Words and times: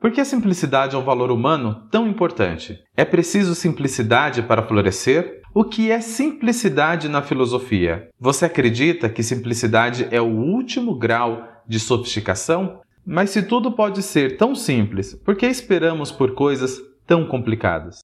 Por 0.00 0.10
que 0.10 0.18
a 0.18 0.24
simplicidade 0.24 0.96
é 0.96 0.98
um 0.98 1.04
valor 1.04 1.30
humano 1.30 1.86
tão 1.90 2.08
importante? 2.08 2.82
É 2.96 3.04
preciso 3.04 3.54
simplicidade 3.54 4.42
para 4.42 4.62
florescer? 4.62 5.42
O 5.54 5.62
que 5.62 5.90
é 5.90 6.00
simplicidade 6.00 7.06
na 7.06 7.20
filosofia? 7.20 8.08
Você 8.18 8.46
acredita 8.46 9.10
que 9.10 9.22
simplicidade 9.22 10.08
é 10.10 10.18
o 10.18 10.24
último 10.24 10.94
grau 10.94 11.46
de 11.68 11.78
sofisticação? 11.78 12.80
Mas 13.04 13.28
se 13.28 13.42
tudo 13.42 13.72
pode 13.72 14.02
ser 14.02 14.38
tão 14.38 14.54
simples, 14.54 15.14
por 15.16 15.36
que 15.36 15.46
esperamos 15.46 16.10
por 16.10 16.34
coisas 16.34 16.80
tão 17.06 17.26
complicadas? 17.26 17.98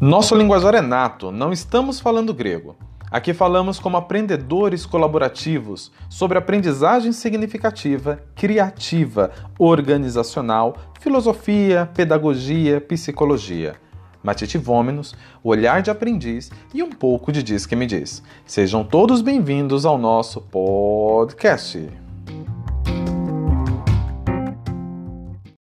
Nosso 0.00 0.34
linguajar 0.34 0.74
é 0.74 0.80
nato, 0.80 1.30
não 1.30 1.52
estamos 1.52 2.00
falando 2.00 2.32
grego. 2.32 2.74
Aqui 3.12 3.34
falamos 3.34 3.78
como 3.78 3.98
aprendedores 3.98 4.86
colaborativos 4.86 5.92
sobre 6.08 6.38
aprendizagem 6.38 7.12
significativa, 7.12 8.22
criativa, 8.34 9.30
organizacional, 9.58 10.74
filosofia, 10.98 11.90
pedagogia, 11.94 12.80
psicologia. 12.80 13.74
Matite 14.22 14.56
Vômenos, 14.56 15.14
olhar 15.44 15.82
de 15.82 15.90
aprendiz 15.90 16.50
e 16.72 16.82
um 16.82 16.88
pouco 16.88 17.30
de 17.30 17.42
Diz 17.42 17.66
que 17.66 17.76
me 17.76 17.84
diz. 17.84 18.22
Sejam 18.46 18.82
todos 18.82 19.20
bem-vindos 19.20 19.84
ao 19.84 19.98
nosso 19.98 20.40
podcast. 20.40 21.90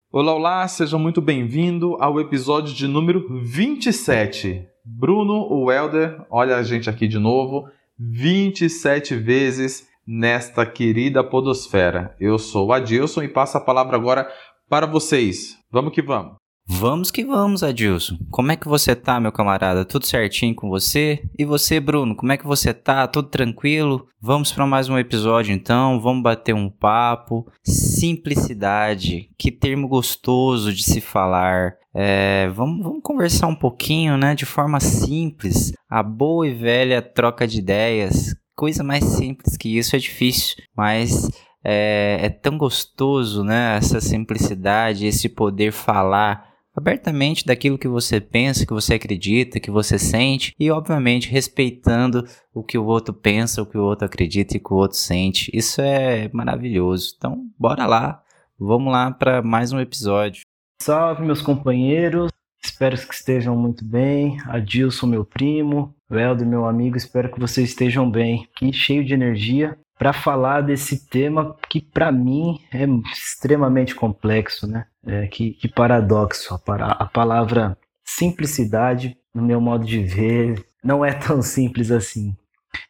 Olá, 0.09 0.33
olá, 0.33 0.67
sejam 0.69 0.97
muito 0.97 1.21
bem-vindos 1.21 1.97
ao 1.99 2.21
episódio 2.21 2.73
de 2.73 2.87
número 2.87 3.27
27. 3.43 4.72
Bruno, 4.85 5.47
o 5.49 5.65
Welder, 5.65 6.25
olha 6.29 6.57
a 6.57 6.63
gente 6.63 6.89
aqui 6.89 7.07
de 7.07 7.17
novo, 7.17 7.69
27 7.97 9.15
vezes 9.15 9.87
nesta 10.05 10.65
querida 10.65 11.23
podosfera. 11.23 12.13
Eu 12.19 12.37
sou 12.37 12.67
o 12.67 12.73
Adilson 12.73 13.23
e 13.23 13.29
passo 13.29 13.57
a 13.57 13.61
palavra 13.61 13.95
agora 13.95 14.29
para 14.67 14.85
vocês. 14.85 15.57
Vamos 15.71 15.93
que 15.93 16.01
vamos. 16.01 16.42
Vamos 16.65 17.11
que 17.11 17.25
vamos, 17.25 17.61
Adilson. 17.61 18.17
Como 18.31 18.51
é 18.51 18.55
que 18.55 18.69
você 18.69 18.95
tá, 18.95 19.19
meu 19.19 19.33
camarada? 19.33 19.83
Tudo 19.83 20.05
certinho 20.05 20.55
com 20.55 20.69
você? 20.69 21.21
E 21.37 21.43
você, 21.43 21.77
Bruno, 21.79 22.15
como 22.15 22.31
é 22.31 22.37
que 22.37 22.47
você 22.47 22.73
tá? 22.73 23.05
Tudo 23.05 23.27
tranquilo? 23.27 24.07
Vamos 24.21 24.51
para 24.51 24.65
mais 24.65 24.87
um 24.87 24.97
episódio 24.97 25.53
então, 25.53 25.99
vamos 25.99 26.23
bater 26.23 26.55
um 26.55 26.69
papo. 26.69 27.45
Simplicidade, 27.63 29.29
que 29.37 29.51
termo 29.51 29.89
gostoso 29.89 30.73
de 30.73 30.83
se 30.83 31.01
falar. 31.01 31.75
É, 31.93 32.47
vamos, 32.49 32.81
vamos 32.81 33.01
conversar 33.03 33.47
um 33.47 33.55
pouquinho, 33.55 34.17
né, 34.17 34.33
de 34.33 34.45
forma 34.45 34.79
simples. 34.79 35.73
A 35.89 36.01
boa 36.01 36.47
e 36.47 36.53
velha 36.53 37.01
troca 37.01 37.45
de 37.45 37.59
ideias. 37.59 38.35
Coisa 38.55 38.83
mais 38.83 39.03
simples 39.03 39.57
que 39.57 39.77
isso 39.77 39.95
é 39.95 39.99
difícil, 39.99 40.63
mas 40.75 41.29
é, 41.63 42.19
é 42.21 42.29
tão 42.29 42.57
gostoso, 42.57 43.43
né? 43.43 43.77
Essa 43.77 43.99
simplicidade, 43.99 45.05
esse 45.05 45.27
poder 45.27 45.71
falar 45.71 46.52
abertamente 46.75 47.45
daquilo 47.45 47.77
que 47.77 47.87
você 47.87 48.19
pensa, 48.19 48.65
que 48.65 48.73
você 48.73 48.95
acredita, 48.95 49.59
que 49.59 49.71
você 49.71 49.99
sente 49.99 50.53
e, 50.59 50.71
obviamente, 50.71 51.29
respeitando 51.29 52.25
o 52.53 52.63
que 52.63 52.77
o 52.77 52.85
outro 52.85 53.13
pensa, 53.13 53.61
o 53.61 53.65
que 53.65 53.77
o 53.77 53.83
outro 53.83 54.05
acredita 54.05 54.55
e 54.55 54.59
o 54.59 54.63
que 54.63 54.73
o 54.73 54.77
outro 54.77 54.97
sente. 54.97 55.51
Isso 55.53 55.81
é 55.81 56.29
maravilhoso. 56.33 57.13
Então, 57.17 57.45
bora 57.57 57.85
lá. 57.85 58.21
Vamos 58.59 58.91
lá 58.91 59.11
para 59.11 59.41
mais 59.41 59.71
um 59.71 59.79
episódio. 59.79 60.43
Salve, 60.81 61.23
meus 61.23 61.41
companheiros. 61.41 62.31
Espero 62.63 62.95
que 62.97 63.13
estejam 63.13 63.55
muito 63.57 63.83
bem. 63.83 64.37
Adilson, 64.45 65.07
meu 65.07 65.25
primo, 65.25 65.93
o 66.09 66.15
Helder, 66.15 66.47
meu 66.47 66.65
amigo, 66.65 66.95
espero 66.95 67.31
que 67.31 67.39
vocês 67.39 67.69
estejam 67.69 68.09
bem. 68.09 68.47
Aqui 68.55 68.71
cheio 68.71 69.03
de 69.03 69.13
energia 69.13 69.77
para 70.03 70.11
falar 70.11 70.59
desse 70.59 71.07
tema 71.07 71.55
que 71.69 71.79
para 71.79 72.11
mim 72.11 72.59
é 72.73 72.83
extremamente 73.13 73.95
complexo, 73.95 74.67
né? 74.67 74.85
É, 75.07 75.27
que, 75.27 75.51
que, 75.51 75.69
paradoxo, 75.69 76.53
a, 76.53 77.03
a 77.03 77.05
palavra 77.05 77.77
simplicidade, 78.03 79.15
no 79.33 79.41
meu 79.41 79.61
modo 79.61 79.85
de 79.85 80.03
ver, 80.03 80.61
não 80.83 81.05
é 81.05 81.13
tão 81.13 81.41
simples 81.41 81.89
assim. 81.89 82.35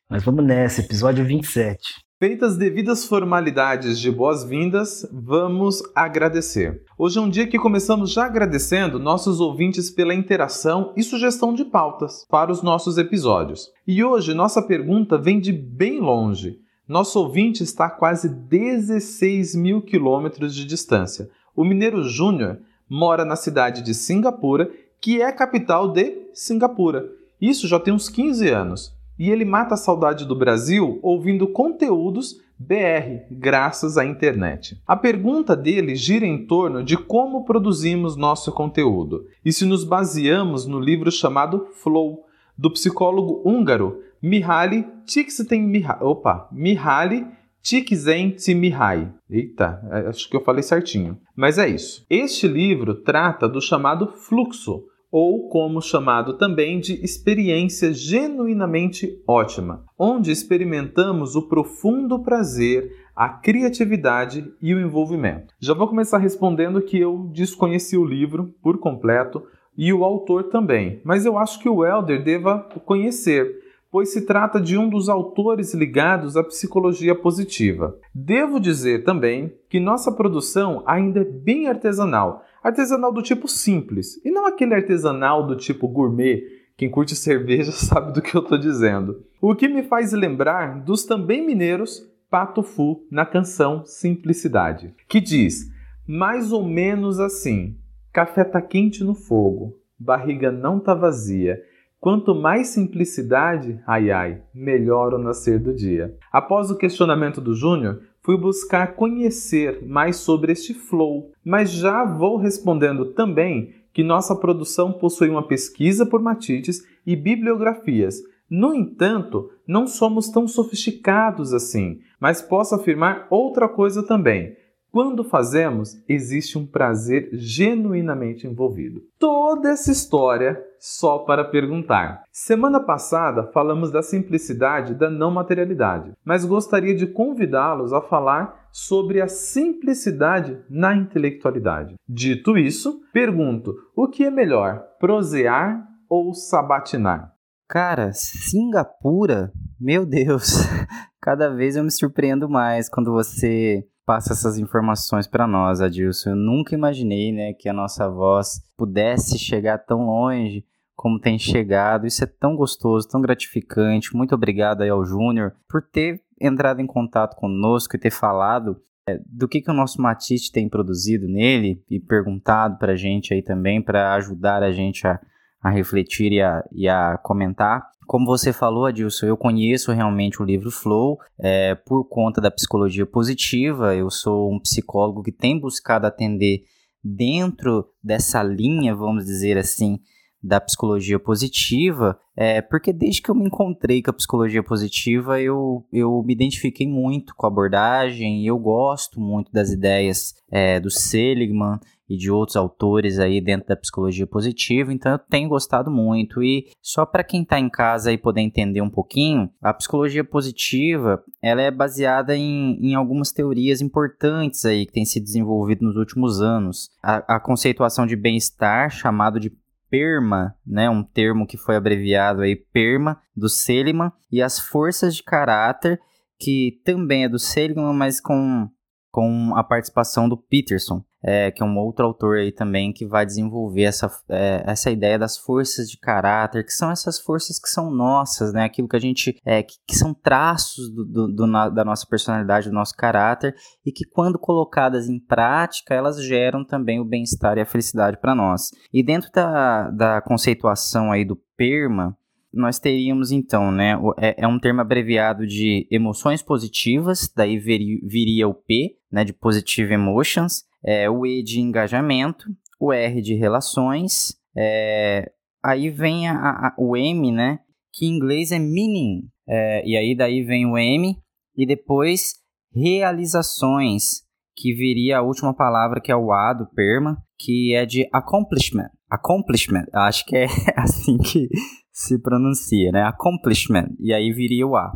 Mas 0.10 0.24
vamos 0.24 0.44
nessa, 0.44 0.82
episódio 0.82 1.24
27. 1.24 2.02
Feitas 2.18 2.58
devidas 2.58 3.06
formalidades 3.06 4.00
de 4.00 4.10
boas-vindas, 4.10 5.08
vamos 5.14 5.84
agradecer. 5.94 6.82
Hoje 6.98 7.20
é 7.20 7.22
um 7.22 7.30
dia 7.30 7.46
que 7.46 7.60
começamos 7.60 8.12
já 8.12 8.26
agradecendo 8.26 8.98
nossos 8.98 9.40
ouvintes 9.40 9.92
pela 9.92 10.16
interação 10.16 10.92
e 10.98 11.04
sugestão 11.04 11.54
de 11.54 11.64
pautas 11.64 12.26
para 12.28 12.52
os 12.52 12.64
nossos 12.64 12.98
episódios. 12.98 13.70
E 13.86 14.04
hoje 14.04 14.34
nossa 14.34 14.64
pergunta 14.64 15.16
vem 15.16 15.40
de 15.40 15.52
bem 15.52 16.00
longe. 16.00 16.63
Nosso 16.88 17.18
ouvinte 17.18 17.64
está 17.64 17.86
a 17.86 17.90
quase 17.90 18.28
16 18.28 19.56
mil 19.56 19.82
quilômetros 19.82 20.54
de 20.54 20.66
distância. 20.66 21.30
O 21.56 21.64
Mineiro 21.64 22.04
Júnior 22.04 22.60
mora 22.90 23.24
na 23.24 23.38
cidade 23.38 23.82
de 23.82 23.94
Singapura, 23.94 24.70
que 25.00 25.22
é 25.22 25.26
a 25.26 25.32
capital 25.32 25.88
de 25.88 26.28
Singapura. 26.34 27.10
Isso 27.40 27.70
já 27.70 27.80
tem 27.80 27.94
uns 27.94 28.10
15 28.10 28.50
anos. 28.50 28.94
E 29.18 29.32
ele 29.32 29.46
mata 29.46 29.76
a 29.76 29.78
saudade 29.78 30.26
do 30.26 30.36
Brasil 30.36 31.00
ouvindo 31.02 31.48
conteúdos 31.48 32.42
BR, 32.60 33.28
graças 33.32 33.98
à 33.98 34.06
internet. 34.06 34.78
A 34.86 34.98
pergunta 34.98 35.56
dele 35.56 35.96
gira 35.96 36.26
em 36.26 36.46
torno 36.46 36.84
de 36.84 36.98
como 36.98 37.46
produzimos 37.46 38.18
nosso 38.18 38.52
conteúdo 38.52 39.26
e 39.44 39.54
se 39.54 39.66
nos 39.66 39.86
baseamos 39.86 40.66
no 40.66 40.80
livro 40.80 41.12
chamado 41.12 41.68
Flow, 41.82 42.26
do 42.58 42.72
psicólogo 42.72 43.42
húngaro 43.46 44.02
Mihaly 44.22 44.88
Csikszentmihalyi. 45.06 46.02
Opa, 46.02 46.48
Mihaly 46.52 47.28
Csikszentmihalyi. 47.62 49.10
Eita, 49.30 49.82
é, 49.92 50.10
acho 50.10 50.30
que 50.30 50.36
eu 50.36 50.44
falei 50.44 50.64
certinho. 50.64 51.18
Mas 51.36 51.58
é 51.58 51.68
isso. 51.68 52.06
Este 52.10 52.48
livro 52.48 52.96
trata 52.96 53.48
do 53.48 53.62
chamado 53.62 54.08
fluxo, 54.08 54.84
ou 55.14 55.48
como 55.48 55.80
chamado 55.80 56.40
também 56.40 56.80
de 56.80 56.94
experiência 57.06 57.94
genuinamente 57.94 59.22
ótima, 59.28 59.86
onde 59.98 60.32
experimentamos 60.32 61.36
o 61.36 61.48
profundo 61.48 62.24
prazer, 62.24 62.92
a 63.16 63.30
criatividade 63.30 64.52
e 64.60 64.74
o 64.74 64.80
envolvimento. 64.80 65.54
Já 65.60 65.76
vou 65.76 65.88
começar 65.88 66.18
respondendo 66.18 66.82
que 66.82 66.98
eu 66.98 67.30
desconheci 67.32 67.96
o 67.96 68.04
livro 68.04 68.56
por 68.60 68.80
completo 68.80 69.44
e 69.78 69.92
o 69.92 70.04
autor 70.04 70.44
também, 70.46 71.02
mas 71.04 71.26
eu 71.26 71.38
acho 71.38 71.60
que 71.60 71.70
o 71.70 71.86
Elder 71.86 72.24
deva 72.24 72.60
conhecer 72.86 73.64
pois 73.94 74.12
se 74.12 74.26
trata 74.26 74.60
de 74.60 74.76
um 74.76 74.90
dos 74.90 75.08
autores 75.08 75.76
ligados 75.76 76.36
à 76.36 76.44
psicologia 76.44 77.14
positiva. 77.14 77.96
Devo 78.12 78.60
dizer 78.60 79.04
também 79.04 79.54
que 79.70 79.80
nossa 79.80 80.12
produção 80.12 80.82
ainda 80.88 81.22
é 81.22 81.24
bem 81.24 81.68
artesanal, 81.68 82.44
artesanal 82.64 83.14
do 83.14 83.22
tipo 83.22 83.48
simples, 83.48 84.20
e 84.26 84.32
não 84.32 84.48
aquele 84.48 84.74
artesanal 84.74 85.46
do 85.46 85.56
tipo 85.56 85.88
gourmet. 85.88 86.42
Quem 86.76 86.90
curte 86.90 87.14
cerveja 87.16 87.72
sabe 87.72 88.12
do 88.14 88.22
que 88.24 88.36
eu 88.36 88.42
estou 88.42 88.58
dizendo. 88.58 89.24
O 89.40 89.54
que 89.54 89.68
me 89.68 89.84
faz 89.84 90.12
lembrar 90.12 90.84
dos 90.84 91.06
também 91.06 91.46
mineiros 91.46 92.02
Pato 92.32 92.64
Fu 92.64 93.06
na 93.12 93.28
canção 93.28 93.86
Simplicidade, 93.86 94.92
que 95.08 95.22
diz 95.22 95.72
mais 96.08 96.52
ou 96.52 96.68
menos 96.68 97.20
assim: 97.20 97.78
café 98.14 98.44
tá 98.44 98.62
quente 98.62 99.04
no 99.04 99.16
fogo, 99.16 99.78
barriga 100.00 100.52
não 100.52 100.80
tá 100.80 100.94
vazia 100.94 101.60
Quanto 102.04 102.36
mais 102.36 102.68
simplicidade, 102.68 103.80
ai 103.88 104.12
ai, 104.12 104.42
melhor 104.54 105.14
o 105.14 105.18
nascer 105.18 105.58
do 105.58 105.74
dia. 105.74 106.14
Após 106.34 106.70
o 106.70 106.76
questionamento 106.76 107.40
do 107.40 107.56
Júnior, 107.56 108.02
fui 108.22 108.38
buscar 108.38 108.96
conhecer 108.96 109.82
mais 109.88 110.18
sobre 110.18 110.52
este 110.52 110.74
flow, 110.74 111.32
mas 111.46 111.72
já 111.72 112.04
vou 112.04 112.36
respondendo 112.36 113.14
também 113.14 113.74
que 113.94 114.04
nossa 114.04 114.36
produção 114.36 114.92
possui 114.92 115.30
uma 115.30 115.48
pesquisa 115.48 116.06
por 116.06 116.22
matites 116.22 116.86
e 117.08 117.16
bibliografias. 117.16 118.18
No 118.50 118.76
entanto, 118.76 119.50
não 119.66 119.88
somos 119.88 120.28
tão 120.28 120.46
sofisticados 120.46 121.54
assim, 121.54 122.02
mas 122.20 122.42
posso 122.42 122.76
afirmar 122.76 123.28
outra 123.30 123.70
coisa 123.70 124.06
também. 124.06 124.58
Quando 124.94 125.24
fazemos, 125.24 125.96
existe 126.08 126.56
um 126.56 126.68
prazer 126.68 127.32
genuinamente 127.34 128.46
envolvido. 128.46 129.02
Toda 129.18 129.70
essa 129.70 129.92
história 129.92 130.64
só 130.80 131.18
para 131.18 131.44
perguntar. 131.44 132.22
Semana 132.32 132.80
passada 132.80 133.50
falamos 133.52 133.90
da 133.90 134.04
simplicidade 134.04 134.94
da 134.94 135.10
não 135.10 135.32
materialidade, 135.32 136.12
mas 136.24 136.46
gostaria 136.46 136.94
de 136.94 137.08
convidá-los 137.08 137.92
a 137.92 138.02
falar 138.02 138.68
sobre 138.72 139.20
a 139.20 139.28
simplicidade 139.28 140.64
na 140.70 140.96
intelectualidade. 140.96 141.96
Dito 142.08 142.56
isso, 142.56 143.02
pergunto: 143.12 143.74
o 143.98 144.08
que 144.08 144.24
é 144.24 144.30
melhor, 144.30 144.80
prosear 145.00 145.88
ou 146.08 146.36
sabatinar? 146.36 147.34
Cara, 147.68 148.12
Singapura, 148.14 149.52
meu 149.82 150.06
Deus, 150.06 150.58
cada 151.20 151.50
vez 151.50 151.76
eu 151.76 151.84
me 151.84 151.90
surpreendo 151.90 152.48
mais 152.48 152.88
quando 152.88 153.12
você 153.12 153.84
passa 154.06 154.34
essas 154.34 154.58
informações 154.58 155.28
para 155.28 155.48
nós, 155.48 155.82
Adilson. 155.82 156.32
Eu 156.32 156.36
nunca 156.36 156.76
imaginei, 156.76 157.32
né, 157.32 157.54
que 157.54 157.70
a 157.70 157.74
nossa 157.74 158.10
voz 158.10 158.62
pudesse 158.78 159.38
chegar 159.38 159.80
tão 159.80 160.06
longe 160.06 160.66
como 160.96 161.20
tem 161.20 161.38
chegado. 161.38 162.06
Isso 162.06 162.24
é 162.24 162.28
tão 162.28 162.56
gostoso, 162.56 163.08
tão 163.08 163.22
gratificante. 163.22 164.16
Muito 164.16 164.36
obrigado 164.36 164.82
aí 164.82 164.90
ao 164.90 165.06
Júnior 165.06 165.54
por 165.68 165.82
ter 165.82 166.22
entrado 166.40 166.82
em 166.82 166.88
contato 166.88 167.36
conosco 167.36 167.96
e 167.96 168.00
ter 168.00 168.12
falado 168.12 168.78
é, 169.08 169.20
do 169.26 169.48
que, 169.48 169.62
que 169.62 169.72
o 169.72 169.74
nosso 169.74 170.02
Matite 170.02 170.52
tem 170.52 170.70
produzido 170.70 171.28
nele 171.28 171.84
e 171.90 172.00
perguntado 172.00 172.78
para 172.78 172.94
a 172.94 172.96
gente 172.96 173.34
aí 173.34 173.42
também 173.42 173.82
para 173.82 174.14
ajudar 174.16 174.64
a 174.64 174.72
gente 174.72 175.06
a, 175.06 175.20
a 175.62 175.70
refletir 175.70 176.32
e 176.32 176.42
a, 176.42 176.64
e 176.72 176.88
a 176.88 177.18
comentar. 177.18 177.90
Como 178.06 178.26
você 178.26 178.52
falou, 178.52 178.86
Adilson, 178.86 179.26
eu 179.26 179.38
conheço 179.38 179.92
realmente 179.92 180.42
o 180.42 180.46
livro 180.46 180.70
Flow 180.70 181.18
é, 181.40 181.76
por 181.76 182.04
conta 182.06 182.42
da 182.42 182.52
psicologia 182.52 183.06
positiva. 183.06 183.96
Eu 183.96 184.10
sou 184.10 184.52
um 184.52 184.60
psicólogo 184.60 185.24
que 185.24 185.32
tem 185.32 185.60
buscado 185.60 186.06
atender 186.06 186.64
dentro 187.04 187.90
dessa 188.04 188.42
linha, 188.42 188.96
vamos 188.96 189.26
dizer 189.26 189.58
assim, 189.58 190.00
da 190.44 190.60
psicologia 190.60 191.18
positiva, 191.18 192.20
é, 192.36 192.62
porque 192.62 192.92
desde 192.92 193.22
que 193.22 193.30
eu 193.30 193.36
me 193.36 193.46
encontrei 193.46 194.02
com 194.02 194.12
a 194.12 194.14
psicologia 194.14 194.62
positiva, 194.62 195.40
eu, 195.40 195.86
eu 195.92 196.22
me 196.24 196.34
identifiquei 196.34 196.88
muito 196.88 197.34
com 197.36 197.46
a 197.46 197.50
abordagem 197.50 198.44
e 198.44 198.48
eu 198.48 198.60
gosto 198.60 199.22
muito 199.22 199.52
das 199.52 199.70
ideias 199.72 200.34
é, 200.52 200.80
do 200.80 200.90
Seligman 200.90 201.80
e 202.10 202.18
de 202.18 202.30
outros 202.30 202.56
autores 202.58 203.18
aí 203.18 203.40
dentro 203.40 203.68
da 203.68 203.76
psicologia 203.76 204.28
positiva, 204.28 204.92
então 204.92 205.14
eu 205.14 205.18
tenho 205.18 205.48
gostado 205.48 205.90
muito. 205.90 206.44
E 206.44 206.68
só 206.82 207.06
para 207.06 207.24
quem 207.24 207.44
está 207.44 207.60
em 207.60 207.70
casa 207.70 208.12
e 208.12 208.18
poder 208.18 208.42
entender 208.42 208.82
um 208.82 208.90
pouquinho, 208.90 209.50
a 209.62 209.74
psicologia 209.74 210.24
positiva 210.24 211.24
ela 211.42 211.62
é 211.62 211.72
baseada 211.72 212.36
em, 212.36 212.78
em 212.82 212.94
algumas 212.94 213.32
teorias 213.32 213.82
importantes 213.82 214.66
aí 214.66 214.86
que 214.86 214.92
têm 214.92 215.06
se 215.06 215.20
desenvolvido 215.20 215.86
nos 215.86 215.96
últimos 215.96 216.42
anos. 216.42 216.90
A, 217.02 217.36
a 217.36 217.40
conceituação 217.40 218.06
de 218.06 218.16
bem-estar, 218.16 218.92
chamado 218.92 219.40
de 219.40 219.50
PERMA, 219.94 220.56
né, 220.66 220.90
um 220.90 221.04
termo 221.04 221.46
que 221.46 221.56
foi 221.56 221.76
abreviado 221.76 222.42
aí 222.42 222.56
PERMA 222.56 223.22
do 223.38 223.48
Seligman 223.48 224.12
e 224.32 224.42
as 224.42 224.58
forças 224.58 225.16
de 225.16 225.22
caráter 225.22 226.02
que 226.40 226.82
também 226.84 227.26
é 227.26 227.30
do 227.30 227.38
Seligman, 227.38 227.94
mas 227.94 228.20
com 228.20 228.68
com 229.12 229.56
a 229.56 229.64
participação 229.64 230.28
do 230.28 230.36
Peterson, 230.36 231.06
é, 231.24 231.52
que 231.52 231.64
é 231.64 231.66
um 231.66 231.78
outro 231.78 232.06
autor 232.06 232.38
aí 232.38 232.52
também 232.52 232.92
que 232.92 233.06
vai 233.06 233.26
desenvolver 233.26 233.84
essa, 233.84 234.12
é, 234.30 234.64
essa 234.68 234.92
ideia 234.92 235.18
das 235.18 235.38
forças 235.38 235.90
de 235.90 235.98
caráter, 235.98 236.66
que 236.66 236.74
são 236.74 236.92
essas 236.92 237.20
forças 237.20 237.58
que 237.58 237.70
são 237.70 237.90
nossas, 237.90 238.52
né? 238.52 238.66
Aquilo 238.66 238.90
que 238.90 238.96
a 238.98 239.00
gente. 239.00 239.40
É, 239.46 239.64
que, 239.64 239.76
que 239.88 239.96
são 239.96 240.14
traços 240.14 240.94
do, 240.94 241.06
do, 241.06 241.28
do, 241.28 241.70
da 241.70 241.86
nossa 241.86 242.06
personalidade, 242.06 242.70
do 242.70 242.76
nosso 242.76 242.96
caráter, 242.96 243.56
e 243.86 243.92
que 243.92 244.06
quando 244.06 244.38
colocadas 244.38 245.08
em 245.08 245.20
prática, 245.20 245.94
elas 245.94 246.22
geram 246.22 246.66
também 246.66 247.00
o 247.00 247.06
bem-estar 247.06 247.58
e 247.58 247.62
a 247.62 247.66
felicidade 247.66 248.18
para 248.20 248.36
nós. 248.36 248.72
E 248.92 249.02
dentro 249.02 249.32
da, 249.32 249.90
da 249.92 250.22
conceituação 250.22 251.12
aí 251.12 251.24
do 251.24 251.38
PERMA, 251.56 252.18
nós 252.54 252.80
teríamos 252.80 253.32
então, 253.32 253.72
né? 253.72 253.98
É, 254.18 254.44
é, 254.44 254.48
um 254.48 254.60
termo 254.60 254.82
abreviado 254.82 255.48
de 255.48 255.88
emoções 255.90 256.42
positivas, 256.42 257.32
daí 257.36 257.58
viria, 257.58 258.00
viria 258.04 258.48
o 258.48 258.54
P, 258.54 258.98
né? 259.12 259.24
De 259.24 259.34
Positive 259.34 259.94
Emotions, 259.94 260.66
é, 260.86 261.10
o 261.10 261.26
E 261.26 261.44
de 261.44 261.60
engajamento, 261.60 262.46
o 262.80 262.92
R 262.92 263.22
de 263.22 263.34
relações, 263.36 264.36
é, 264.56 265.32
aí 265.64 265.90
vem 265.90 266.28
a, 266.28 266.34
a, 266.34 266.76
o 266.78 266.98
M, 266.98 267.32
né? 267.32 267.60
Que 267.94 268.06
em 268.06 268.16
inglês 268.16 268.52
é 268.52 268.60
meaning, 268.60 269.30
é, 269.48 269.88
e 269.88 269.96
aí 269.96 270.16
daí 270.16 270.44
vem 270.44 270.66
o 270.66 270.78
M, 270.78 271.16
e 271.56 271.66
depois 271.66 272.34
realizações, 272.74 274.24
que 274.56 274.74
viria 274.74 275.18
a 275.18 275.22
última 275.22 275.54
palavra 275.54 276.02
que 276.02 276.12
é 276.12 276.16
o 276.16 276.32
A 276.32 276.54
do 276.54 276.68
PERMA, 276.68 277.18
que 277.40 277.74
é 277.74 277.86
de 277.86 278.08
accomplishment. 278.12 278.90
Accomplishment, 279.10 279.86
acho 279.94 280.26
que 280.26 280.36
é 280.36 280.48
assim 280.76 281.18
que 281.18 281.48
se 281.92 282.20
pronuncia, 282.22 282.92
né? 282.92 283.04
Accomplishment, 283.04 283.90
e 284.00 284.14
aí 284.14 284.32
viria 284.32 284.66
o 284.66 284.76
A. 284.76 284.92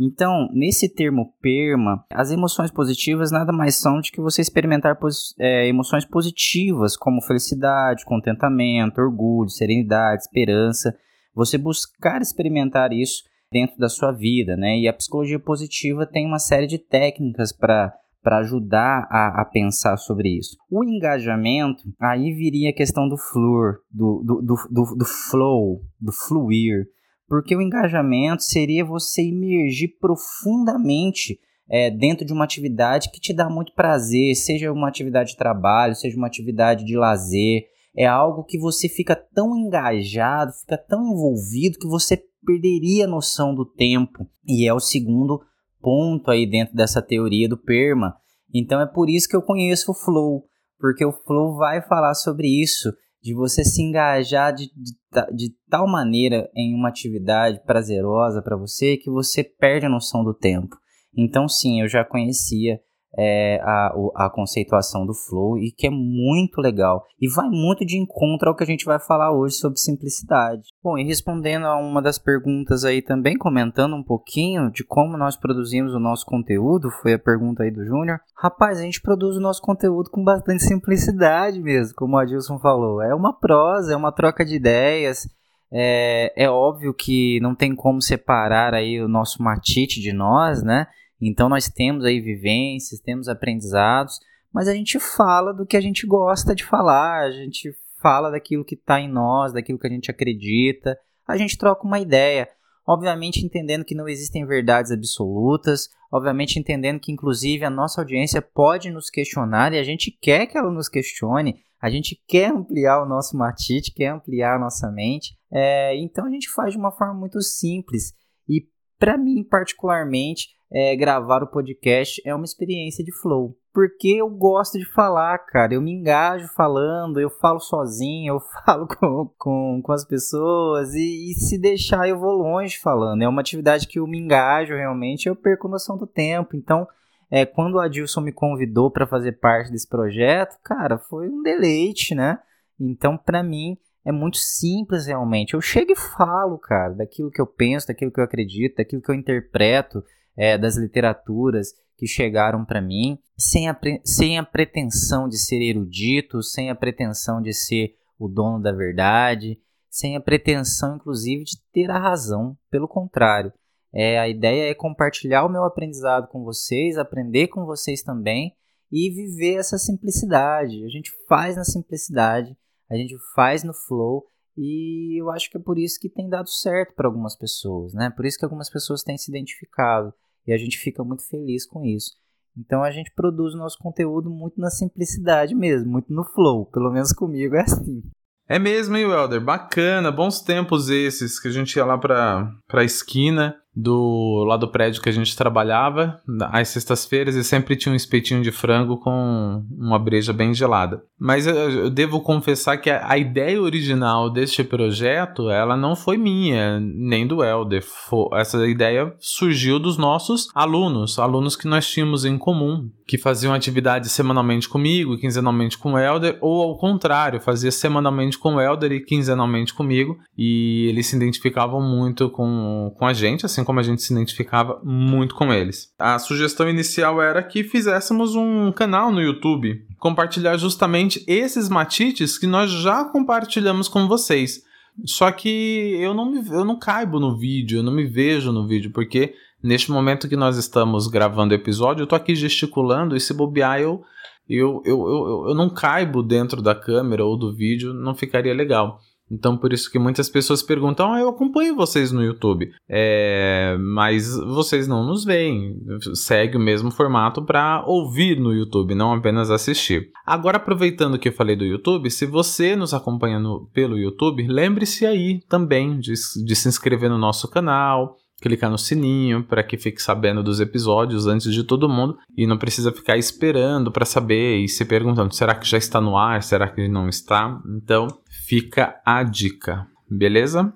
Então, 0.00 0.48
nesse 0.54 0.88
termo 0.88 1.34
PERMA, 1.42 2.02
as 2.10 2.30
emoções 2.30 2.70
positivas 2.70 3.30
nada 3.30 3.52
mais 3.52 3.78
são 3.78 4.00
de 4.00 4.10
que 4.10 4.20
você 4.20 4.40
experimentar 4.40 4.98
é, 5.38 5.68
emoções 5.68 6.06
positivas, 6.06 6.96
como 6.96 7.20
felicidade, 7.20 8.06
contentamento, 8.06 8.98
orgulho, 8.98 9.50
serenidade, 9.50 10.22
esperança. 10.22 10.96
Você 11.34 11.58
buscar 11.58 12.22
experimentar 12.22 12.94
isso 12.94 13.24
dentro 13.52 13.76
da 13.76 13.90
sua 13.90 14.10
vida, 14.10 14.56
né? 14.56 14.78
E 14.78 14.88
a 14.88 14.92
psicologia 14.94 15.38
positiva 15.38 16.06
tem 16.06 16.26
uma 16.26 16.38
série 16.38 16.66
de 16.66 16.78
técnicas 16.78 17.52
para 17.52 17.94
para 18.22 18.40
ajudar 18.40 19.08
a, 19.10 19.40
a, 19.40 19.44
pensar 19.46 19.96
sobre 19.96 20.28
isso. 20.28 20.54
O 20.70 20.84
engajamento, 20.84 21.84
aí 21.98 22.34
viria 22.34 22.68
a 22.68 22.74
questão 22.74 23.08
do 23.08 23.16
flur, 23.16 23.78
do, 23.90 24.22
do, 24.22 24.42
do, 24.42 24.54
do, 24.70 24.94
do 24.94 25.04
flow, 25.06 25.80
do 25.98 26.12
fluir, 26.12 26.86
porque 27.30 27.54
o 27.54 27.62
engajamento 27.62 28.42
seria 28.42 28.84
você 28.84 29.22
imergir 29.22 29.96
profundamente 30.00 31.38
é, 31.70 31.88
dentro 31.88 32.26
de 32.26 32.32
uma 32.32 32.42
atividade 32.42 33.08
que 33.08 33.20
te 33.20 33.32
dá 33.32 33.48
muito 33.48 33.72
prazer, 33.72 34.34
seja 34.34 34.72
uma 34.72 34.88
atividade 34.88 35.30
de 35.30 35.36
trabalho, 35.36 35.94
seja 35.94 36.16
uma 36.16 36.26
atividade 36.26 36.84
de 36.84 36.96
lazer, 36.96 37.62
é 37.96 38.04
algo 38.04 38.42
que 38.42 38.58
você 38.58 38.88
fica 38.88 39.14
tão 39.14 39.56
engajado, 39.56 40.50
fica 40.54 40.76
tão 40.76 41.12
envolvido 41.12 41.78
que 41.78 41.86
você 41.86 42.20
perderia 42.44 43.04
a 43.04 43.08
noção 43.08 43.54
do 43.54 43.64
tempo. 43.64 44.26
E 44.44 44.66
é 44.66 44.74
o 44.74 44.80
segundo 44.80 45.40
ponto 45.80 46.32
aí 46.32 46.50
dentro 46.50 46.74
dessa 46.74 47.00
teoria 47.00 47.48
do 47.48 47.56
PERMA. 47.56 48.16
Então 48.52 48.80
é 48.80 48.86
por 48.86 49.08
isso 49.08 49.28
que 49.28 49.36
eu 49.36 49.42
conheço 49.42 49.92
o 49.92 49.94
Flow, 49.94 50.46
porque 50.80 51.04
o 51.04 51.12
Flow 51.12 51.56
vai 51.56 51.80
falar 51.80 52.14
sobre 52.14 52.48
isso, 52.60 52.92
de 53.22 53.34
você 53.34 53.64
se 53.64 53.82
engajar 53.82 54.52
de, 54.52 54.66
de, 54.74 54.92
de 55.34 55.54
tal 55.68 55.86
maneira 55.86 56.50
em 56.54 56.74
uma 56.74 56.88
atividade 56.88 57.62
prazerosa 57.64 58.42
para 58.42 58.56
você 58.56 58.96
que 58.96 59.10
você 59.10 59.44
perde 59.44 59.86
a 59.86 59.90
noção 59.90 60.24
do 60.24 60.34
tempo. 60.34 60.76
Então, 61.16 61.48
sim, 61.48 61.80
eu 61.80 61.88
já 61.88 62.04
conhecia 62.04 62.80
é, 63.18 63.60
a, 63.62 63.92
a 64.14 64.30
conceituação 64.30 65.04
do 65.04 65.14
flow 65.14 65.58
e 65.58 65.72
que 65.72 65.86
é 65.86 65.90
muito 65.90 66.60
legal 66.60 67.04
e 67.20 67.28
vai 67.28 67.48
muito 67.48 67.84
de 67.84 67.98
encontro 67.98 68.48
ao 68.48 68.56
que 68.56 68.62
a 68.62 68.66
gente 68.66 68.84
vai 68.84 68.98
falar 68.98 69.32
hoje 69.32 69.56
sobre 69.56 69.78
simplicidade. 69.78 70.62
Bom, 70.82 70.96
e 70.96 71.04
respondendo 71.04 71.66
a 71.66 71.76
uma 71.76 72.00
das 72.00 72.18
perguntas 72.18 72.84
aí 72.84 73.02
também, 73.02 73.36
comentando 73.36 73.94
um 73.94 74.02
pouquinho 74.02 74.70
de 74.70 74.84
como 74.84 75.16
nós 75.16 75.36
produzimos 75.36 75.94
o 75.94 76.00
nosso 76.00 76.24
conteúdo, 76.24 76.90
foi 77.02 77.14
a 77.14 77.18
pergunta 77.18 77.62
aí 77.62 77.70
do 77.70 77.84
Júnior. 77.84 78.20
Rapaz, 78.36 78.78
a 78.78 78.82
gente 78.82 79.02
produz 79.02 79.36
o 79.36 79.40
nosso 79.40 79.60
conteúdo 79.60 80.10
com 80.10 80.22
bastante 80.22 80.62
simplicidade 80.62 81.60
mesmo, 81.60 81.94
como 81.96 82.16
o 82.16 82.18
Adilson 82.18 82.58
falou. 82.58 83.02
É 83.02 83.14
uma 83.14 83.32
prosa, 83.32 83.92
é 83.92 83.96
uma 83.96 84.12
troca 84.12 84.44
de 84.44 84.54
ideias. 84.54 85.28
É, 85.72 86.32
é 86.44 86.50
óbvio 86.50 86.92
que 86.92 87.38
não 87.40 87.54
tem 87.54 87.74
como 87.74 88.02
separar 88.02 88.74
aí 88.74 89.00
o 89.00 89.08
nosso 89.08 89.42
matite 89.42 90.00
de 90.00 90.12
nós, 90.12 90.62
né? 90.62 90.86
Então 91.20 91.48
nós 91.48 91.68
temos 91.68 92.04
aí 92.04 92.20
vivências, 92.20 93.00
temos 93.00 93.28
aprendizados, 93.28 94.18
mas 94.52 94.68
a 94.68 94.74
gente 94.74 94.98
fala 94.98 95.52
do 95.52 95.66
que 95.66 95.76
a 95.76 95.80
gente 95.80 96.06
gosta 96.06 96.54
de 96.54 96.64
falar, 96.64 97.22
a 97.22 97.30
gente 97.30 97.72
fala 98.00 98.30
daquilo 98.30 98.64
que 98.64 98.74
está 98.74 99.00
em 99.00 99.08
nós, 99.08 99.52
daquilo 99.52 99.78
que 99.78 99.86
a 99.86 99.90
gente 99.90 100.10
acredita, 100.10 100.98
a 101.28 101.36
gente 101.36 101.58
troca 101.58 101.86
uma 101.86 102.00
ideia. 102.00 102.48
Obviamente 102.86 103.44
entendendo 103.44 103.84
que 103.84 103.94
não 103.94 104.08
existem 104.08 104.44
verdades 104.44 104.90
absolutas, 104.90 105.88
obviamente 106.10 106.58
entendendo 106.58 106.98
que 106.98 107.12
inclusive 107.12 107.64
a 107.64 107.70
nossa 107.70 108.00
audiência 108.00 108.42
pode 108.42 108.90
nos 108.90 109.10
questionar 109.10 109.72
e 109.72 109.78
a 109.78 109.84
gente 109.84 110.10
quer 110.10 110.46
que 110.46 110.58
ela 110.58 110.70
nos 110.70 110.88
questione, 110.88 111.62
a 111.80 111.88
gente 111.88 112.20
quer 112.26 112.50
ampliar 112.50 113.02
o 113.02 113.08
nosso 113.08 113.36
matite, 113.36 113.92
quer 113.94 114.08
ampliar 114.08 114.56
a 114.56 114.58
nossa 114.58 114.90
mente, 114.90 115.38
é, 115.52 115.96
então 115.98 116.26
a 116.26 116.30
gente 116.30 116.50
faz 116.50 116.72
de 116.72 116.78
uma 116.78 116.90
forma 116.90 117.14
muito 117.14 117.40
simples 117.42 118.12
e 118.48 118.66
para 118.98 119.16
mim 119.16 119.44
particularmente 119.44 120.48
é, 120.72 120.94
gravar 120.94 121.42
o 121.42 121.48
podcast 121.48 122.22
é 122.24 122.34
uma 122.34 122.44
experiência 122.44 123.04
de 123.04 123.12
flow. 123.12 123.56
Porque 123.72 124.08
eu 124.08 124.28
gosto 124.28 124.78
de 124.78 124.84
falar, 124.84 125.38
cara. 125.38 125.74
Eu 125.74 125.82
me 125.82 125.92
engajo 125.92 126.48
falando, 126.56 127.20
eu 127.20 127.30
falo 127.30 127.60
sozinho, 127.60 128.34
eu 128.34 128.40
falo 128.64 128.86
com, 128.86 129.30
com, 129.38 129.80
com 129.82 129.92
as 129.92 130.04
pessoas 130.04 130.94
e, 130.94 131.30
e, 131.30 131.34
se 131.34 131.58
deixar 131.58 132.08
eu 132.08 132.18
vou 132.18 132.32
longe 132.32 132.78
falando. 132.78 133.22
É 133.22 133.28
uma 133.28 133.40
atividade 133.40 133.86
que 133.86 133.98
eu 133.98 134.06
me 134.06 134.18
engajo 134.18 134.74
realmente, 134.74 135.28
eu 135.28 135.36
perco 135.36 135.68
noção 135.68 135.96
do 135.96 136.06
tempo. 136.06 136.56
Então, 136.56 136.86
é, 137.30 137.44
quando 137.46 137.74
o 137.74 137.80
Adilson 137.80 138.20
me 138.20 138.32
convidou 138.32 138.90
para 138.90 139.06
fazer 139.06 139.32
parte 139.32 139.70
desse 139.70 139.88
projeto, 139.88 140.58
cara, 140.64 140.98
foi 140.98 141.28
um 141.28 141.42
deleite, 141.42 142.14
né? 142.14 142.38
Então, 142.78 143.16
para 143.16 143.42
mim, 143.42 143.76
é 144.04 144.10
muito 144.10 144.38
simples 144.38 145.06
realmente. 145.06 145.54
Eu 145.54 145.60
chego 145.60 145.92
e 145.92 145.96
falo, 145.96 146.58
cara, 146.58 146.94
daquilo 146.94 147.30
que 147.30 147.40
eu 147.40 147.46
penso, 147.46 147.86
daquilo 147.86 148.10
que 148.10 148.18
eu 148.18 148.24
acredito, 148.24 148.76
daquilo 148.76 149.02
que 149.02 149.10
eu 149.10 149.14
interpreto 149.14 150.02
é, 150.40 150.56
das 150.56 150.78
literaturas 150.78 151.74
que 151.98 152.06
chegaram 152.06 152.64
para 152.64 152.80
mim, 152.80 153.18
sem 153.36 153.68
a, 153.68 153.78
sem 154.02 154.38
a 154.38 154.42
pretensão 154.42 155.28
de 155.28 155.36
ser 155.36 155.60
erudito, 155.60 156.42
sem 156.42 156.70
a 156.70 156.74
pretensão 156.74 157.42
de 157.42 157.52
ser 157.52 157.94
o 158.18 158.26
dono 158.26 158.58
da 158.58 158.72
verdade, 158.72 159.60
sem 159.90 160.16
a 160.16 160.20
pretensão, 160.20 160.96
inclusive, 160.96 161.44
de 161.44 161.60
ter 161.70 161.90
a 161.90 161.98
razão. 161.98 162.56
Pelo 162.70 162.88
contrário, 162.88 163.52
é, 163.92 164.18
a 164.18 164.30
ideia 164.30 164.70
é 164.70 164.74
compartilhar 164.74 165.44
o 165.44 165.50
meu 165.50 165.62
aprendizado 165.62 166.26
com 166.28 166.42
vocês, 166.42 166.96
aprender 166.96 167.48
com 167.48 167.66
vocês 167.66 168.02
também 168.02 168.56
e 168.90 169.10
viver 169.10 169.56
essa 169.56 169.76
simplicidade. 169.76 170.82
A 170.86 170.88
gente 170.88 171.12
faz 171.28 171.56
na 171.56 171.64
simplicidade, 171.64 172.56
a 172.90 172.96
gente 172.96 173.14
faz 173.34 173.62
no 173.62 173.74
flow 173.74 174.24
e 174.56 175.20
eu 175.20 175.30
acho 175.30 175.50
que 175.50 175.58
é 175.58 175.60
por 175.60 175.78
isso 175.78 176.00
que 176.00 176.08
tem 176.08 176.30
dado 176.30 176.48
certo 176.48 176.94
para 176.94 177.06
algumas 177.06 177.36
pessoas, 177.36 177.92
né? 177.92 178.08
Por 178.08 178.24
isso 178.24 178.38
que 178.38 178.44
algumas 178.46 178.70
pessoas 178.70 179.02
têm 179.02 179.18
se 179.18 179.30
identificado. 179.30 180.14
E 180.46 180.52
a 180.52 180.58
gente 180.58 180.78
fica 180.78 181.02
muito 181.04 181.26
feliz 181.28 181.66
com 181.66 181.84
isso. 181.84 182.12
Então 182.56 182.82
a 182.82 182.90
gente 182.90 183.12
produz 183.14 183.54
o 183.54 183.58
nosso 183.58 183.78
conteúdo 183.78 184.28
muito 184.28 184.60
na 184.60 184.70
simplicidade 184.70 185.54
mesmo, 185.54 185.90
muito 185.90 186.12
no 186.12 186.24
flow, 186.24 186.66
pelo 186.66 186.90
menos 186.90 187.12
comigo 187.12 187.54
é 187.56 187.62
assim. 187.62 188.02
É 188.48 188.58
mesmo, 188.58 188.96
hein, 188.96 189.06
Welder? 189.06 189.40
Bacana, 189.40 190.10
bons 190.10 190.40
tempos 190.40 190.88
esses 190.88 191.38
que 191.38 191.46
a 191.46 191.52
gente 191.52 191.76
ia 191.76 191.84
lá 191.84 191.96
pra, 191.96 192.52
pra 192.66 192.82
esquina 192.82 193.56
do 193.82 194.44
lá 194.46 194.56
do 194.56 194.68
prédio 194.68 195.02
que 195.02 195.08
a 195.08 195.12
gente 195.12 195.36
trabalhava 195.36 196.20
às 196.50 196.68
sextas-feiras 196.68 197.34
e 197.34 197.44
sempre 197.44 197.76
tinha 197.76 197.92
um 197.92 197.96
espetinho 197.96 198.42
de 198.42 198.50
frango 198.50 198.98
com 198.98 199.64
uma 199.78 199.98
breja 199.98 200.32
bem 200.32 200.52
gelada. 200.54 201.02
Mas 201.18 201.46
eu, 201.46 201.90
devo 201.90 202.20
confessar 202.20 202.78
que 202.78 202.90
a, 202.90 203.18
ideia 203.18 203.60
original 203.60 204.30
deste 204.30 204.64
projeto 204.64 205.50
ela 205.50 205.76
não 205.76 205.94
foi 205.94 206.16
minha 206.16 206.80
nem 206.80 207.26
do 207.26 207.44
Helder. 207.44 207.84
essa 208.32 208.66
ideia 208.66 209.14
surgiu 209.18 209.78
dos 209.78 209.98
nossos 209.98 210.48
alunos, 210.54 211.18
alunos 211.18 211.56
que 211.56 211.68
nós 211.68 211.86
tínhamos 211.86 212.24
em 212.24 212.38
comum, 212.38 212.88
que 213.06 213.18
faziam 213.18 213.52
atividade 213.52 214.08
semanalmente 214.08 214.68
comigo, 214.68 215.18
quinzenalmente 215.18 215.76
com 215.76 215.92
o 215.92 215.98
Helder, 215.98 216.38
ou 216.40 216.62
ao 216.62 216.78
contrário, 216.78 217.40
fazia 217.40 217.70
semanalmente 217.70 218.38
com 218.38 218.54
o 218.54 218.60
Helder 218.60 218.92
e 218.92 219.04
quinzenalmente 219.04 219.74
comigo, 219.74 220.16
e 220.38 220.86
eles 220.88 221.08
se 221.08 221.16
identificavam 221.16 221.82
muito 221.82 222.30
com, 222.30 222.94
com 222.96 223.06
a 223.06 223.12
gente, 223.12 223.44
assim 223.44 223.64
como 223.70 223.78
a 223.78 223.84
gente 223.84 224.02
se 224.02 224.12
identificava 224.12 224.80
muito 224.82 225.32
com 225.32 225.54
eles. 225.54 225.94
A 225.96 226.18
sugestão 226.18 226.68
inicial 226.68 227.22
era 227.22 227.40
que 227.40 227.62
fizéssemos 227.62 228.34
um 228.34 228.72
canal 228.72 229.12
no 229.12 229.22
YouTube, 229.22 229.86
compartilhar 229.96 230.56
justamente 230.56 231.22
esses 231.24 231.68
matites 231.68 232.36
que 232.36 232.48
nós 232.48 232.68
já 232.68 233.04
compartilhamos 233.04 233.86
com 233.86 234.08
vocês. 234.08 234.64
Só 235.04 235.30
que 235.30 235.96
eu 236.00 236.12
não, 236.12 236.32
me, 236.32 236.48
eu 236.48 236.64
não 236.64 236.80
caibo 236.80 237.20
no 237.20 237.38
vídeo, 237.38 237.78
eu 237.78 237.82
não 237.84 237.92
me 237.92 238.04
vejo 238.04 238.50
no 238.50 238.66
vídeo, 238.66 238.90
porque 238.90 239.34
neste 239.62 239.92
momento 239.92 240.28
que 240.28 240.34
nós 240.34 240.56
estamos 240.56 241.06
gravando 241.06 241.54
o 241.54 241.56
episódio, 241.56 242.02
eu 242.02 242.08
tô 242.08 242.16
aqui 242.16 242.34
gesticulando 242.34 243.14
e 243.14 243.20
se 243.20 243.32
bobear 243.32 243.80
eu, 243.80 244.02
eu, 244.48 244.82
eu, 244.84 244.98
eu, 244.98 245.44
eu 245.50 245.54
não 245.54 245.70
caibo 245.70 246.24
dentro 246.24 246.60
da 246.60 246.74
câmera 246.74 247.24
ou 247.24 247.38
do 247.38 247.54
vídeo, 247.54 247.94
não 247.94 248.16
ficaria 248.16 248.52
legal. 248.52 248.98
Então, 249.30 249.56
por 249.56 249.72
isso 249.72 249.90
que 249.90 249.98
muitas 249.98 250.28
pessoas 250.28 250.62
perguntam: 250.62 251.12
ah, 251.12 251.20
eu 251.20 251.28
acompanho 251.28 251.76
vocês 251.76 252.10
no 252.10 252.22
YouTube, 252.22 252.70
é, 252.88 253.76
mas 253.78 254.34
vocês 254.36 254.88
não 254.88 255.04
nos 255.04 255.24
veem. 255.24 255.76
Segue 256.14 256.56
o 256.56 256.60
mesmo 256.60 256.90
formato 256.90 257.44
para 257.44 257.84
ouvir 257.86 258.40
no 258.40 258.52
YouTube, 258.52 258.94
não 258.94 259.12
apenas 259.12 259.50
assistir. 259.50 260.10
Agora, 260.26 260.56
aproveitando 260.56 261.18
que 261.18 261.28
eu 261.28 261.32
falei 261.32 261.54
do 261.54 261.64
YouTube, 261.64 262.10
se 262.10 262.26
você 262.26 262.74
nos 262.74 262.92
acompanha 262.92 263.38
no, 263.38 263.68
pelo 263.72 263.98
YouTube, 263.98 264.46
lembre-se 264.48 265.06
aí 265.06 265.40
também 265.48 265.98
de, 265.98 266.12
de 266.12 266.56
se 266.56 266.68
inscrever 266.68 267.08
no 267.08 267.18
nosso 267.18 267.48
canal, 267.48 268.16
clicar 268.40 268.70
no 268.70 268.78
sininho 268.78 269.44
para 269.44 269.62
que 269.62 269.76
fique 269.76 270.00
sabendo 270.00 270.42
dos 270.42 270.60
episódios 270.60 271.26
antes 271.26 271.52
de 271.52 271.62
todo 271.62 271.88
mundo 271.88 272.16
e 272.36 272.46
não 272.46 272.56
precisa 272.56 272.90
ficar 272.90 273.16
esperando 273.16 273.92
para 273.92 274.04
saber 274.04 274.58
e 274.58 274.68
se 274.68 274.84
perguntando: 274.84 275.34
será 275.34 275.54
que 275.54 275.68
já 275.68 275.78
está 275.78 276.00
no 276.00 276.16
ar? 276.16 276.42
Será 276.42 276.68
que 276.68 276.88
não 276.88 277.08
está? 277.08 277.60
Então, 277.76 278.08
fica 278.50 279.00
a 279.06 279.22
dica, 279.22 279.86
beleza? 280.10 280.74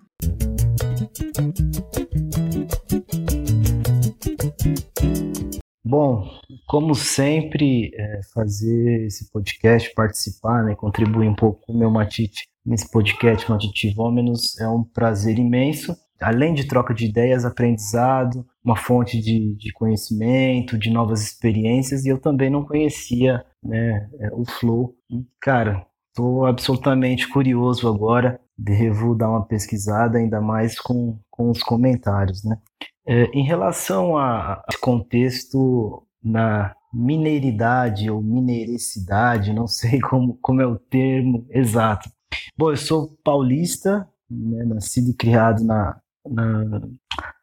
Bom, 5.84 6.24
como 6.68 6.94
sempre, 6.94 7.90
é, 7.92 8.20
fazer 8.32 9.06
esse 9.06 9.28
podcast, 9.28 9.92
participar, 9.92 10.62
né, 10.62 10.76
contribuir 10.76 11.26
um 11.26 11.34
pouco 11.34 11.66
com 11.66 11.72
o 11.72 11.76
meu 11.76 11.90
Matite 11.90 12.44
nesse 12.64 12.88
podcast 12.88 13.50
Matite 13.50 13.92
Vômenos 13.92 14.56
é 14.60 14.68
um 14.68 14.84
prazer 14.84 15.36
imenso. 15.36 15.96
Além 16.20 16.54
de 16.54 16.68
troca 16.68 16.94
de 16.94 17.06
ideias, 17.06 17.44
aprendizado, 17.44 18.46
uma 18.64 18.76
fonte 18.76 19.20
de, 19.20 19.56
de 19.56 19.72
conhecimento, 19.72 20.78
de 20.78 20.90
novas 20.90 21.22
experiências, 21.22 22.04
e 22.04 22.08
eu 22.08 22.20
também 22.20 22.48
não 22.48 22.64
conhecia 22.64 23.44
né, 23.60 24.08
é, 24.20 24.28
o 24.32 24.44
Flow. 24.44 24.94
E, 25.10 25.26
cara, 25.40 25.84
Estou 26.14 26.46
absolutamente 26.46 27.28
curioso 27.28 27.88
agora, 27.88 28.40
devo 28.56 29.16
dar 29.16 29.28
uma 29.28 29.44
pesquisada, 29.44 30.16
ainda 30.16 30.40
mais 30.40 30.78
com, 30.78 31.18
com 31.28 31.50
os 31.50 31.60
comentários. 31.60 32.44
Né? 32.44 32.56
É, 33.04 33.24
em 33.36 33.42
relação 33.42 34.16
a, 34.16 34.52
a 34.52 34.78
contexto 34.80 36.06
na 36.22 36.72
mineiridade 36.92 38.08
ou 38.08 38.22
mineiricidade, 38.22 39.52
não 39.52 39.66
sei 39.66 39.98
como, 40.08 40.38
como 40.40 40.60
é 40.60 40.66
o 40.66 40.78
termo 40.78 41.44
exato. 41.50 42.08
Bom, 42.56 42.70
eu 42.70 42.76
sou 42.76 43.18
paulista, 43.24 44.08
né, 44.30 44.64
nascido 44.66 45.10
e 45.10 45.14
criado 45.14 45.64
na, 45.64 46.00
na 46.24 46.80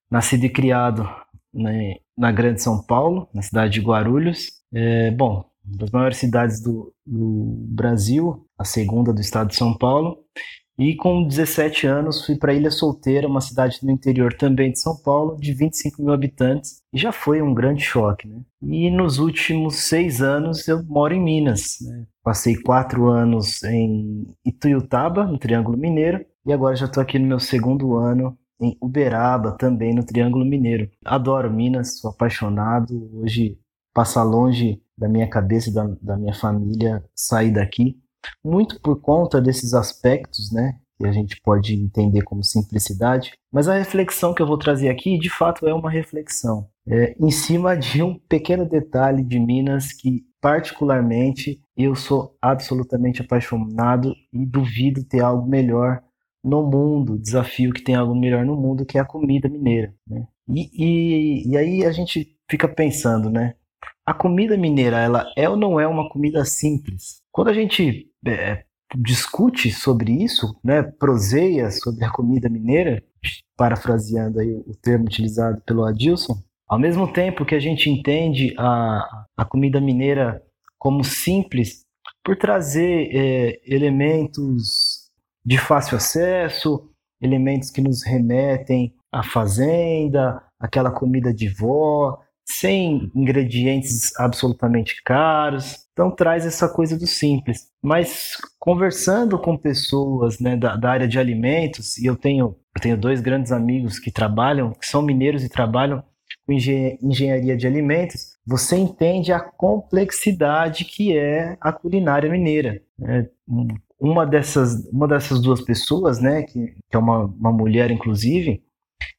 nascido 0.09 0.45
e 0.45 0.49
criado 0.49 1.09
né, 1.53 1.95
na 2.17 2.31
Grande 2.31 2.61
São 2.61 2.81
Paulo, 2.81 3.27
na 3.33 3.41
cidade 3.41 3.73
de 3.73 3.85
Guarulhos. 3.85 4.47
É, 4.73 5.11
bom, 5.11 5.50
das 5.63 5.91
maiores 5.91 6.17
cidades 6.17 6.61
do, 6.61 6.93
do 7.05 7.65
Brasil, 7.69 8.45
a 8.57 8.63
segunda 8.63 9.13
do 9.13 9.21
estado 9.21 9.49
de 9.49 9.55
São 9.55 9.77
Paulo. 9.77 10.17
E 10.79 10.95
com 10.95 11.27
17 11.27 11.85
anos 11.85 12.25
fui 12.25 12.35
para 12.35 12.53
Ilha 12.53 12.71
Solteira, 12.71 13.27
uma 13.27 13.41
cidade 13.41 13.77
no 13.83 13.91
interior 13.91 14.33
também 14.33 14.71
de 14.71 14.79
São 14.79 14.97
Paulo, 14.97 15.37
de 15.39 15.53
25 15.53 16.01
mil 16.01 16.11
habitantes. 16.11 16.81
E 16.91 16.97
já 16.97 17.11
foi 17.11 17.41
um 17.41 17.53
grande 17.53 17.83
choque. 17.83 18.27
Né? 18.27 18.41
E 18.63 18.89
nos 18.89 19.19
últimos 19.19 19.75
seis 19.75 20.21
anos 20.21 20.67
eu 20.67 20.83
moro 20.83 21.13
em 21.13 21.21
Minas. 21.21 21.77
Né? 21.81 22.07
Passei 22.23 22.55
quatro 22.55 23.07
anos 23.09 23.61
em 23.63 24.25
Ituiutaba, 24.43 25.25
no 25.25 25.37
Triângulo 25.37 25.77
Mineiro, 25.77 26.25
e 26.45 26.51
agora 26.51 26.75
já 26.75 26.87
estou 26.87 27.03
aqui 27.03 27.19
no 27.19 27.27
meu 27.27 27.39
segundo 27.39 27.95
ano 27.95 28.35
em 28.59 28.75
Uberaba, 28.81 29.51
também 29.57 29.93
no 29.93 30.03
Triângulo 30.03 30.45
Mineiro. 30.45 30.89
Adoro 31.05 31.51
Minas, 31.51 31.99
sou 31.99 32.09
apaixonado. 32.09 33.09
Hoje 33.21 33.57
passar 33.93 34.23
longe 34.23 34.81
da 35.01 35.09
minha 35.09 35.27
cabeça 35.27 35.69
e 35.69 35.73
da, 35.73 35.83
da 35.99 36.15
minha 36.15 36.33
família 36.33 37.03
sair 37.15 37.51
daqui, 37.51 37.97
muito 38.45 38.79
por 38.79 39.01
conta 39.01 39.41
desses 39.41 39.73
aspectos, 39.73 40.51
né, 40.51 40.77
que 40.95 41.07
a 41.07 41.11
gente 41.11 41.41
pode 41.41 41.73
entender 41.73 42.21
como 42.21 42.43
simplicidade, 42.43 43.33
mas 43.51 43.67
a 43.67 43.73
reflexão 43.73 44.31
que 44.31 44.41
eu 44.43 44.45
vou 44.45 44.59
trazer 44.59 44.89
aqui, 44.89 45.17
de 45.17 45.29
fato, 45.29 45.67
é 45.67 45.73
uma 45.73 45.89
reflexão 45.89 46.69
é, 46.87 47.15
em 47.19 47.31
cima 47.31 47.75
de 47.75 48.03
um 48.03 48.13
pequeno 48.29 48.63
detalhe 48.69 49.23
de 49.23 49.39
Minas 49.39 49.91
que, 49.91 50.23
particularmente, 50.39 51.59
eu 51.75 51.95
sou 51.95 52.37
absolutamente 52.39 53.21
apaixonado 53.21 54.13
e 54.31 54.45
duvido 54.45 55.03
ter 55.03 55.21
algo 55.21 55.47
melhor 55.47 56.03
no 56.43 56.61
mundo, 56.63 57.17
desafio 57.17 57.73
que 57.73 57.83
tem 57.83 57.95
algo 57.95 58.15
melhor 58.15 58.45
no 58.45 58.55
mundo, 58.55 58.85
que 58.85 58.99
é 58.99 59.01
a 59.01 59.05
comida 59.05 59.49
mineira. 59.49 59.93
Né? 60.07 60.27
E, 60.47 60.69
e, 60.73 61.49
e 61.49 61.57
aí 61.57 61.85
a 61.85 61.91
gente 61.91 62.35
fica 62.49 62.67
pensando, 62.67 63.29
né? 63.29 63.55
A 64.05 64.13
comida 64.13 64.57
mineira 64.57 64.99
ela 64.99 65.31
é 65.37 65.47
ou 65.47 65.55
não 65.55 65.79
é 65.79 65.87
uma 65.87 66.09
comida 66.09 66.43
simples? 66.45 67.21
Quando 67.31 67.49
a 67.49 67.53
gente 67.53 68.09
é, 68.25 68.63
discute 68.95 69.71
sobre 69.71 70.11
isso, 70.11 70.55
né, 70.63 70.83
proseia 70.83 71.69
sobre 71.71 72.03
a 72.03 72.11
comida 72.11 72.49
mineira, 72.49 73.03
parafraseando 73.55 74.39
aí 74.39 74.51
o 74.51 74.75
termo 74.81 75.05
utilizado 75.05 75.61
pelo 75.61 75.85
Adilson, 75.85 76.41
ao 76.67 76.79
mesmo 76.79 77.11
tempo 77.11 77.45
que 77.45 77.55
a 77.55 77.59
gente 77.59 77.89
entende 77.89 78.53
a, 78.57 79.25
a 79.37 79.45
comida 79.45 79.79
mineira 79.79 80.41
como 80.79 81.03
simples, 81.03 81.85
por 82.23 82.35
trazer 82.37 83.09
é, 83.13 83.61
elementos 83.65 85.11
de 85.45 85.57
fácil 85.57 85.97
acesso, 85.97 86.89
elementos 87.21 87.69
que 87.69 87.81
nos 87.81 88.03
remetem 88.03 88.93
à 89.11 89.23
fazenda, 89.23 90.41
aquela 90.59 90.91
comida 90.91 91.33
de 91.33 91.49
vó, 91.49 92.19
sem 92.57 93.11
ingredientes 93.15 94.15
absolutamente 94.17 95.01
caros. 95.03 95.85
Então 95.93 96.09
traz 96.11 96.45
essa 96.45 96.67
coisa 96.69 96.97
do 96.97 97.07
simples. 97.07 97.67
Mas 97.81 98.37
conversando 98.59 99.37
com 99.39 99.57
pessoas 99.57 100.39
né, 100.39 100.55
da, 100.55 100.75
da, 100.75 100.89
área 100.89 101.07
de 101.07 101.19
alimentos, 101.19 101.97
e 101.97 102.05
eu 102.05 102.15
tenho, 102.15 102.55
eu 102.75 102.81
tenho 102.81 102.97
dois 102.97 103.21
grandes 103.21 103.51
amigos 103.51 103.99
que 103.99 104.11
trabalham, 104.11 104.71
que 104.71 104.85
são 104.85 105.01
mineiros 105.01 105.43
e 105.43 105.49
trabalham 105.49 106.03
com 106.45 106.53
engenharia 106.53 107.55
de 107.55 107.67
alimentos, 107.67 108.37
você 108.45 108.75
entende 108.75 109.31
a 109.31 109.39
complexidade 109.39 110.85
que 110.85 111.15
é 111.15 111.57
a 111.61 111.71
culinária 111.71 112.29
mineira. 112.29 112.81
Né? 112.97 113.27
Uma 113.99 114.25
dessas, 114.25 114.85
uma 114.91 115.07
dessas 115.07 115.41
duas 115.41 115.61
pessoas, 115.61 116.19
né, 116.19 116.41
que, 116.43 116.73
que 116.89 116.95
é 116.95 116.97
uma, 116.97 117.25
uma 117.25 117.51
mulher 117.51 117.91
inclusive, 117.91 118.63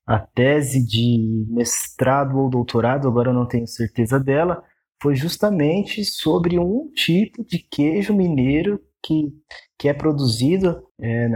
a 0.07 0.19
tese 0.19 0.85
de 0.85 1.47
mestrado 1.49 2.39
ou 2.39 2.51
doutorado, 2.51 3.09
agora 3.09 3.31
eu 3.31 3.35
não 3.35 3.47
tenho 3.47 3.67
certeza 3.67 4.19
dela, 4.19 4.63
foi 5.03 5.15
justamente 5.15 6.05
sobre 6.05 6.59
um 6.59 6.89
tipo 6.95 7.45
de 7.45 7.59
queijo 7.59 8.15
mineiro 8.15 8.81
que, 9.03 9.33
que 9.77 9.89
é 9.89 9.93
produzido 9.93 10.87
é, 11.01 11.29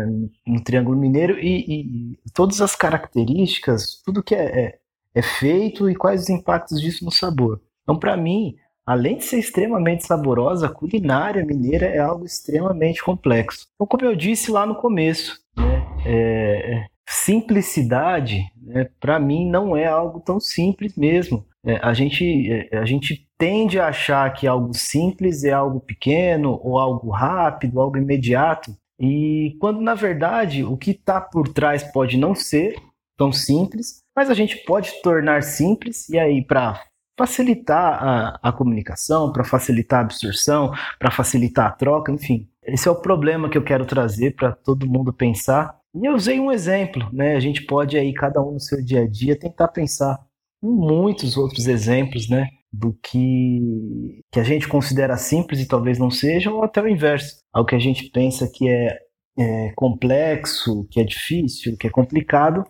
no 0.47 0.63
Triângulo 0.63 0.97
Mineiro 0.97 1.39
e, 1.39 2.15
e, 2.15 2.19
todas 2.33 2.61
as 2.61 2.77
características, 2.77 4.01
tudo 4.05 4.23
que 4.23 4.35
é, 4.35 4.67
é, 4.67 4.79
é 5.15 5.23
feito 5.23 5.91
e 5.91 5.97
quais 5.97 6.23
os 6.23 6.31
impactos 6.31 6.81
disso 6.81 7.05
no 7.05 7.11
sabor. 7.11 7.61
Então, 7.83 7.99
para 7.99 8.17
mim, 8.17 8.55
além 8.85 9.17
de 9.17 9.25
ser 9.25 9.39
extremamente 9.39 10.07
saborosa, 10.07 10.67
a 10.67 10.73
culinária 10.73 11.45
mineira 11.45 11.87
é 11.87 11.99
algo 11.99 12.25
extremamente 12.25 13.03
complexo. 13.03 13.67
Então, 13.75 13.87
como 13.87 14.05
eu 14.05 14.15
disse 14.15 14.51
lá 14.51 14.65
no 14.65 14.77
começo, 14.77 15.41
né, 15.57 15.85
é, 16.07 16.87
simplicidade, 17.09 18.45
né, 18.61 18.89
para 18.99 19.19
mim, 19.21 19.49
não 19.49 19.77
é 19.77 19.87
algo 19.87 20.21
tão 20.21 20.41
simples 20.41 20.97
mesmo. 20.97 21.47
É, 21.65 21.77
a, 21.83 21.93
gente, 21.93 22.51
é, 22.51 22.79
a 22.79 22.85
gente 22.85 23.29
tende 23.39 23.79
a 23.79 23.89
achar 23.89 24.33
que 24.33 24.47
algo 24.47 24.73
simples 24.75 25.45
é 25.45 25.53
algo 25.53 25.81
pequeno, 25.81 26.61
ou 26.63 26.79
algo 26.79 27.11
rápido, 27.11 27.81
algo 27.81 27.97
imediato, 27.97 28.75
e 28.99 29.57
quando 29.61 29.81
na 29.81 29.95
verdade 29.95 30.65
o 30.65 30.77
que 30.77 30.93
está 30.93 31.21
por 31.21 31.49
trás 31.49 31.83
pode 31.83 32.17
não 32.17 32.35
ser 32.35 32.77
tão 33.17 33.31
simples, 33.31 34.03
mas 34.15 34.31
a 34.31 34.35
gente 34.35 34.57
pode 34.65 35.03
tornar 35.03 35.43
simples, 35.43 36.09
e 36.09 36.19
aí 36.19 36.43
para 36.45 36.83
facilitar 37.19 38.03
a, 38.03 38.39
a 38.43 38.53
comunicação, 38.53 39.33
para 39.33 39.45
facilitar 39.45 40.01
a 40.01 40.03
absorção, 40.03 40.73
para 40.99 41.11
facilitar 41.11 41.67
a 41.67 41.73
troca, 41.73 42.13
enfim. 42.13 42.49
Esse 42.63 42.89
é 42.89 42.91
o 42.91 43.01
problema 43.01 43.49
que 43.49 43.57
eu 43.57 43.63
quero 43.63 43.87
trazer 43.87 44.35
para 44.35 44.53
todo 44.53 44.89
mundo 44.89 45.13
pensar. 45.13 45.77
E 45.97 46.07
eu 46.07 46.15
usei 46.15 46.39
um 46.39 46.53
exemplo, 46.53 47.09
né? 47.13 47.37
A 47.37 47.41
gente 47.41 47.65
pode 47.65 47.97
aí, 47.97 48.13
cada 48.13 48.43
um 48.43 48.53
no 48.53 48.61
seu 48.61 48.85
dia 48.85 49.03
a 49.03 49.09
dia, 49.09 49.39
tentar 49.39 49.69
pensar 49.69 50.19
em 50.63 50.69
muitos 50.69 51.39
outros 51.39 51.67
exemplos, 51.67 52.29
né? 52.29 52.49
Do 52.71 52.93
que, 53.03 54.21
que 54.31 54.39
a 54.39 54.45
gente 54.45 54.69
considera 54.69 55.17
simples 55.17 55.61
e 55.61 55.67
talvez 55.67 55.99
não 55.99 56.11
seja, 56.11 56.53
ou 56.53 56.63
até 56.63 56.83
o 56.83 56.89
inverso. 56.89 57.39
Algo 57.53 57.69
que 57.69 57.75
a 57.75 57.79
gente 57.79 58.11
pensa 58.11 58.51
que 58.53 58.69
é, 58.69 58.99
é 59.39 59.73
complexo, 59.75 60.87
que 60.91 61.01
é 61.01 61.05
difícil, 61.05 61.77
que 61.79 61.87
é 61.87 61.91
complicado, 61.91 62.65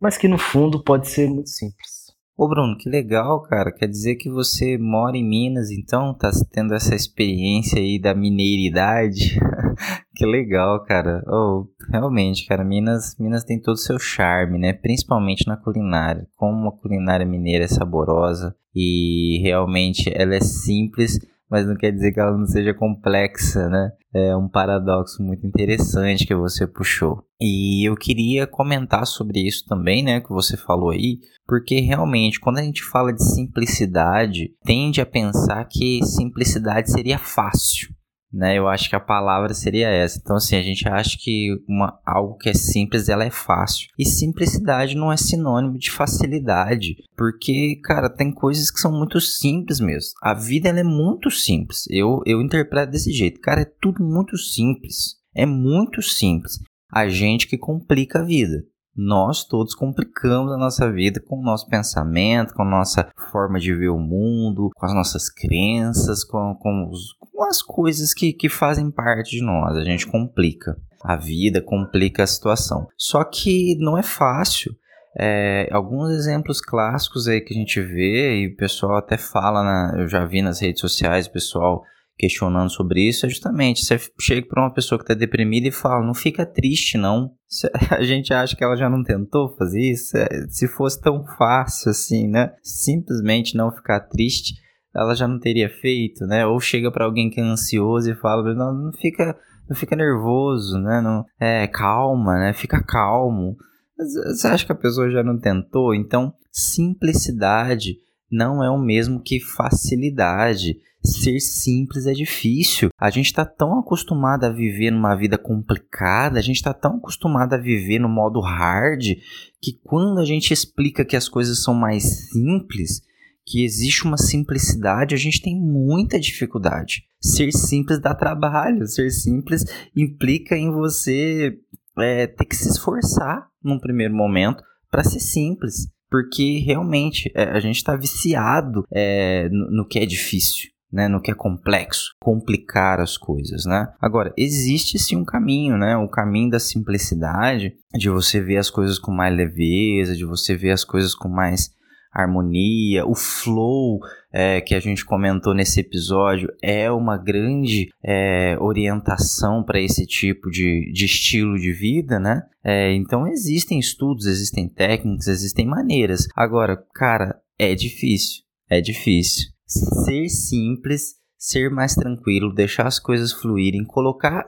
mas 0.00 0.18
que 0.18 0.28
no 0.28 0.36
fundo 0.38 0.84
pode 0.84 1.08
ser 1.08 1.26
muito 1.26 1.48
simples. 1.48 1.97
Ô 2.38 2.46
Bruno, 2.46 2.76
que 2.78 2.88
legal, 2.88 3.42
cara. 3.42 3.72
Quer 3.72 3.88
dizer 3.88 4.14
que 4.14 4.30
você 4.30 4.78
mora 4.78 5.16
em 5.16 5.28
Minas, 5.28 5.72
então 5.72 6.14
tá 6.14 6.30
tendo 6.52 6.72
essa 6.72 6.94
experiência 6.94 7.80
aí 7.80 8.00
da 8.00 8.14
mineiridade. 8.14 9.36
que 10.14 10.24
legal, 10.24 10.84
cara. 10.84 11.20
Oh, 11.26 11.66
realmente, 11.90 12.46
cara, 12.46 12.64
Minas, 12.64 13.16
Minas 13.18 13.42
tem 13.42 13.60
todo 13.60 13.74
o 13.74 13.78
seu 13.78 13.98
charme, 13.98 14.56
né? 14.56 14.72
Principalmente 14.72 15.48
na 15.48 15.56
culinária. 15.56 16.28
Como 16.36 16.68
a 16.68 16.78
culinária 16.80 17.26
mineira 17.26 17.64
é 17.64 17.68
saborosa 17.68 18.54
e 18.72 19.40
realmente 19.42 20.08
ela 20.14 20.36
é 20.36 20.40
simples, 20.40 21.18
mas 21.50 21.66
não 21.66 21.76
quer 21.76 21.92
dizer 21.92 22.12
que 22.12 22.20
ela 22.20 22.36
não 22.36 22.46
seja 22.46 22.74
complexa, 22.74 23.68
né? 23.68 23.90
É 24.14 24.36
um 24.36 24.48
paradoxo 24.48 25.22
muito 25.22 25.46
interessante 25.46 26.26
que 26.26 26.34
você 26.34 26.66
puxou. 26.66 27.22
E 27.40 27.88
eu 27.88 27.94
queria 27.94 28.46
comentar 28.46 29.06
sobre 29.06 29.46
isso 29.46 29.64
também, 29.66 30.02
né, 30.02 30.20
que 30.20 30.30
você 30.30 30.56
falou 30.56 30.90
aí, 30.90 31.18
porque 31.46 31.80
realmente 31.80 32.40
quando 32.40 32.58
a 32.58 32.62
gente 32.62 32.82
fala 32.82 33.12
de 33.12 33.22
simplicidade, 33.22 34.50
tende 34.64 35.00
a 35.00 35.06
pensar 35.06 35.64
que 35.66 36.00
simplicidade 36.04 36.90
seria 36.90 37.18
fácil 37.18 37.88
né? 38.32 38.58
Eu 38.58 38.68
acho 38.68 38.88
que 38.88 38.96
a 38.96 39.00
palavra 39.00 39.54
seria 39.54 39.88
essa. 39.88 40.18
Então, 40.22 40.36
assim, 40.36 40.56
a 40.56 40.62
gente 40.62 40.88
acha 40.88 41.16
que 41.18 41.48
uma, 41.68 41.98
algo 42.04 42.36
que 42.36 42.48
é 42.48 42.54
simples, 42.54 43.08
ela 43.08 43.24
é 43.24 43.30
fácil. 43.30 43.88
E 43.98 44.04
simplicidade 44.04 44.96
não 44.96 45.12
é 45.12 45.16
sinônimo 45.16 45.78
de 45.78 45.90
facilidade, 45.90 46.96
porque, 47.16 47.80
cara, 47.82 48.10
tem 48.10 48.32
coisas 48.32 48.70
que 48.70 48.80
são 48.80 48.92
muito 48.92 49.20
simples 49.20 49.80
mesmo. 49.80 50.12
A 50.22 50.34
vida, 50.34 50.68
ela 50.68 50.80
é 50.80 50.84
muito 50.84 51.30
simples. 51.30 51.84
Eu, 51.90 52.22
eu 52.26 52.40
interpreto 52.40 52.92
desse 52.92 53.12
jeito. 53.12 53.40
Cara, 53.40 53.62
é 53.62 53.72
tudo 53.80 54.02
muito 54.02 54.36
simples. 54.36 55.16
É 55.34 55.46
muito 55.46 56.02
simples. 56.02 56.58
A 56.90 57.08
gente 57.08 57.46
que 57.46 57.58
complica 57.58 58.20
a 58.20 58.24
vida 58.24 58.64
nós 58.96 59.44
todos 59.44 59.74
complicamos 59.74 60.52
a 60.52 60.56
nossa 60.56 60.90
vida 60.90 61.20
com 61.20 61.38
o 61.38 61.42
nosso 61.42 61.68
pensamento, 61.68 62.52
com 62.54 62.62
a 62.62 62.70
nossa 62.70 63.08
forma 63.30 63.58
de 63.60 63.74
ver 63.74 63.90
o 63.90 63.98
mundo, 63.98 64.70
com 64.74 64.86
as 64.86 64.94
nossas 64.94 65.28
crenças, 65.28 66.24
com, 66.24 66.54
com, 66.56 66.88
os, 66.90 67.14
com 67.32 67.44
as 67.44 67.62
coisas 67.62 68.12
que, 68.12 68.32
que 68.32 68.48
fazem 68.48 68.90
parte 68.90 69.30
de 69.36 69.42
nós. 69.42 69.76
A 69.76 69.84
gente 69.84 70.06
complica 70.06 70.76
a 71.02 71.16
vida, 71.16 71.60
complica 71.60 72.24
a 72.24 72.26
situação. 72.26 72.88
Só 72.96 73.22
que 73.24 73.76
não 73.78 73.96
é 73.96 74.02
fácil. 74.02 74.74
É, 75.16 75.68
alguns 75.72 76.10
exemplos 76.10 76.60
clássicos 76.60 77.26
aí 77.26 77.40
que 77.40 77.54
a 77.54 77.56
gente 77.56 77.80
vê 77.80 78.42
e 78.42 78.46
o 78.48 78.56
pessoal 78.56 78.96
até 78.96 79.16
fala, 79.16 79.62
na, 79.62 80.00
eu 80.00 80.08
já 80.08 80.24
vi 80.24 80.42
nas 80.42 80.60
redes 80.60 80.80
sociais, 80.80 81.26
o 81.26 81.32
pessoal 81.32 81.82
questionando 82.18 82.68
sobre 82.68 83.08
isso 83.08 83.24
é 83.24 83.28
justamente 83.28 83.84
você 83.84 83.98
chega 84.20 84.46
para 84.46 84.62
uma 84.62 84.74
pessoa 84.74 84.98
que 84.98 85.04
está 85.04 85.14
deprimida 85.14 85.68
e 85.68 85.72
fala, 85.72 86.04
não 86.04 86.14
fica 86.14 86.44
triste 86.44 86.98
não. 86.98 87.30
A 87.90 88.02
gente 88.02 88.34
acha 88.34 88.56
que 88.56 88.64
ela 88.64 88.76
já 88.76 88.90
não 88.90 89.04
tentou 89.04 89.54
fazer 89.56 89.80
isso. 89.80 90.16
É, 90.16 90.28
se 90.48 90.66
fosse 90.66 91.00
tão 91.00 91.24
fácil 91.38 91.90
assim, 91.90 92.26
né? 92.26 92.52
Simplesmente 92.62 93.56
não 93.56 93.70
ficar 93.70 94.00
triste, 94.00 94.54
ela 94.94 95.14
já 95.14 95.28
não 95.28 95.38
teria 95.38 95.70
feito, 95.70 96.26
né? 96.26 96.44
Ou 96.44 96.58
chega 96.58 96.90
para 96.90 97.04
alguém 97.04 97.30
que 97.30 97.40
é 97.40 97.44
ansioso 97.44 98.10
e 98.10 98.16
fala, 98.16 98.52
não, 98.52 98.74
não 98.74 98.92
fica, 98.92 99.38
não 99.68 99.76
fica 99.76 99.94
nervoso, 99.94 100.78
né? 100.78 101.00
Não, 101.00 101.24
é 101.40 101.66
calma, 101.68 102.36
né? 102.38 102.52
Fica 102.52 102.82
calmo. 102.82 103.56
Você 103.96 104.48
acha 104.48 104.66
que 104.66 104.72
a 104.72 104.76
pessoa 104.76 105.10
já 105.10 105.22
não 105.22 105.38
tentou? 105.38 105.94
Então, 105.94 106.32
simplicidade 106.52 107.96
não 108.30 108.62
é 108.62 108.70
o 108.70 108.78
mesmo 108.78 109.20
que 109.20 109.40
facilidade 109.40 110.76
ser 111.02 111.40
simples 111.40 112.06
é 112.06 112.12
difícil. 112.12 112.90
A 112.98 113.10
gente 113.10 113.26
está 113.26 113.44
tão 113.44 113.78
acostumado 113.78 114.44
a 114.44 114.50
viver 114.50 114.90
numa 114.90 115.14
vida 115.14 115.38
complicada, 115.38 116.38
a 116.38 116.42
gente 116.42 116.56
está 116.56 116.74
tão 116.74 116.96
acostumado 116.96 117.54
a 117.54 117.58
viver 117.58 117.98
no 117.98 118.08
modo 118.08 118.40
hard, 118.40 119.16
que 119.60 119.72
quando 119.82 120.18
a 120.18 120.24
gente 120.24 120.52
explica 120.52 121.04
que 121.04 121.16
as 121.16 121.28
coisas 121.28 121.62
são 121.62 121.74
mais 121.74 122.28
simples, 122.28 123.02
que 123.46 123.64
existe 123.64 124.04
uma 124.04 124.18
simplicidade, 124.18 125.14
a 125.14 125.18
gente 125.18 125.40
tem 125.40 125.58
muita 125.58 126.20
dificuldade. 126.20 127.04
Ser 127.20 127.50
simples 127.52 127.98
dá 128.00 128.14
trabalho, 128.14 128.86
ser 128.86 129.10
simples 129.10 129.64
implica 129.96 130.56
em 130.56 130.70
você 130.70 131.58
é, 131.98 132.26
ter 132.26 132.44
que 132.44 132.56
se 132.56 132.68
esforçar 132.68 133.48
num 133.62 133.78
primeiro 133.78 134.14
momento 134.14 134.62
para 134.90 135.02
ser 135.02 135.20
simples 135.20 135.88
porque 136.10 136.58
realmente 136.58 137.30
é, 137.34 137.44
a 137.44 137.60
gente 137.60 137.76
está 137.76 137.96
viciado 137.96 138.84
é, 138.90 139.48
no, 139.50 139.70
no, 139.70 139.86
que 139.86 139.98
é 139.98 140.06
difícil 140.06 140.70
né, 140.90 141.06
no 141.06 141.20
que 141.20 141.30
é 141.30 141.34
complexo, 141.34 142.14
complicar 142.18 142.98
as 142.98 143.16
coisas, 143.18 143.66
né? 143.66 143.92
Agora, 144.00 144.32
existe 144.36 144.98
sim 144.98 145.16
um 145.16 145.24
caminho, 145.24 145.76
né? 145.76 145.96
O 145.96 146.08
caminho 146.08 146.50
da 146.50 146.58
simplicidade, 146.58 147.74
de 147.94 148.08
você 148.08 148.40
ver 148.40 148.56
as 148.56 148.70
coisas 148.70 148.98
com 148.98 149.12
mais 149.12 149.36
leveza, 149.36 150.16
de 150.16 150.24
você 150.24 150.56
ver 150.56 150.70
as 150.70 150.84
coisas 150.84 151.14
com 151.14 151.28
mais 151.28 151.70
harmonia, 152.12 153.06
o 153.06 153.14
flow 153.14 154.00
é, 154.32 154.60
que 154.60 154.74
a 154.74 154.80
gente 154.80 155.04
comentou 155.04 155.54
nesse 155.54 155.80
episódio 155.80 156.48
é 156.62 156.90
uma 156.90 157.16
grande 157.16 157.88
é, 158.04 158.56
orientação 158.60 159.62
para 159.62 159.80
esse 159.80 160.06
tipo 160.06 160.50
de, 160.50 160.90
de 160.92 161.04
estilo 161.04 161.56
de 161.58 161.72
vida, 161.72 162.18
né? 162.18 162.42
É, 162.64 162.92
então 162.94 163.26
existem 163.26 163.78
estudos, 163.78 164.26
existem 164.26 164.68
técnicas, 164.68 165.28
existem 165.28 165.66
maneiras. 165.66 166.26
Agora, 166.34 166.76
cara, 166.94 167.40
é 167.58 167.74
difícil, 167.74 168.42
é 168.68 168.80
difícil 168.80 169.50
ser 169.66 170.28
simples, 170.28 171.14
ser 171.36 171.70
mais 171.70 171.94
tranquilo, 171.94 172.54
deixar 172.54 172.86
as 172.86 172.98
coisas 172.98 173.32
fluírem, 173.32 173.84
colocar, 173.84 174.44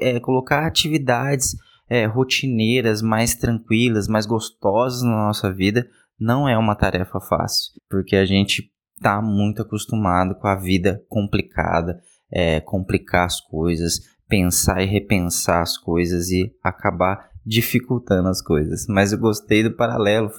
é, 0.00 0.18
colocar 0.18 0.66
atividades 0.66 1.54
é, 1.88 2.06
rotineiras 2.06 3.02
mais 3.02 3.34
tranquilas, 3.34 4.08
mais 4.08 4.26
gostosas 4.26 5.02
na 5.02 5.26
nossa 5.26 5.52
vida, 5.52 5.86
não 6.22 6.48
é 6.48 6.56
uma 6.56 6.76
tarefa 6.76 7.20
fácil, 7.20 7.72
porque 7.90 8.14
a 8.14 8.24
gente 8.24 8.70
está 8.96 9.20
muito 9.20 9.62
acostumado 9.62 10.36
com 10.36 10.46
a 10.46 10.54
vida 10.54 11.02
complicada, 11.08 12.00
é, 12.30 12.60
complicar 12.60 13.26
as 13.26 13.40
coisas, 13.40 14.00
pensar 14.28 14.80
e 14.82 14.86
repensar 14.86 15.62
as 15.62 15.76
coisas 15.76 16.30
e 16.30 16.54
acabar 16.62 17.28
dificultando 17.44 18.28
as 18.28 18.40
coisas. 18.40 18.86
Mas 18.88 19.12
eu 19.12 19.18
gostei 19.18 19.64
do 19.64 19.74
paralelo, 19.74 20.30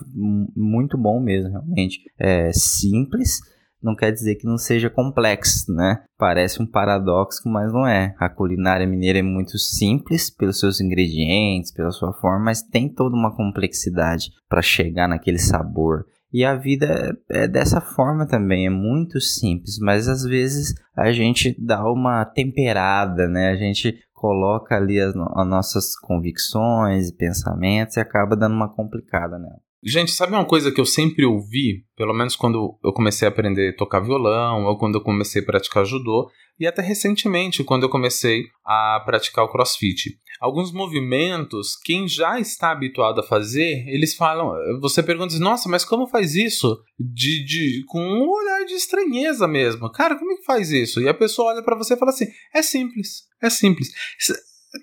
muito 0.55 0.97
bom 0.97 1.19
mesmo, 1.19 1.51
realmente. 1.51 1.99
É 2.17 2.53
simples, 2.53 3.39
não 3.83 3.95
quer 3.95 4.11
dizer 4.11 4.35
que 4.35 4.45
não 4.45 4.57
seja 4.57 4.89
complexo, 4.89 5.71
né? 5.73 6.03
Parece 6.17 6.61
um 6.61 6.65
paradoxo, 6.65 7.41
mas 7.47 7.71
não 7.73 7.85
é. 7.85 8.15
A 8.17 8.29
culinária 8.29 8.87
mineira 8.87 9.19
é 9.19 9.23
muito 9.23 9.57
simples 9.57 10.29
pelos 10.29 10.59
seus 10.59 10.79
ingredientes, 10.79 11.71
pela 11.71 11.91
sua 11.91 12.13
forma, 12.13 12.45
mas 12.45 12.61
tem 12.61 12.87
toda 12.87 13.15
uma 13.15 13.35
complexidade 13.35 14.31
para 14.47 14.61
chegar 14.61 15.07
naquele 15.07 15.39
sabor. 15.39 16.05
E 16.31 16.43
a 16.43 16.55
vida 16.55 17.15
é 17.29 17.47
dessa 17.47 17.79
forma 17.79 18.25
também, 18.25 18.65
é 18.65 18.69
muito 18.69 19.21
simples, 19.21 19.77
mas 19.79 20.07
às 20.07 20.23
vezes 20.23 20.73
a 20.97 21.11
gente 21.11 21.55
dá 21.59 21.83
uma 21.91 22.25
temperada, 22.25 23.27
né? 23.27 23.51
A 23.51 23.55
gente 23.55 23.99
coloca 24.13 24.75
ali 24.75 24.99
as, 24.99 25.13
as 25.15 25.47
nossas 25.47 25.99
convicções 25.99 27.09
e 27.09 27.15
pensamentos 27.15 27.97
e 27.97 27.99
acaba 27.99 28.35
dando 28.35 28.55
uma 28.55 28.73
complicada 28.73 29.37
nela. 29.37 29.59
Gente, 29.85 30.11
sabe 30.11 30.31
uma 30.31 30.45
coisa 30.45 30.71
que 30.71 30.79
eu 30.79 30.85
sempre 30.85 31.25
ouvi, 31.25 31.83
pelo 31.97 32.13
menos 32.13 32.37
quando 32.37 32.79
eu 32.81 32.93
comecei 32.93 33.27
a 33.27 33.31
aprender 33.31 33.71
a 33.71 33.75
tocar 33.75 33.99
violão, 33.99 34.63
ou 34.63 34.77
quando 34.77 34.95
eu 34.95 35.01
comecei 35.01 35.41
a 35.41 35.45
praticar 35.45 35.85
judô, 35.85 36.31
e 36.57 36.65
até 36.65 36.81
recentemente, 36.81 37.63
quando 37.63 37.83
eu 37.83 37.89
comecei 37.89 38.45
a 38.65 39.01
praticar 39.05 39.43
o 39.43 39.51
crossfit. 39.51 40.17
Alguns 40.39 40.71
movimentos, 40.71 41.75
quem 41.83 42.07
já 42.07 42.39
está 42.39 42.71
habituado 42.71 43.19
a 43.19 43.23
fazer, 43.23 43.85
eles 43.87 44.15
falam. 44.15 44.53
Você 44.79 45.03
pergunta, 45.03 45.37
nossa, 45.39 45.67
mas 45.67 45.83
como 45.83 46.07
faz 46.07 46.35
isso? 46.35 46.79
De, 46.97 47.43
de, 47.43 47.83
com 47.87 47.99
um 47.99 48.29
olhar 48.29 48.65
de 48.65 48.73
estranheza 48.75 49.47
mesmo. 49.47 49.91
Cara, 49.91 50.15
como 50.17 50.31
é 50.31 50.35
que 50.37 50.45
faz 50.45 50.71
isso? 50.71 51.01
E 51.01 51.09
a 51.09 51.13
pessoa 51.13 51.51
olha 51.51 51.63
para 51.63 51.77
você 51.77 51.95
e 51.95 51.97
fala 51.97 52.11
assim: 52.11 52.27
é 52.53 52.61
simples, 52.61 53.23
é 53.41 53.49
simples 53.49 53.89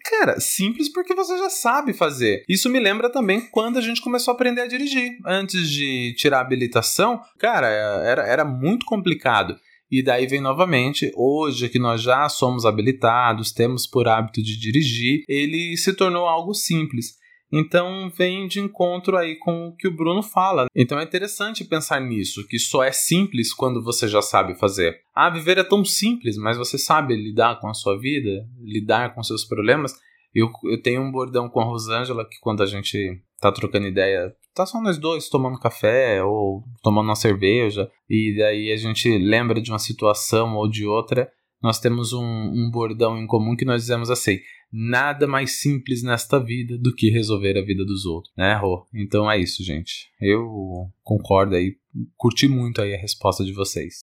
Cara, 0.04 0.38
simples 0.38 0.88
porque 0.92 1.14
você 1.14 1.36
já 1.36 1.50
sabe 1.50 1.92
fazer. 1.92 2.44
Isso 2.48 2.68
me 2.68 2.78
lembra 2.78 3.10
também 3.10 3.40
quando 3.50 3.78
a 3.78 3.80
gente 3.80 4.00
começou 4.00 4.32
a 4.32 4.34
aprender 4.34 4.62
a 4.62 4.68
dirigir. 4.68 5.18
Antes 5.26 5.68
de 5.68 6.14
tirar 6.16 6.38
a 6.38 6.40
habilitação, 6.42 7.20
cara, 7.38 7.66
era, 7.68 8.26
era 8.26 8.44
muito 8.44 8.86
complicado. 8.86 9.58
E 9.90 10.02
daí 10.04 10.26
vem 10.26 10.40
novamente, 10.40 11.10
hoje 11.16 11.68
que 11.68 11.78
nós 11.78 12.00
já 12.00 12.28
somos 12.28 12.64
habilitados, 12.64 13.50
temos 13.50 13.88
por 13.88 14.06
hábito 14.06 14.40
de 14.40 14.56
dirigir, 14.56 15.24
ele 15.28 15.76
se 15.76 15.92
tornou 15.92 16.26
algo 16.26 16.54
simples. 16.54 17.18
Então 17.52 18.10
vem 18.16 18.46
de 18.46 18.60
encontro 18.60 19.16
aí 19.16 19.36
com 19.36 19.68
o 19.68 19.76
que 19.76 19.88
o 19.88 19.94
Bruno 19.94 20.22
fala. 20.22 20.66
Então 20.74 20.98
é 20.98 21.04
interessante 21.04 21.64
pensar 21.64 22.00
nisso, 22.00 22.46
que 22.46 22.58
só 22.58 22.82
é 22.82 22.92
simples 22.92 23.52
quando 23.52 23.82
você 23.82 24.06
já 24.06 24.22
sabe 24.22 24.54
fazer. 24.54 25.00
Ah, 25.14 25.30
viver 25.30 25.58
é 25.58 25.64
tão 25.64 25.84
simples, 25.84 26.36
mas 26.36 26.56
você 26.56 26.78
sabe 26.78 27.16
lidar 27.16 27.60
com 27.60 27.68
a 27.68 27.74
sua 27.74 27.98
vida, 27.98 28.46
lidar 28.60 29.14
com 29.14 29.22
seus 29.22 29.44
problemas. 29.44 29.92
Eu, 30.34 30.48
eu 30.64 30.80
tenho 30.80 31.02
um 31.02 31.10
bordão 31.10 31.48
com 31.48 31.60
a 31.60 31.64
Rosângela 31.64 32.24
que 32.24 32.38
quando 32.40 32.62
a 32.62 32.66
gente 32.66 33.20
tá 33.40 33.50
trocando 33.50 33.86
ideia, 33.86 34.32
tá 34.54 34.66
só 34.66 34.80
nós 34.80 34.98
dois 34.98 35.28
tomando 35.28 35.58
café 35.58 36.22
ou 36.22 36.62
tomando 36.82 37.06
uma 37.06 37.16
cerveja, 37.16 37.90
e 38.08 38.36
daí 38.38 38.70
a 38.70 38.76
gente 38.76 39.08
lembra 39.18 39.60
de 39.60 39.70
uma 39.70 39.78
situação 39.78 40.56
ou 40.56 40.68
de 40.68 40.86
outra, 40.86 41.30
nós 41.62 41.78
temos 41.78 42.12
um, 42.12 42.24
um 42.24 42.70
bordão 42.70 43.18
em 43.18 43.26
comum 43.26 43.54
que 43.54 43.64
nós 43.64 43.82
dizemos 43.82 44.10
assim: 44.10 44.38
nada 44.72 45.26
mais 45.26 45.60
simples 45.60 46.02
nesta 46.02 46.38
vida 46.42 46.78
do 46.78 46.94
que 46.94 47.10
resolver 47.10 47.58
a 47.58 47.64
vida 47.64 47.84
dos 47.84 48.06
outros, 48.06 48.32
né, 48.36 48.54
Rô? 48.54 48.86
Então 48.94 49.30
é 49.30 49.38
isso, 49.38 49.62
gente. 49.62 50.08
Eu 50.20 50.90
concordo 51.02 51.54
aí, 51.54 51.76
curti 52.16 52.48
muito 52.48 52.80
aí 52.80 52.94
a 52.94 52.98
resposta 52.98 53.44
de 53.44 53.52
vocês. 53.52 54.00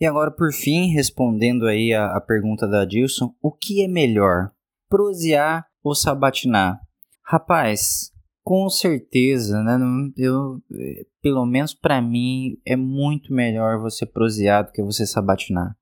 E 0.00 0.06
agora, 0.06 0.32
por 0.32 0.52
fim, 0.52 0.92
respondendo 0.92 1.66
aí 1.66 1.92
a, 1.92 2.16
a 2.16 2.20
pergunta 2.20 2.66
da 2.66 2.84
Dilson, 2.84 3.32
o 3.40 3.52
que 3.52 3.84
é 3.84 3.88
melhor, 3.88 4.50
prosear 4.88 5.64
ou 5.82 5.94
sabatinar? 5.94 6.80
Rapaz, 7.24 8.11
com 8.42 8.68
certeza, 8.68 9.62
né? 9.62 9.78
Eu, 10.16 10.60
pelo 11.22 11.46
menos 11.46 11.74
para 11.74 12.00
mim, 12.02 12.58
é 12.66 12.76
muito 12.76 13.32
melhor 13.32 13.80
você 13.80 14.04
prosear 14.04 14.64
do 14.64 14.72
que 14.72 14.82
você 14.82 15.06
sabatinar. 15.06 15.76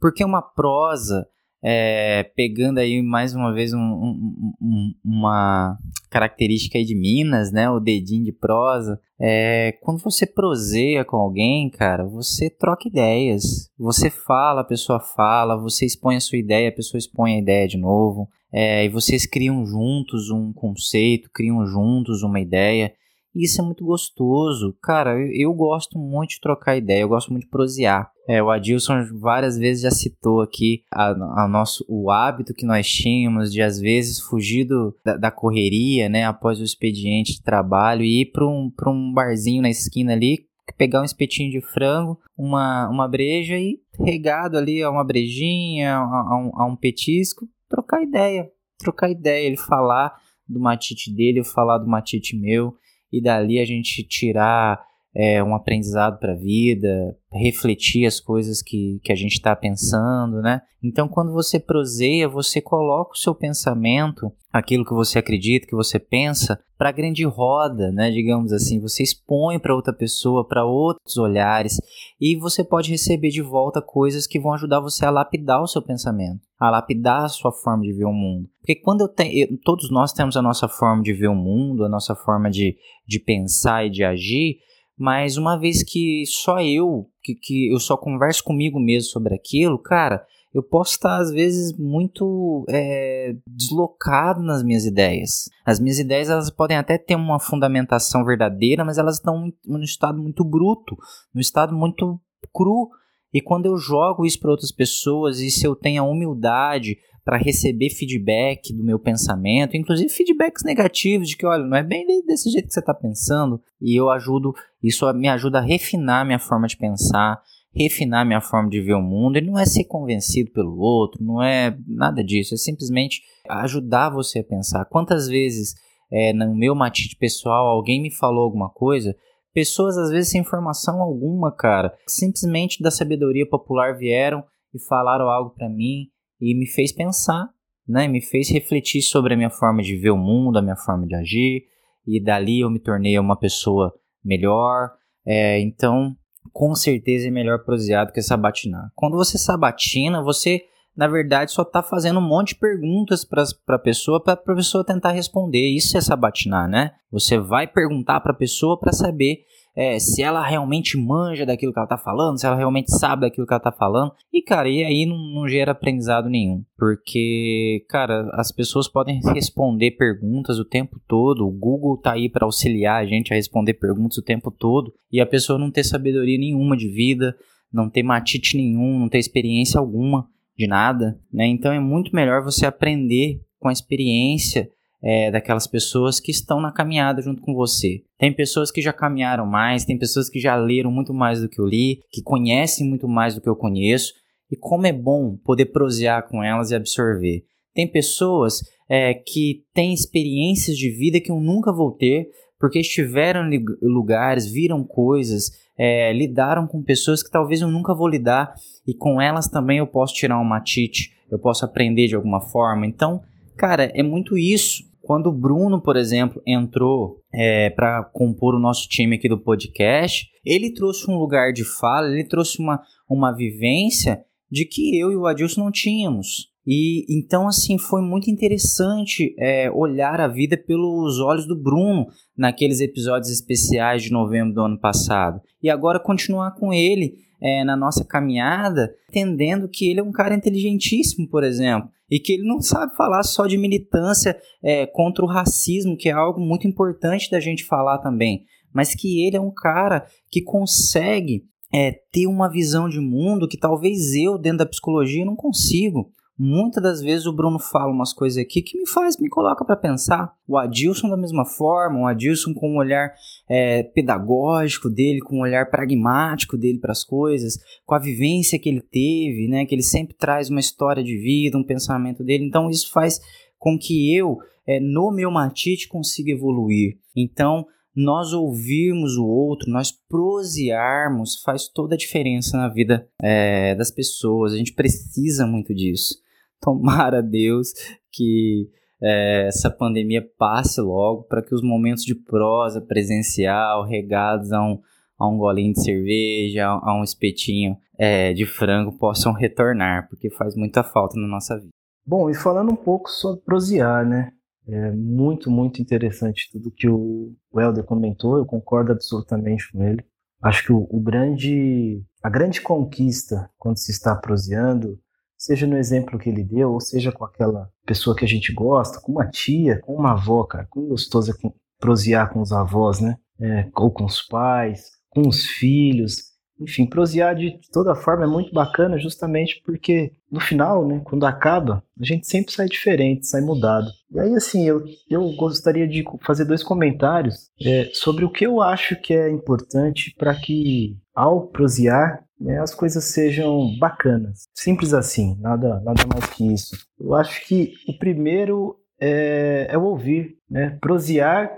Porque 0.00 0.24
uma 0.24 0.42
prosa, 0.42 1.26
é, 1.62 2.22
pegando 2.34 2.78
aí 2.78 3.02
mais 3.02 3.34
uma 3.34 3.52
vez 3.52 3.72
um, 3.72 3.78
um, 3.78 4.52
um, 4.60 4.94
uma 5.04 5.78
característica 6.10 6.78
aí 6.78 6.84
de 6.84 6.94
Minas, 6.94 7.52
né? 7.52 7.68
O 7.68 7.80
dedinho 7.80 8.24
de 8.24 8.32
prosa. 8.32 9.00
É, 9.20 9.72
quando 9.82 10.02
você 10.02 10.26
proseia 10.26 11.04
com 11.04 11.16
alguém, 11.16 11.70
cara, 11.70 12.04
você 12.04 12.48
troca 12.48 12.88
ideias. 12.88 13.70
Você 13.78 14.10
fala, 14.10 14.62
a 14.62 14.64
pessoa 14.64 15.00
fala, 15.00 15.56
você 15.56 15.84
expõe 15.84 16.16
a 16.16 16.20
sua 16.20 16.38
ideia, 16.38 16.68
a 16.68 16.74
pessoa 16.74 16.98
expõe 16.98 17.34
a 17.34 17.38
ideia 17.38 17.66
de 17.66 17.76
novo. 17.78 18.28
É, 18.52 18.84
e 18.84 18.88
vocês 18.88 19.26
criam 19.26 19.64
juntos 19.66 20.30
um 20.30 20.52
conceito, 20.52 21.30
criam 21.32 21.66
juntos 21.66 22.22
uma 22.22 22.40
ideia. 22.40 22.92
E 23.34 23.44
isso 23.44 23.60
é 23.60 23.64
muito 23.64 23.84
gostoso. 23.84 24.74
Cara, 24.82 25.18
eu, 25.18 25.50
eu, 25.50 25.54
gosto 25.54 25.98
muito 25.98 26.30
de 26.30 26.40
trocar 26.40 26.76
ideia, 26.76 27.02
eu 27.02 27.08
gosto 27.08 27.30
muito 27.30 27.44
de 27.44 27.50
prosear. 27.50 28.10
É, 28.26 28.42
o 28.42 28.50
Adilson 28.50 28.94
várias 29.20 29.58
vezes 29.58 29.82
já 29.82 29.90
citou 29.90 30.40
aqui 30.40 30.82
a, 30.90 31.10
a 31.42 31.46
nosso, 31.46 31.84
o 31.86 32.10
hábito 32.10 32.54
que 32.54 32.64
nós 32.64 32.88
tínhamos 32.88 33.52
de, 33.52 33.60
às 33.60 33.78
vezes, 33.78 34.20
fugir 34.20 34.64
do, 34.64 34.96
da, 35.04 35.18
da, 35.18 35.30
correria, 35.30 36.08
né, 36.08 36.24
após 36.24 36.58
o 36.58 36.64
expediente 36.64 37.34
de 37.34 37.42
trabalho 37.42 38.02
e 38.02 38.22
ir 38.22 38.32
para 38.32 38.46
um, 38.46 38.72
um 38.88 39.12
barzinho 39.12 39.60
na 39.60 39.68
esquina 39.70 40.14
ali, 40.14 40.46
pegar 40.78 41.02
um 41.02 41.04
espetinho 41.04 41.50
de 41.50 41.60
frango, 41.60 42.18
uma, 42.36 42.88
uma 42.88 43.06
breja 43.06 43.58
e 43.58 43.78
regado 44.00 44.56
ali 44.56 44.82
a 44.82 44.90
uma 44.90 45.04
brejinha, 45.04 45.96
a, 45.96 46.00
a, 46.00 46.38
um, 46.38 46.60
a 46.62 46.66
um 46.66 46.74
petisco, 46.74 47.46
trocar 47.68 48.02
ideia. 48.02 48.50
Trocar 48.78 49.10
ideia, 49.10 49.46
ele 49.46 49.56
falar 49.56 50.20
do 50.48 50.60
matite 50.60 51.12
dele, 51.12 51.40
eu 51.40 51.44
falar 51.44 51.78
do 51.78 51.88
matite 51.88 52.36
meu 52.36 52.76
e 53.12 53.22
dali 53.22 53.58
a 53.58 53.64
gente 53.64 54.06
tirar 54.06 54.84
é, 55.18 55.42
um 55.42 55.54
aprendizado 55.54 56.18
para 56.18 56.34
a 56.34 56.36
vida, 56.36 57.16
refletir 57.32 58.04
as 58.04 58.20
coisas 58.20 58.60
que, 58.60 59.00
que 59.02 59.10
a 59.10 59.16
gente 59.16 59.32
está 59.32 59.56
pensando, 59.56 60.42
né? 60.42 60.60
Então, 60.84 61.08
quando 61.08 61.32
você 61.32 61.58
proseia, 61.58 62.28
você 62.28 62.60
coloca 62.60 63.12
o 63.12 63.16
seu 63.18 63.34
pensamento, 63.34 64.30
aquilo 64.52 64.84
que 64.84 64.92
você 64.92 65.18
acredita, 65.18 65.66
que 65.66 65.74
você 65.74 65.98
pensa, 65.98 66.60
para 66.76 66.90
a 66.90 66.92
grande 66.92 67.24
roda, 67.24 67.90
né? 67.90 68.10
Digamos 68.10 68.52
assim, 68.52 68.78
você 68.78 69.02
expõe 69.02 69.58
para 69.58 69.74
outra 69.74 69.92
pessoa, 69.92 70.46
para 70.46 70.66
outros 70.66 71.16
olhares, 71.16 71.80
e 72.20 72.36
você 72.36 72.62
pode 72.62 72.90
receber 72.90 73.30
de 73.30 73.40
volta 73.40 73.80
coisas 73.80 74.26
que 74.26 74.38
vão 74.38 74.52
ajudar 74.52 74.80
você 74.80 75.06
a 75.06 75.10
lapidar 75.10 75.62
o 75.62 75.66
seu 75.66 75.80
pensamento, 75.80 76.42
a 76.60 76.68
lapidar 76.68 77.24
a 77.24 77.28
sua 77.28 77.52
forma 77.52 77.84
de 77.84 77.92
ver 77.94 78.04
o 78.04 78.12
mundo. 78.12 78.50
Porque 78.60 78.74
quando 78.74 79.00
eu 79.00 79.08
tenho, 79.08 79.56
todos 79.64 79.90
nós 79.90 80.12
temos 80.12 80.36
a 80.36 80.42
nossa 80.42 80.68
forma 80.68 81.02
de 81.02 81.14
ver 81.14 81.28
o 81.28 81.34
mundo, 81.34 81.86
a 81.86 81.88
nossa 81.88 82.14
forma 82.14 82.50
de, 82.50 82.76
de 83.08 83.18
pensar 83.18 83.86
e 83.86 83.90
de 83.90 84.04
agir, 84.04 84.58
mas 84.98 85.36
uma 85.36 85.58
vez 85.58 85.82
que 85.82 86.24
só 86.26 86.60
eu, 86.60 87.08
que, 87.22 87.34
que 87.34 87.72
eu 87.72 87.78
só 87.78 87.96
converso 87.96 88.42
comigo 88.42 88.80
mesmo 88.80 89.10
sobre 89.10 89.34
aquilo, 89.34 89.78
cara, 89.78 90.24
eu 90.56 90.62
posso 90.62 90.92
estar 90.92 91.18
às 91.18 91.30
vezes 91.30 91.76
muito 91.76 92.64
é, 92.70 93.36
deslocado 93.46 94.42
nas 94.42 94.62
minhas 94.62 94.86
ideias. 94.86 95.50
As 95.66 95.78
minhas 95.78 95.98
ideias 95.98 96.30
elas 96.30 96.50
podem 96.50 96.78
até 96.78 96.96
ter 96.96 97.14
uma 97.14 97.38
fundamentação 97.38 98.24
verdadeira, 98.24 98.82
mas 98.82 98.96
elas 98.96 99.16
estão 99.16 99.52
num 99.66 99.82
estado 99.82 100.18
muito 100.18 100.42
bruto, 100.42 100.96
num 101.34 101.42
estado 101.42 101.76
muito 101.76 102.18
cru. 102.54 102.88
E 103.34 103.42
quando 103.42 103.66
eu 103.66 103.76
jogo 103.76 104.24
isso 104.24 104.40
para 104.40 104.50
outras 104.50 104.72
pessoas 104.72 105.40
e 105.40 105.50
se 105.50 105.66
eu 105.66 105.76
tenho 105.76 106.02
a 106.02 106.08
humildade 106.08 106.96
para 107.26 107.36
receber 107.36 107.90
feedback 107.90 108.72
do 108.72 108.84
meu 108.84 109.00
pensamento, 109.00 109.76
inclusive 109.76 110.08
feedbacks 110.08 110.62
negativos 110.62 111.28
de 111.28 111.36
que, 111.36 111.44
olha, 111.44 111.64
não 111.64 111.76
é 111.76 111.82
bem 111.82 112.06
desse 112.24 112.48
jeito 112.48 112.68
que 112.68 112.72
você 112.72 112.78
está 112.78 112.94
pensando, 112.94 113.60
e 113.82 113.98
eu 113.98 114.08
ajudo, 114.08 114.54
isso 114.88 115.10
me 115.14 115.28
ajuda 115.28 115.58
a 115.58 115.62
refinar 115.62 116.24
minha 116.24 116.38
forma 116.38 116.66
de 116.66 116.76
pensar, 116.76 117.40
refinar 117.74 118.24
minha 118.24 118.40
forma 118.40 118.70
de 118.70 118.80
ver 118.80 118.94
o 118.94 119.02
mundo, 119.02 119.38
e 119.38 119.40
não 119.40 119.58
é 119.58 119.66
ser 119.66 119.84
convencido 119.84 120.50
pelo 120.52 120.78
outro, 120.78 121.22
não 121.22 121.42
é 121.42 121.76
nada 121.86 122.24
disso, 122.24 122.54
é 122.54 122.56
simplesmente 122.56 123.22
ajudar 123.48 124.10
você 124.10 124.38
a 124.38 124.44
pensar. 124.44 124.84
Quantas 124.86 125.28
vezes 125.28 125.74
é, 126.10 126.32
no 126.32 126.54
meu 126.54 126.74
matite 126.74 127.16
pessoal 127.16 127.66
alguém 127.66 128.00
me 128.00 128.10
falou 128.10 128.44
alguma 128.44 128.70
coisa, 128.70 129.14
pessoas 129.52 129.96
às 129.98 130.10
vezes 130.10 130.30
sem 130.30 130.40
informação 130.40 131.00
alguma, 131.00 131.54
cara, 131.54 131.94
simplesmente 132.06 132.82
da 132.82 132.90
sabedoria 132.90 133.48
popular 133.48 133.96
vieram 133.96 134.44
e 134.74 134.78
falaram 134.78 135.28
algo 135.28 135.50
para 135.50 135.68
mim 135.68 136.08
e 136.40 136.54
me 136.54 136.66
fez 136.66 136.92
pensar, 136.92 137.48
né? 137.88 138.06
Me 138.08 138.20
fez 138.20 138.50
refletir 138.50 139.02
sobre 139.02 139.34
a 139.34 139.36
minha 139.36 139.50
forma 139.50 139.82
de 139.82 139.96
ver 139.96 140.10
o 140.10 140.16
mundo, 140.16 140.58
a 140.58 140.62
minha 140.62 140.76
forma 140.76 141.06
de 141.06 141.14
agir, 141.14 141.64
e 142.06 142.22
dali 142.22 142.60
eu 142.60 142.70
me 142.70 142.78
tornei 142.78 143.18
uma 143.18 143.36
pessoa 143.36 143.92
melhor. 144.26 144.90
É, 145.26 145.60
então, 145.60 146.14
com 146.52 146.74
certeza 146.74 147.28
é 147.28 147.30
melhor 147.30 147.64
prosear 147.64 148.06
do 148.06 148.12
que 148.12 148.22
sabatinar. 148.22 148.90
Quando 148.94 149.16
você 149.16 149.38
sabatina, 149.38 150.22
você 150.22 150.62
na 150.96 151.06
verdade 151.06 151.52
só 151.52 151.62
está 151.62 151.82
fazendo 151.82 152.18
um 152.18 152.26
monte 152.26 152.48
de 152.48 152.60
perguntas 152.60 153.24
para 153.24 153.44
a 153.68 153.78
pessoa 153.78 154.22
para 154.22 154.34
a 154.34 154.54
pessoa 154.54 154.84
tentar 154.84 155.12
responder. 155.12 155.68
Isso 155.68 155.96
é 155.96 156.00
sabatinar, 156.00 156.68
né? 156.68 156.92
Você 157.10 157.38
vai 157.38 157.66
perguntar 157.66 158.20
para 158.20 158.32
a 158.32 158.36
pessoa 158.36 158.78
para 158.78 158.92
saber 158.92 159.44
é, 159.76 159.98
se 159.98 160.22
ela 160.22 160.44
realmente 160.46 160.96
manja 160.96 161.44
daquilo 161.44 161.70
que 161.70 161.78
ela 161.78 161.86
tá 161.86 161.98
falando, 161.98 162.40
se 162.40 162.46
ela 162.46 162.56
realmente 162.56 162.90
sabe 162.90 163.20
daquilo 163.20 163.46
que 163.46 163.52
ela 163.52 163.62
tá 163.62 163.70
falando. 163.70 164.12
E, 164.32 164.40
cara, 164.40 164.70
e 164.70 164.82
aí 164.82 165.04
não, 165.04 165.18
não 165.18 165.46
gera 165.46 165.72
aprendizado 165.72 166.30
nenhum. 166.30 166.64
Porque, 166.78 167.84
cara, 167.86 168.30
as 168.32 168.50
pessoas 168.50 168.88
podem 168.88 169.20
responder 169.34 169.90
perguntas 169.90 170.58
o 170.58 170.64
tempo 170.64 170.98
todo. 171.06 171.46
O 171.46 171.52
Google 171.52 171.98
tá 171.98 172.12
aí 172.12 172.30
para 172.30 172.46
auxiliar 172.46 173.02
a 173.02 173.06
gente 173.06 173.32
a 173.32 173.36
responder 173.36 173.74
perguntas 173.74 174.16
o 174.16 174.24
tempo 174.24 174.50
todo. 174.50 174.94
E 175.12 175.20
a 175.20 175.26
pessoa 175.26 175.58
não 175.58 175.70
ter 175.70 175.84
sabedoria 175.84 176.38
nenhuma 176.38 176.74
de 176.74 176.88
vida, 176.88 177.36
não 177.70 177.90
ter 177.90 178.02
matite 178.02 178.56
nenhum, 178.56 178.98
não 178.98 179.10
ter 179.10 179.18
experiência 179.18 179.78
alguma 179.78 180.26
de 180.56 180.66
nada, 180.66 181.20
né? 181.30 181.46
Então 181.46 181.70
é 181.70 181.78
muito 181.78 182.16
melhor 182.16 182.42
você 182.42 182.64
aprender 182.64 183.42
com 183.58 183.68
a 183.68 183.72
experiência 183.72 184.70
é, 185.02 185.30
daquelas 185.30 185.66
pessoas 185.66 186.18
que 186.18 186.30
estão 186.30 186.60
na 186.60 186.72
caminhada 186.72 187.22
junto 187.22 187.42
com 187.42 187.54
você. 187.54 188.02
Tem 188.18 188.32
pessoas 188.32 188.70
que 188.70 188.80
já 188.80 188.92
caminharam 188.92 189.46
mais, 189.46 189.84
tem 189.84 189.98
pessoas 189.98 190.28
que 190.28 190.40
já 190.40 190.56
leram 190.56 190.90
muito 190.90 191.12
mais 191.12 191.40
do 191.40 191.48
que 191.48 191.60
eu 191.60 191.66
li, 191.66 192.00
que 192.10 192.22
conhecem 192.22 192.88
muito 192.88 193.06
mais 193.06 193.34
do 193.34 193.40
que 193.40 193.48
eu 193.48 193.56
conheço, 193.56 194.12
e 194.50 194.56
como 194.56 194.86
é 194.86 194.92
bom 194.92 195.36
poder 195.44 195.66
prosear 195.66 196.28
com 196.28 196.42
elas 196.42 196.70
e 196.70 196.74
absorver. 196.74 197.44
Tem 197.74 197.86
pessoas 197.90 198.62
é, 198.88 199.14
que 199.14 199.64
têm 199.74 199.92
experiências 199.92 200.76
de 200.76 200.90
vida 200.90 201.20
que 201.20 201.30
eu 201.30 201.40
nunca 201.40 201.72
vou 201.72 201.92
ter, 201.92 202.28
porque 202.58 202.80
estiveram 202.80 203.52
em 203.52 203.62
lugares, 203.82 204.50
viram 204.50 204.82
coisas, 204.82 205.50
é, 205.78 206.12
lidaram 206.12 206.66
com 206.66 206.82
pessoas 206.82 207.22
que 207.22 207.30
talvez 207.30 207.60
eu 207.60 207.68
nunca 207.68 207.94
vou 207.94 208.08
lidar, 208.08 208.54
e 208.86 208.94
com 208.94 209.20
elas 209.20 209.46
também 209.46 209.78
eu 209.78 209.86
posso 209.86 210.14
tirar 210.14 210.36
uma 210.36 210.48
matite, 210.48 211.10
eu 211.30 211.38
posso 211.38 211.64
aprender 211.64 212.06
de 212.06 212.14
alguma 212.14 212.40
forma. 212.40 212.86
Então, 212.86 213.20
cara, 213.56 213.90
é 213.94 214.02
muito 214.02 214.36
isso 214.36 214.84
Quando 215.06 215.28
o 215.28 215.32
Bruno, 215.32 215.80
por 215.80 215.96
exemplo, 215.96 216.42
entrou 216.44 217.22
é, 217.32 217.70
para 217.70 218.02
compor 218.02 218.56
o 218.56 218.58
nosso 218.58 218.88
time 218.88 219.14
aqui 219.14 219.28
do 219.28 219.38
podcast, 219.38 220.26
ele 220.44 220.74
trouxe 220.74 221.08
um 221.08 221.16
lugar 221.16 221.52
de 221.52 221.64
fala, 221.64 222.08
ele 222.08 222.24
trouxe 222.24 222.58
uma, 222.60 222.82
uma 223.08 223.30
vivência 223.30 224.20
de 224.50 224.64
que 224.64 224.98
eu 224.98 225.12
e 225.12 225.16
o 225.16 225.26
Adilson 225.26 225.64
não 225.64 225.70
tínhamos. 225.70 226.50
E 226.66 227.06
então, 227.08 227.46
assim, 227.46 227.78
foi 227.78 228.02
muito 228.02 228.28
interessante 228.28 229.32
é, 229.38 229.70
olhar 229.70 230.20
a 230.20 230.26
vida 230.26 230.56
pelos 230.56 231.20
olhos 231.20 231.46
do 231.46 231.54
Bruno 231.54 232.06
naqueles 232.36 232.80
episódios 232.80 233.30
especiais 233.30 234.02
de 234.02 234.10
novembro 234.10 234.52
do 234.52 234.60
ano 234.62 234.80
passado. 234.80 235.40
E 235.62 235.70
agora 235.70 236.00
continuar 236.00 236.56
com 236.56 236.72
ele 236.72 237.14
é, 237.40 237.62
na 237.62 237.76
nossa 237.76 238.04
caminhada, 238.04 238.92
entendendo 239.08 239.68
que 239.68 239.88
ele 239.88 240.00
é 240.00 240.02
um 240.02 240.10
cara 240.10 240.34
inteligentíssimo, 240.34 241.28
por 241.28 241.44
exemplo, 241.44 241.88
e 242.10 242.18
que 242.20 242.32
ele 242.32 242.46
não 242.46 242.60
sabe 242.60 242.94
falar 242.96 243.22
só 243.22 243.46
de 243.46 243.58
militância 243.58 244.36
é, 244.62 244.86
contra 244.86 245.24
o 245.24 245.28
racismo, 245.28 245.96
que 245.96 246.08
é 246.08 246.12
algo 246.12 246.40
muito 246.40 246.66
importante 246.66 247.30
da 247.30 247.40
gente 247.40 247.64
falar 247.64 247.98
também, 247.98 248.44
mas 248.72 248.94
que 248.94 249.26
ele 249.26 249.36
é 249.36 249.40
um 249.40 249.52
cara 249.52 250.06
que 250.30 250.42
consegue 250.42 251.44
é, 251.72 251.92
ter 252.12 252.26
uma 252.26 252.50
visão 252.50 252.88
de 252.88 253.00
mundo 253.00 253.48
que 253.48 253.58
talvez 253.58 254.14
eu, 254.14 254.38
dentro 254.38 254.58
da 254.58 254.66
psicologia, 254.66 255.24
não 255.24 255.36
consigo. 255.36 256.12
Muitas 256.38 256.82
das 256.82 257.00
vezes 257.00 257.24
o 257.24 257.32
Bruno 257.32 257.58
fala 257.58 257.90
umas 257.90 258.12
coisas 258.12 258.36
aqui 258.36 258.60
que 258.60 258.76
me 258.76 258.86
faz, 258.86 259.16
me 259.18 259.28
coloca 259.28 259.64
para 259.64 259.74
pensar. 259.74 260.34
O 260.46 260.58
Adilson 260.58 261.08
da 261.08 261.16
mesma 261.16 261.46
forma, 261.46 262.00
o 262.00 262.06
Adilson 262.06 262.52
com 262.52 262.72
um 262.72 262.76
olhar 262.76 263.14
é, 263.48 263.82
pedagógico 263.82 264.90
dele, 264.90 265.20
com 265.20 265.38
um 265.38 265.40
olhar 265.40 265.70
pragmático 265.70 266.58
dele 266.58 266.78
para 266.78 266.92
as 266.92 267.02
coisas, 267.02 267.58
com 267.86 267.94
a 267.94 267.98
vivência 267.98 268.58
que 268.58 268.68
ele 268.68 268.82
teve, 268.82 269.48
né? 269.48 269.64
Que 269.64 269.74
ele 269.74 269.82
sempre 269.82 270.14
traz 270.14 270.50
uma 270.50 270.60
história 270.60 271.02
de 271.02 271.16
vida, 271.16 271.56
um 271.56 271.64
pensamento 271.64 272.22
dele. 272.22 272.44
Então 272.44 272.68
isso 272.68 272.92
faz 272.92 273.18
com 273.58 273.78
que 273.78 274.14
eu, 274.14 274.36
é, 274.66 274.78
no 274.78 275.10
meu 275.10 275.30
matite, 275.30 275.88
consiga 275.88 276.32
evoluir. 276.32 276.98
Então 277.16 277.66
nós 277.94 278.34
ouvirmos 278.34 279.16
o 279.16 279.24
outro, 279.24 279.70
nós 279.70 279.90
prosearmos, 279.90 281.40
faz 281.42 281.66
toda 281.66 281.94
a 281.94 281.98
diferença 281.98 282.58
na 282.58 282.68
vida 282.68 283.08
é, 283.22 283.74
das 283.74 283.90
pessoas. 283.90 284.52
A 284.52 284.58
gente 284.58 284.74
precisa 284.74 285.46
muito 285.46 285.74
disso. 285.74 286.25
Tomara 286.60 287.22
Deus 287.22 287.72
que 288.16 288.70
é, 289.02 289.46
essa 289.46 289.70
pandemia 289.70 290.26
passe 290.38 290.80
logo 290.80 291.24
para 291.24 291.42
que 291.42 291.54
os 291.54 291.62
momentos 291.62 292.02
de 292.02 292.14
prosa 292.14 292.80
presencial, 292.80 293.84
regados 293.84 294.50
a 294.52 294.62
um, 294.62 294.80
a 295.18 295.28
um 295.28 295.36
golinho 295.36 295.74
de 295.74 295.82
cerveja, 295.82 296.66
a, 296.66 296.98
um 296.98 297.04
espetinho 297.04 297.76
é, 297.98 298.32
de 298.32 298.46
frango, 298.46 298.96
possam 298.96 299.32
retornar, 299.32 300.08
porque 300.08 300.30
faz 300.30 300.56
muita 300.56 300.82
falta 300.82 301.18
na 301.20 301.26
nossa 301.26 301.56
vida. 301.56 301.70
Bom, 302.06 302.30
e 302.30 302.34
falando 302.34 302.72
um 302.72 302.76
pouco 302.76 303.10
sobre 303.10 303.42
prosear, 303.42 304.06
né? 304.06 304.32
É 304.68 304.90
muito, 304.90 305.50
muito 305.50 305.80
interessante 305.80 306.48
tudo 306.50 306.72
que 306.72 306.88
o 306.88 307.36
Helder 307.54 307.84
comentou, 307.84 308.36
eu 308.36 308.44
concordo 308.44 308.92
absolutamente 308.92 309.70
com 309.70 309.82
ele. 309.84 310.04
Acho 310.42 310.64
que 310.64 310.72
o, 310.72 310.86
o 310.90 311.00
grande, 311.00 312.02
a 312.22 312.28
grande 312.28 312.60
conquista 312.60 313.48
quando 313.58 313.78
se 313.78 313.92
está 313.92 314.14
proseando 314.16 314.98
seja 315.36 315.66
no 315.66 315.76
exemplo 315.76 316.18
que 316.18 316.28
ele 316.28 316.42
deu, 316.42 316.72
ou 316.72 316.80
seja 316.80 317.12
com 317.12 317.24
aquela 317.24 317.68
pessoa 317.84 318.16
que 318.16 318.24
a 318.24 318.28
gente 318.28 318.52
gosta, 318.52 319.00
com 319.00 319.12
uma 319.12 319.28
tia, 319.28 319.80
com 319.80 319.94
uma 319.94 320.12
avó, 320.12 320.44
cara. 320.44 320.66
Como 320.68 320.88
gostoso 320.88 321.30
é 321.30 321.34
prosear 321.78 322.32
com 322.32 322.40
os 322.40 322.52
avós, 322.52 323.00
né? 323.00 323.16
É, 323.40 323.68
ou 323.76 323.90
com 323.90 324.04
os 324.04 324.22
pais, 324.22 324.90
com 325.10 325.28
os 325.28 325.44
filhos. 325.44 326.36
Enfim, 326.58 326.86
prosear 326.86 327.34
de 327.34 327.58
toda 327.70 327.94
forma 327.94 328.24
é 328.24 328.26
muito 328.26 328.50
bacana, 328.52 328.98
justamente 328.98 329.60
porque 329.64 330.12
no 330.30 330.40
final, 330.40 330.86
né, 330.86 331.02
quando 331.04 331.26
acaba, 331.26 331.84
a 332.00 332.04
gente 332.04 332.26
sempre 332.26 332.52
sai 332.52 332.66
diferente, 332.66 333.26
sai 333.26 333.42
mudado. 333.42 333.86
E 334.10 334.18
aí, 334.18 334.34
assim, 334.34 334.66
eu, 334.66 334.82
eu 335.10 335.30
gostaria 335.36 335.86
de 335.86 336.02
fazer 336.24 336.46
dois 336.46 336.62
comentários 336.62 337.50
é, 337.62 337.90
sobre 337.92 338.24
o 338.24 338.30
que 338.30 338.46
eu 338.46 338.62
acho 338.62 338.98
que 339.00 339.12
é 339.12 339.30
importante 339.30 340.14
para 340.16 340.34
que, 340.34 340.96
ao 341.14 341.48
prosear, 341.48 342.25
né, 342.38 342.60
as 342.60 342.74
coisas 342.74 343.04
sejam 343.04 343.76
bacanas. 343.78 344.48
Simples 344.54 344.92
assim, 344.92 345.36
nada, 345.40 345.80
nada 345.80 346.02
mais 346.06 346.30
que 346.30 346.52
isso. 346.52 346.76
Eu 346.98 347.14
acho 347.14 347.46
que 347.46 347.74
o 347.88 347.98
primeiro 347.98 348.78
é, 349.00 349.68
é 349.70 349.78
o 349.78 349.84
ouvir. 349.84 350.36
Né? 350.48 350.78
Prosear 350.80 351.50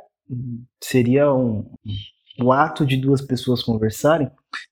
seria 0.83 1.33
um, 1.33 1.69
o 2.43 2.53
ato 2.53 2.87
de 2.87 2.97
duas 2.97 3.21
pessoas 3.21 3.63
conversarem, 3.63 4.31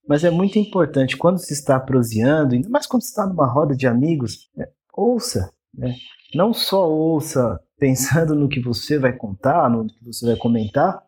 mas 0.09 0.25
é 0.25 0.31
muito 0.31 0.59
importante 0.59 1.17
quando 1.17 1.39
se 1.39 1.53
está 1.53 1.79
proseando, 1.81 2.55
ainda 2.55 2.69
mais 2.69 2.87
quando 2.87 3.03
se 3.03 3.09
está 3.09 3.27
numa 3.27 3.47
roda 3.47 3.75
de 3.75 3.87
amigos, 3.87 4.51
né? 4.57 4.67
ouça. 4.93 5.53
Né? 5.75 5.95
Não 6.35 6.53
só 6.53 6.89
ouça 6.89 7.59
pensando 7.79 8.35
no 8.35 8.49
que 8.49 8.61
você 8.61 8.99
vai 8.99 9.13
contar, 9.13 9.69
no 9.69 9.87
que 9.87 10.05
você 10.05 10.27
vai 10.27 10.37
comentar, 10.37 11.03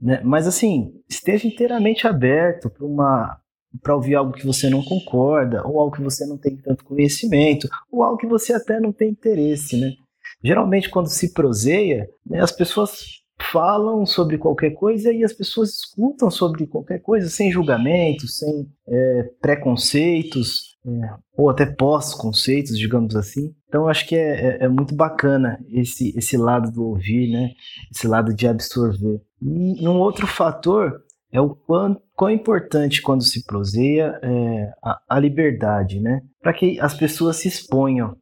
né? 0.00 0.20
mas 0.24 0.46
assim, 0.46 0.92
esteja 1.08 1.46
inteiramente 1.46 2.06
aberto 2.06 2.68
para 2.68 2.84
uma 2.84 3.41
para 3.80 3.94
ouvir 3.94 4.14
algo 4.14 4.32
que 4.32 4.46
você 4.46 4.68
não 4.68 4.82
concorda, 4.82 5.66
ou 5.66 5.80
algo 5.80 5.94
que 5.94 6.02
você 6.02 6.26
não 6.26 6.36
tem 6.36 6.56
tanto 6.56 6.84
conhecimento, 6.84 7.68
ou 7.90 8.02
algo 8.02 8.18
que 8.18 8.26
você 8.26 8.52
até 8.52 8.80
não 8.80 8.92
tem 8.92 9.10
interesse, 9.10 9.78
né? 9.78 9.92
Geralmente, 10.42 10.90
quando 10.90 11.08
se 11.08 11.32
proseia, 11.32 12.08
né, 12.26 12.40
as 12.40 12.52
pessoas 12.52 13.22
falam 13.50 14.04
sobre 14.06 14.38
qualquer 14.38 14.70
coisa 14.70 15.12
e 15.12 15.24
as 15.24 15.32
pessoas 15.32 15.70
escutam 15.70 16.30
sobre 16.30 16.66
qualquer 16.66 17.00
coisa 17.00 17.28
sem 17.28 17.50
julgamento, 17.50 18.28
sem 18.28 18.68
é, 18.86 19.30
preconceitos, 19.40 20.76
é, 20.84 21.14
ou 21.36 21.48
até 21.48 21.66
pós-conceitos, 21.66 22.78
digamos 22.78 23.16
assim. 23.16 23.54
Então, 23.68 23.88
acho 23.88 24.06
que 24.06 24.16
é, 24.16 24.58
é, 24.58 24.64
é, 24.64 24.68
muito 24.68 24.94
bacana 24.94 25.58
esse, 25.68 26.16
esse 26.16 26.36
lado 26.36 26.70
do 26.70 26.84
ouvir, 26.84 27.30
né? 27.30 27.50
esse 27.90 28.06
lado 28.06 28.34
de 28.34 28.46
absorver. 28.46 29.20
E 29.40 29.88
um 29.88 29.98
outro 29.98 30.26
fator 30.26 31.02
é 31.32 31.40
o 31.40 31.54
quão, 31.54 32.00
quão 32.14 32.30
importante 32.30 33.00
quando 33.00 33.22
se 33.22 33.44
proseia 33.44 34.18
é 34.22 34.72
a, 34.84 35.00
a 35.08 35.18
liberdade, 35.18 35.98
né? 36.00 36.20
Para 36.40 36.52
que 36.52 36.78
as 36.78 36.94
pessoas 36.94 37.36
se 37.36 37.48
exponham. 37.48 38.16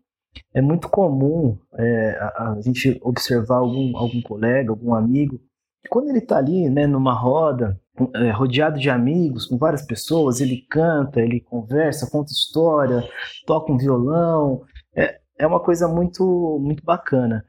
É 0.55 0.63
muito 0.63 0.89
comum 0.89 1.59
é, 1.77 2.11
a, 2.21 2.53
a, 2.53 2.61
gente 2.61 2.99
observar 3.03 3.57
algum, 3.57 3.97
algum 3.97 4.23
colega, 4.23 4.71
algum 4.71 4.95
amigo, 4.95 5.41
quando 5.89 6.11
ele 6.11 6.19
está 6.19 6.37
ali, 6.37 6.69
né, 6.69 6.87
numa 6.87 7.13
roda, 7.13 7.81
é, 8.15 8.31
rodeado 8.31 8.79
de 8.79 8.91
amigos, 8.91 9.47
com 9.47 9.57
várias 9.57 9.83
pessoas, 9.83 10.41
ele 10.41 10.65
canta, 10.71 11.21
ele 11.21 11.41
conversa, 11.41 12.11
conta 12.11 12.33
história, 12.33 13.03
toca 13.47 13.73
um 13.73 13.79
violão, 13.79 14.63
é, 14.95 15.19
é 15.39 15.47
uma 15.47 15.61
coisa 15.61 15.89
muito, 15.89 16.59
muito 16.61 16.85
bacana. 16.85 17.45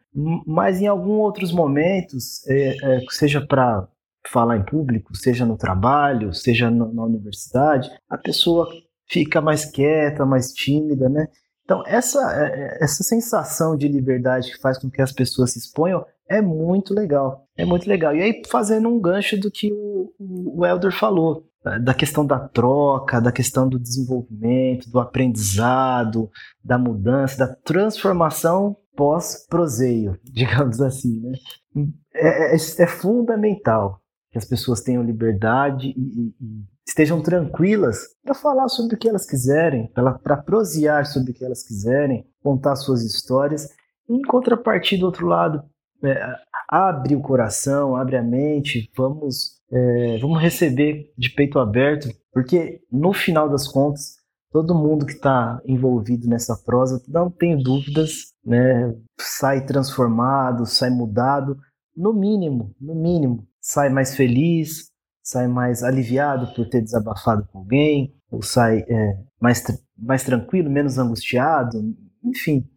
Mas 0.46 0.82
em 0.82 0.88
alguns 0.88 1.20
outros 1.20 1.52
momentos, 1.52 2.46
é, 2.48 2.76
é, 2.82 3.02
seja 3.10 3.46
para 3.46 3.88
falar 4.30 4.58
em 4.58 4.66
público, 4.66 5.16
seja 5.16 5.46
no 5.46 5.58
trabalho, 5.58 6.34
seja 6.34 6.70
no, 6.70 6.94
na 6.94 7.04
universidade, 7.04 7.90
a 8.10 8.18
pessoa 8.18 8.68
fica 9.10 9.42
mais 9.42 9.66
quieta, 9.66 10.26
mais 10.26 10.54
tímida, 10.54 11.10
né? 11.10 11.28
Então, 11.64 11.84
essa, 11.86 12.20
é, 12.34 12.46
é, 12.46 12.84
essa 12.84 13.04
sensação 13.04 13.78
de 13.78 13.88
liberdade 13.88 14.52
que 14.52 14.62
faz 14.62 14.78
com 14.78 14.90
que 14.90 15.02
as 15.02 15.12
pessoas 15.12 15.52
se 15.52 15.60
exponham 15.60 16.04
é 16.28 16.42
muito 16.42 16.94
legal. 16.94 17.46
É 17.58 17.66
muito 17.66 17.88
legal. 17.88 18.16
E 18.16 18.22
aí, 18.22 18.42
fazendo 18.50 18.90
um 18.90 19.00
gancho 19.00 19.38
do 19.38 19.52
que 19.52 19.72
o, 19.72 20.12
o 20.20 20.66
Elder 20.66 20.92
falou, 20.92 21.46
da 21.84 21.94
questão 21.94 22.26
da 22.26 22.40
troca, 22.40 23.22
da 23.22 23.32
questão 23.32 23.70
do 23.70 23.80
desenvolvimento, 23.80 24.90
do 24.90 25.00
aprendizado, 25.00 26.30
da 26.64 26.78
mudança, 26.78 27.46
da 27.46 27.56
transformação 27.56 28.76
pós-proseio, 28.96 30.18
digamos 30.26 30.82
assim. 30.82 31.20
Né? 31.22 31.86
É, 32.14 32.56
é, 32.56 32.56
é 32.56 32.88
fundamental 32.88 34.01
que 34.32 34.38
as 34.38 34.46
pessoas 34.46 34.82
tenham 34.82 35.04
liberdade 35.04 35.88
e, 35.88 36.02
e, 36.02 36.36
e 36.40 36.64
estejam 36.88 37.22
tranquilas 37.22 38.00
para 38.24 38.34
falar 38.34 38.70
sobre 38.70 38.96
o 38.96 38.98
que 38.98 39.10
elas 39.10 39.26
quiserem, 39.26 39.92
para 39.94 40.38
prosear 40.38 41.06
sobre 41.06 41.32
o 41.32 41.34
que 41.34 41.44
elas 41.44 41.64
quiserem, 41.64 42.26
contar 42.42 42.76
suas 42.76 43.04
histórias. 43.04 43.68
em 44.10 44.22
contrapartida, 44.22 45.02
do 45.02 45.06
outro 45.06 45.28
lado, 45.28 45.64
é, 46.04 46.36
abre 46.70 47.16
o 47.16 47.22
coração, 47.22 47.96
abre 47.96 48.18
a 48.18 48.24
mente, 48.24 48.90
vamos, 48.98 49.62
é, 49.72 50.18
vamos 50.20 50.42
receber 50.42 51.12
de 51.18 51.30
peito 51.30 51.60
aberto, 51.60 52.10
porque 52.32 52.82
no 52.92 53.14
final 53.14 53.50
das 53.50 53.68
contas, 53.68 54.16
todo 54.52 54.76
mundo 54.76 55.06
que 55.06 55.14
está 55.14 55.62
envolvido 55.66 56.28
nessa 56.28 56.56
prosa, 56.66 57.02
não 57.08 57.30
tenho 57.30 57.62
dúvidas, 57.62 58.34
né, 58.44 58.94
sai 59.20 59.66
transformado, 59.66 60.66
sai 60.66 60.90
mudado, 60.90 61.58
no 61.96 62.14
mínimo, 62.14 62.74
no 62.80 62.96
mínimo, 62.96 63.48
sai 63.62 63.90
mais 63.90 64.16
feliz, 64.16 64.92
sai 65.24 65.48
mais 65.48 65.84
aliviado 65.84 66.54
por 66.54 66.68
ter 66.68 66.82
desabafado 66.82 67.48
com 67.52 67.60
alguém, 67.60 68.14
ou 68.30 68.42
sai 68.42 68.80
é, 68.88 69.18
mais, 69.40 69.64
mais 69.98 70.24
tranquilo, 70.24 70.70
menos 70.70 70.98
angustiado, 70.98 71.78
enfim, 72.24 72.68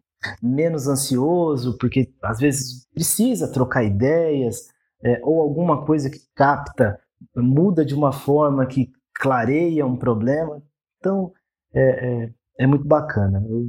menos 0.41 0.87
ansioso, 0.87 1.77
porque 1.77 2.13
às 2.21 2.39
vezes 2.39 2.87
precisa 2.93 3.51
trocar 3.51 3.83
ideias, 3.83 4.67
é, 5.03 5.19
ou 5.23 5.41
alguma 5.41 5.85
coisa 5.85 6.09
que 6.09 6.19
capta, 6.35 6.99
muda 7.35 7.83
de 7.83 7.95
uma 7.95 8.11
forma 8.11 8.65
que 8.65 8.91
clareia 9.15 9.85
um 9.85 9.97
problema. 9.97 10.61
Então, 10.99 11.31
é, 11.73 12.23
é, 12.25 12.33
é 12.59 12.67
muito 12.67 12.85
bacana. 12.85 13.43
Eu, 13.47 13.67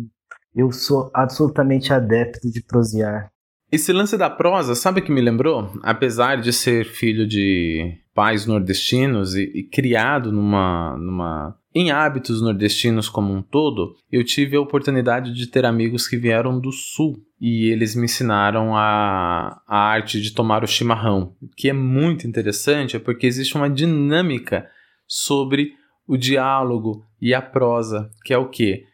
eu 0.54 0.72
sou 0.72 1.10
absolutamente 1.14 1.92
adepto 1.92 2.50
de 2.50 2.62
prosear 2.62 3.30
Esse 3.70 3.92
lance 3.92 4.16
da 4.16 4.30
prosa, 4.30 4.74
sabe 4.74 5.00
o 5.00 5.02
que 5.02 5.10
me 5.10 5.20
lembrou? 5.20 5.72
Apesar 5.82 6.36
de 6.36 6.52
ser 6.52 6.84
filho 6.84 7.26
de 7.26 7.98
pais 8.14 8.46
nordestinos 8.46 9.34
e, 9.34 9.42
e 9.54 9.62
criado 9.64 10.30
numa, 10.32 10.96
numa 10.96 11.56
em 11.74 11.90
hábitos 11.90 12.40
nordestinos 12.40 13.08
como 13.08 13.34
um 13.34 13.42
todo, 13.42 13.94
eu 14.10 14.24
tive 14.24 14.56
a 14.56 14.60
oportunidade 14.60 15.34
de 15.34 15.46
ter 15.46 15.66
amigos 15.66 16.08
que 16.08 16.16
vieram 16.16 16.58
do 16.58 16.72
sul 16.72 17.16
e 17.38 17.70
eles 17.70 17.94
me 17.94 18.04
ensinaram 18.04 18.74
a, 18.74 19.60
a 19.66 19.78
arte 19.78 20.20
de 20.22 20.32
tomar 20.32 20.64
o 20.64 20.66
chimarrão, 20.66 21.34
que 21.54 21.68
é 21.68 21.74
muito 21.74 22.26
interessante, 22.26 22.98
porque 22.98 23.26
existe 23.26 23.56
uma 23.56 23.68
dinâmica 23.68 24.66
sobre 25.06 25.72
o 26.08 26.16
diálogo 26.16 27.04
e 27.20 27.34
a 27.34 27.42
prosa, 27.42 28.10
que 28.24 28.32
é 28.32 28.38
o 28.38 28.48
que? 28.48 28.84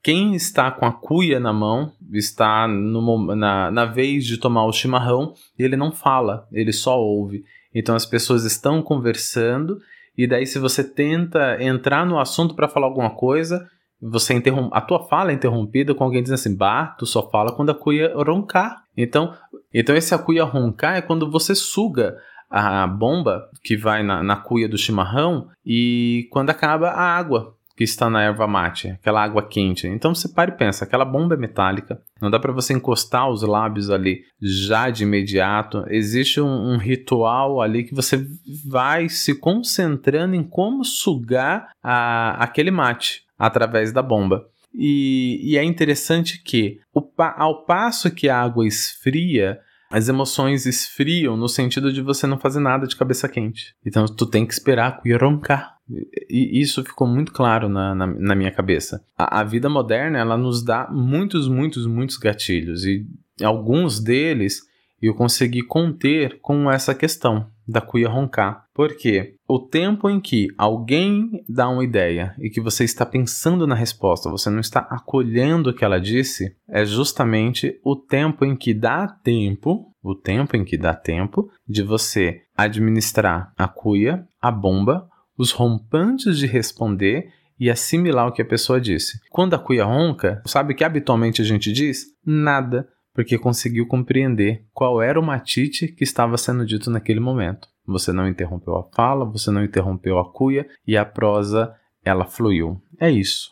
Em 0.00 0.02
quem 0.02 0.34
está 0.34 0.70
com 0.70 0.86
a 0.86 0.92
cuia 0.92 1.38
na 1.38 1.52
mão, 1.52 1.92
está 2.12 2.66
no, 2.66 3.34
na, 3.36 3.70
na 3.70 3.84
vez 3.84 4.24
de 4.24 4.38
tomar 4.38 4.64
o 4.64 4.72
chimarrão, 4.72 5.34
e 5.58 5.62
ele 5.62 5.76
não 5.76 5.92
fala, 5.92 6.48
ele 6.50 6.72
só 6.72 6.98
ouve. 6.98 7.44
Então 7.74 7.94
as 7.94 8.06
pessoas 8.06 8.44
estão 8.44 8.82
conversando 8.82 9.78
e 10.16 10.26
daí 10.26 10.46
se 10.46 10.58
você 10.58 10.82
tenta 10.82 11.62
entrar 11.62 12.04
no 12.04 12.18
assunto 12.18 12.54
para 12.54 12.68
falar 12.68 12.86
alguma 12.86 13.10
coisa, 13.10 13.68
você 14.00 14.34
interrompe, 14.34 14.70
a 14.72 14.80
tua 14.80 15.06
fala 15.06 15.30
é 15.30 15.34
interrompida 15.34 15.94
com 15.94 16.02
alguém 16.02 16.22
dizendo 16.22 16.36
assim, 16.36 16.56
bah, 16.56 16.94
tu 16.98 17.06
só 17.06 17.28
fala 17.30 17.52
quando 17.52 17.70
a 17.70 17.74
cuia 17.74 18.12
roncar. 18.16 18.82
Então, 18.96 19.34
então 19.72 19.94
esse 19.94 20.14
a 20.14 20.18
cuia 20.18 20.44
roncar 20.44 20.96
é 20.96 21.02
quando 21.02 21.30
você 21.30 21.54
suga 21.54 22.16
a 22.50 22.86
bomba 22.86 23.48
que 23.62 23.76
vai 23.76 24.02
na, 24.02 24.22
na 24.22 24.36
cuia 24.36 24.68
do 24.68 24.78
chimarrão 24.78 25.48
e 25.64 26.26
quando 26.30 26.50
acaba 26.50 26.88
a 26.88 27.02
água 27.02 27.54
que 27.80 27.84
está 27.84 28.10
na 28.10 28.22
erva 28.22 28.46
mate, 28.46 28.88
aquela 28.88 29.24
água 29.24 29.42
quente. 29.42 29.86
Então 29.86 30.14
você 30.14 30.28
para 30.28 30.50
e 30.50 30.54
pensa, 30.54 30.84
aquela 30.84 31.02
bomba 31.02 31.34
é 31.34 31.38
metálica, 31.38 31.98
não 32.20 32.30
dá 32.30 32.38
para 32.38 32.52
você 32.52 32.74
encostar 32.74 33.30
os 33.30 33.40
lábios 33.40 33.88
ali 33.88 34.20
já 34.38 34.90
de 34.90 35.04
imediato. 35.04 35.86
Existe 35.88 36.42
um, 36.42 36.74
um, 36.74 36.76
ritual 36.76 37.62
ali 37.62 37.84
que 37.84 37.94
você 37.94 38.22
vai 38.68 39.08
se 39.08 39.34
concentrando 39.34 40.34
em 40.34 40.42
como 40.42 40.84
sugar 40.84 41.70
a, 41.82 42.32
aquele 42.44 42.70
mate 42.70 43.22
através 43.38 43.94
da 43.94 44.02
bomba. 44.02 44.44
E, 44.74 45.40
e 45.42 45.56
é 45.56 45.64
interessante 45.64 46.42
que 46.42 46.80
o, 46.92 47.02
ao 47.34 47.64
passo 47.64 48.10
que 48.10 48.28
a 48.28 48.42
água 48.42 48.66
esfria, 48.66 49.58
as 49.90 50.06
emoções 50.06 50.66
esfriam 50.66 51.34
no 51.34 51.48
sentido 51.48 51.90
de 51.90 52.02
você 52.02 52.26
não 52.26 52.38
fazer 52.38 52.60
nada 52.60 52.86
de 52.86 52.94
cabeça 52.94 53.26
quente. 53.26 53.74
Então 53.86 54.04
tu 54.04 54.26
tem 54.26 54.44
que 54.44 54.52
esperar 54.52 54.88
a 54.88 54.92
cuia 54.92 55.16
roncar. 55.16 55.79
E 56.28 56.60
isso 56.60 56.84
ficou 56.84 57.06
muito 57.06 57.32
claro 57.32 57.68
na, 57.68 57.94
na, 57.94 58.06
na 58.06 58.34
minha 58.34 58.50
cabeça. 58.50 59.04
A, 59.16 59.40
a, 59.40 59.44
vida 59.44 59.68
moderna, 59.68 60.18
ela 60.18 60.36
nos 60.36 60.62
dá 60.62 60.88
muitos, 60.90 61.48
muitos, 61.48 61.86
muitos 61.86 62.16
gatilhos. 62.16 62.84
E 62.84 63.06
alguns 63.42 64.00
deles 64.00 64.62
eu 65.02 65.14
consegui 65.14 65.62
conter 65.62 66.38
com 66.40 66.70
essa 66.70 66.94
questão 66.94 67.46
da 67.66 67.80
cuia 67.80 68.08
roncar. 68.08 68.66
Porque 68.74 69.34
o 69.48 69.58
tempo 69.58 70.08
em 70.08 70.20
que 70.20 70.48
alguém 70.58 71.42
dá 71.48 71.68
uma 71.68 71.84
ideia 71.84 72.34
e 72.38 72.50
que 72.50 72.60
você 72.60 72.84
está 72.84 73.06
pensando 73.06 73.66
na 73.66 73.74
resposta, 73.74 74.30
você 74.30 74.50
não 74.50 74.60
está 74.60 74.80
acolhendo 74.80 75.70
o 75.70 75.74
que 75.74 75.84
ela 75.84 76.00
disse, 76.00 76.54
é 76.68 76.84
justamente 76.84 77.78
o 77.84 77.96
tempo 77.96 78.44
em 78.44 78.54
que 78.54 78.74
dá 78.74 79.06
tempo, 79.06 79.86
o 80.02 80.14
tempo 80.14 80.56
em 80.56 80.64
que 80.64 80.76
dá 80.76 80.94
tempo 80.94 81.50
de 81.68 81.82
você 81.82 82.42
administrar 82.56 83.52
a 83.56 83.66
cuia, 83.66 84.26
a 84.40 84.50
bomba 84.50 85.08
os 85.40 85.52
rompantes 85.52 86.36
de 86.36 86.46
responder 86.46 87.32
e 87.58 87.70
assimilar 87.70 88.28
o 88.28 88.32
que 88.32 88.42
a 88.42 88.44
pessoa 88.44 88.78
disse. 88.78 89.18
Quando 89.30 89.54
a 89.54 89.58
cuia 89.58 89.86
ronca, 89.86 90.42
sabe 90.44 90.74
o 90.74 90.76
que 90.76 90.84
habitualmente 90.84 91.40
a 91.40 91.44
gente 91.46 91.72
diz? 91.72 92.08
Nada, 92.22 92.86
porque 93.14 93.38
conseguiu 93.38 93.86
compreender 93.86 94.66
qual 94.70 95.00
era 95.00 95.18
o 95.18 95.22
matite 95.22 95.88
que 95.88 96.04
estava 96.04 96.36
sendo 96.36 96.66
dito 96.66 96.90
naquele 96.90 97.20
momento. 97.20 97.68
Você 97.86 98.12
não 98.12 98.28
interrompeu 98.28 98.76
a 98.76 98.84
fala, 98.94 99.24
você 99.24 99.50
não 99.50 99.64
interrompeu 99.64 100.18
a 100.18 100.30
cuia 100.30 100.66
e 100.86 100.94
a 100.94 101.06
prosa 101.06 101.74
ela 102.04 102.26
fluiu. 102.26 102.78
É 103.00 103.10
isso. 103.10 103.50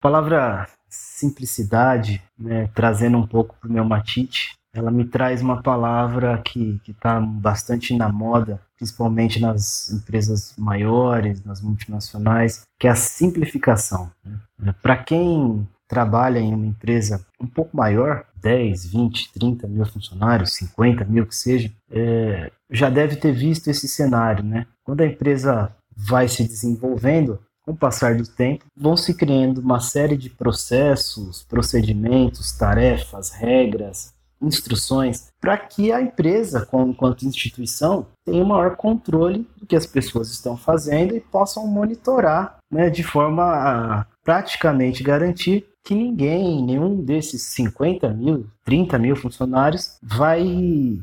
Palavra 0.00 0.66
simplicidade, 0.88 2.20
né, 2.36 2.68
trazendo 2.74 3.18
um 3.18 3.26
pouco 3.26 3.54
para 3.60 3.68
o 3.68 3.72
meu 3.72 3.84
matite, 3.84 4.57
ela 4.74 4.90
me 4.90 5.04
traz 5.04 5.40
uma 5.40 5.62
palavra 5.62 6.38
que 6.38 6.80
está 6.86 7.20
bastante 7.20 7.96
na 7.96 8.08
moda, 8.08 8.60
principalmente 8.76 9.40
nas 9.40 9.90
empresas 9.90 10.54
maiores, 10.58 11.42
nas 11.44 11.60
multinacionais, 11.60 12.62
que 12.78 12.86
é 12.86 12.90
a 12.90 12.94
simplificação. 12.94 14.10
Né? 14.58 14.74
Para 14.82 14.96
quem 14.96 15.66
trabalha 15.88 16.38
em 16.38 16.54
uma 16.54 16.66
empresa 16.66 17.24
um 17.40 17.46
pouco 17.46 17.76
maior, 17.76 18.24
10, 18.36 18.86
20, 18.86 19.32
30 19.32 19.66
mil 19.66 19.86
funcionários, 19.86 20.54
50 20.54 21.04
mil 21.06 21.26
que 21.26 21.34
seja, 21.34 21.72
é, 21.90 22.52
já 22.70 22.90
deve 22.90 23.16
ter 23.16 23.32
visto 23.32 23.68
esse 23.68 23.88
cenário. 23.88 24.44
Né? 24.44 24.66
Quando 24.84 25.00
a 25.00 25.06
empresa 25.06 25.74
vai 25.96 26.28
se 26.28 26.44
desenvolvendo, 26.44 27.40
com 27.68 27.72
o 27.72 27.76
passar 27.76 28.14
do 28.14 28.26
tempo, 28.26 28.64
vão 28.74 28.96
se 28.96 29.12
criando 29.12 29.58
uma 29.58 29.78
série 29.78 30.16
de 30.16 30.30
processos, 30.30 31.42
procedimentos, 31.42 32.50
tarefas, 32.52 33.30
regras, 33.30 34.14
instruções 34.40 35.28
para 35.40 35.56
que 35.56 35.92
a 35.92 36.00
empresa, 36.00 36.66
enquanto 36.72 37.26
instituição, 37.26 38.06
tenha 38.24 38.42
um 38.42 38.46
maior 38.46 38.76
controle 38.76 39.46
do 39.56 39.66
que 39.66 39.76
as 39.76 39.86
pessoas 39.86 40.30
estão 40.30 40.56
fazendo 40.56 41.14
e 41.14 41.20
possam 41.20 41.66
monitorar 41.66 42.58
né, 42.70 42.90
de 42.90 43.02
forma 43.02 43.44
a 43.44 44.06
praticamente 44.24 45.02
garantir 45.02 45.66
que 45.84 45.94
ninguém, 45.94 46.62
nenhum 46.62 47.02
desses 47.02 47.42
50 47.44 48.10
mil, 48.10 48.46
30 48.64 48.98
mil 48.98 49.16
funcionários 49.16 49.96
vai 50.02 51.00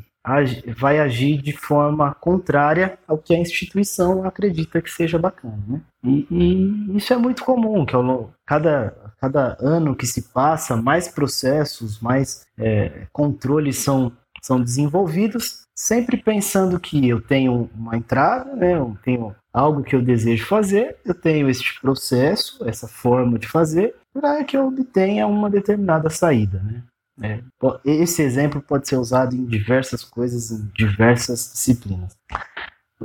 vai 0.75 0.99
agir 0.99 1.39
de 1.41 1.51
forma 1.51 2.13
contrária 2.15 2.97
ao 3.07 3.17
que 3.17 3.33
a 3.33 3.37
instituição 3.37 4.25
acredita 4.25 4.81
que 4.81 4.89
seja 4.89 5.19
bacana. 5.19 5.59
Né? 5.67 5.81
E, 6.03 6.27
e 6.31 6.97
isso 6.97 7.13
é 7.13 7.17
muito 7.17 7.43
comum, 7.43 7.85
que 7.85 7.95
ao, 7.95 8.31
cada, 8.45 9.13
cada 9.19 9.55
ano 9.59 9.95
que 9.95 10.07
se 10.07 10.23
passa, 10.33 10.75
mais 10.75 11.07
processos, 11.07 11.99
mais 11.99 12.44
é, 12.57 13.07
controles 13.11 13.77
são, 13.77 14.11
são 14.41 14.61
desenvolvidos, 14.61 15.65
sempre 15.75 16.17
pensando 16.17 16.79
que 16.79 17.07
eu 17.07 17.21
tenho 17.21 17.69
uma 17.75 17.97
entrada, 17.97 18.55
né, 18.55 18.75
eu 18.75 18.97
tenho 19.03 19.35
algo 19.53 19.83
que 19.83 19.95
eu 19.95 20.01
desejo 20.01 20.45
fazer, 20.45 20.97
eu 21.05 21.13
tenho 21.13 21.49
este 21.49 21.79
processo, 21.81 22.67
essa 22.67 22.87
forma 22.87 23.37
de 23.37 23.47
fazer, 23.47 23.95
para 24.13 24.43
que 24.43 24.55
eu 24.55 24.67
obtenha 24.67 25.27
uma 25.27 25.49
determinada 25.49 26.09
saída. 26.09 26.61
Né? 26.63 26.83
É, 27.21 27.39
esse 27.85 28.21
exemplo 28.21 28.61
pode 28.61 28.87
ser 28.87 28.97
usado 28.97 29.35
em 29.35 29.45
diversas 29.45 30.03
coisas, 30.03 30.51
em 30.51 30.69
diversas 30.73 31.51
disciplinas. 31.53 32.15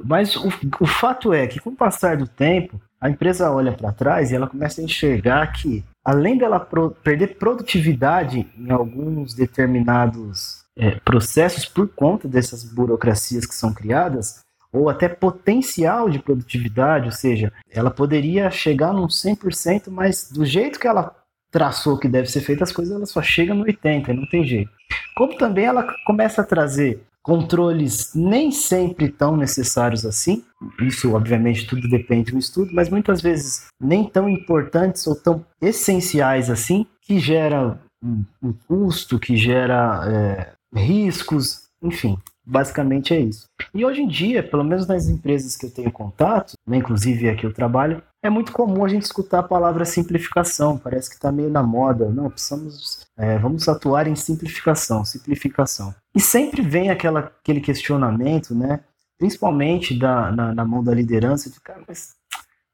Mas 0.05 0.37
o, 0.37 0.49
o 0.81 0.87
fato 0.87 1.33
é 1.33 1.47
que, 1.47 1.61
com 1.61 1.71
o 1.71 1.77
passar 1.77 2.17
do 2.17 2.27
tempo, 2.27 2.81
a 3.01 3.09
empresa 3.09 3.51
olha 3.51 3.73
para 3.73 3.93
trás 3.93 4.31
e 4.31 4.37
ela 4.37 4.49
começa 4.49 4.81
a 4.81 4.85
enxergar 4.85 5.53
que, 5.53 5.85
além 6.11 6.37
dela 6.37 6.59
pro, 6.59 6.91
perder 6.91 7.37
produtividade 7.39 8.45
em 8.59 8.71
alguns 8.71 9.33
determinados 9.33 10.65
é, 10.77 10.97
processos 11.05 11.65
por 11.65 11.89
conta 11.89 12.27
dessas 12.27 12.65
burocracias 12.65 13.47
que 13.47 13.55
são 13.55 13.73
criadas, 13.73 14.41
ou 14.73 14.89
até 14.89 15.09
potencial 15.09 16.11
de 16.11 16.19
produtividade, 16.19 17.07
ou 17.07 17.13
seja, 17.13 17.53
ela 17.71 17.91
poderia 17.91 18.51
chegar 18.51 18.93
num 18.93 19.07
100%, 19.07 19.85
mas 19.89 20.31
do 20.31 20.45
jeito 20.45 20.81
que 20.81 20.89
ela 20.89 21.15
traçou 21.51 21.99
que 21.99 22.09
deve 22.09 22.29
ser 22.29 22.41
feito, 22.41 22.65
as 22.65 22.73
coisas 22.73 22.95
ela 22.95 23.07
só 23.07 23.23
chega 23.23 23.55
no 23.55 23.63
80, 23.63 24.13
não 24.13 24.29
tem 24.29 24.45
jeito. 24.45 24.71
Como 25.17 25.37
também 25.37 25.65
ela 25.65 25.95
começa 26.05 26.43
a 26.43 26.45
trazer 26.47 27.05
controles 27.23 28.13
nem 28.15 28.51
sempre 28.51 29.09
tão 29.09 29.37
necessários 29.37 30.07
assim, 30.07 30.45
isso 30.81 31.13
obviamente 31.15 31.67
tudo 31.67 31.89
depende 31.89 32.33
do 32.33 32.39
estudo, 32.39 32.71
mas 32.73 32.89
muitas 32.89 33.21
vezes 33.21 33.67
nem 33.81 34.05
tão 34.05 34.29
importantes 34.29 35.07
ou 35.07 35.15
tão 35.15 35.45
essenciais 35.61 36.51
assim, 36.51 36.87
que 37.03 37.19
gera 37.19 37.79
um, 38.03 38.25
um 38.43 38.53
custo, 38.53 39.19
que 39.19 39.37
gera 39.37 40.03
é, 40.09 40.53
riscos, 40.75 41.69
enfim, 41.83 42.17
basicamente 42.45 43.15
é 43.15 43.21
isso. 43.21 43.45
E 43.75 43.85
hoje 43.85 44.03
em 44.03 44.09
dia, 44.09 44.43
pelo 44.43 44.65
menos 44.65 44.87
nas 44.87 45.09
empresas 45.09 45.57
que 45.57 45.67
eu 45.67 45.71
tenho 45.71 45.93
contato, 45.93 46.55
né, 46.67 46.79
inclusive 46.79 47.29
aqui 47.29 47.45
eu 47.45 47.53
trabalho, 47.53 48.03
é 48.23 48.29
muito 48.29 48.53
comum 48.53 48.85
a 48.85 48.89
gente 48.89 49.03
escutar 49.03 49.39
a 49.41 49.43
palavra 49.43 49.85
simplificação, 49.85 50.77
parece 50.77 51.09
que 51.09 51.17
está 51.17 51.33
meio 51.33 51.51
na 51.51 51.63
moda. 51.63 52.09
Não, 52.11 52.31
precisamos, 52.31 53.07
é, 53.17 53.39
vamos 53.39 53.69
atuar 53.69 54.07
em 54.07 54.15
simplificação, 54.15 55.05
simplificação. 55.05 55.95
E 56.15 56.21
sempre 56.21 56.63
vem 56.63 56.91
aquela, 56.91 57.21
aquele 57.21 57.61
questionamento, 57.61 58.55
né? 58.55 58.81
principalmente 59.21 59.97
da, 59.97 60.33
na, 60.33 60.55
na 60.55 60.65
mão 60.65 60.83
da 60.83 60.95
liderança, 60.95 61.51
de 61.51 61.61
cara, 61.61 61.83
mas 61.87 62.15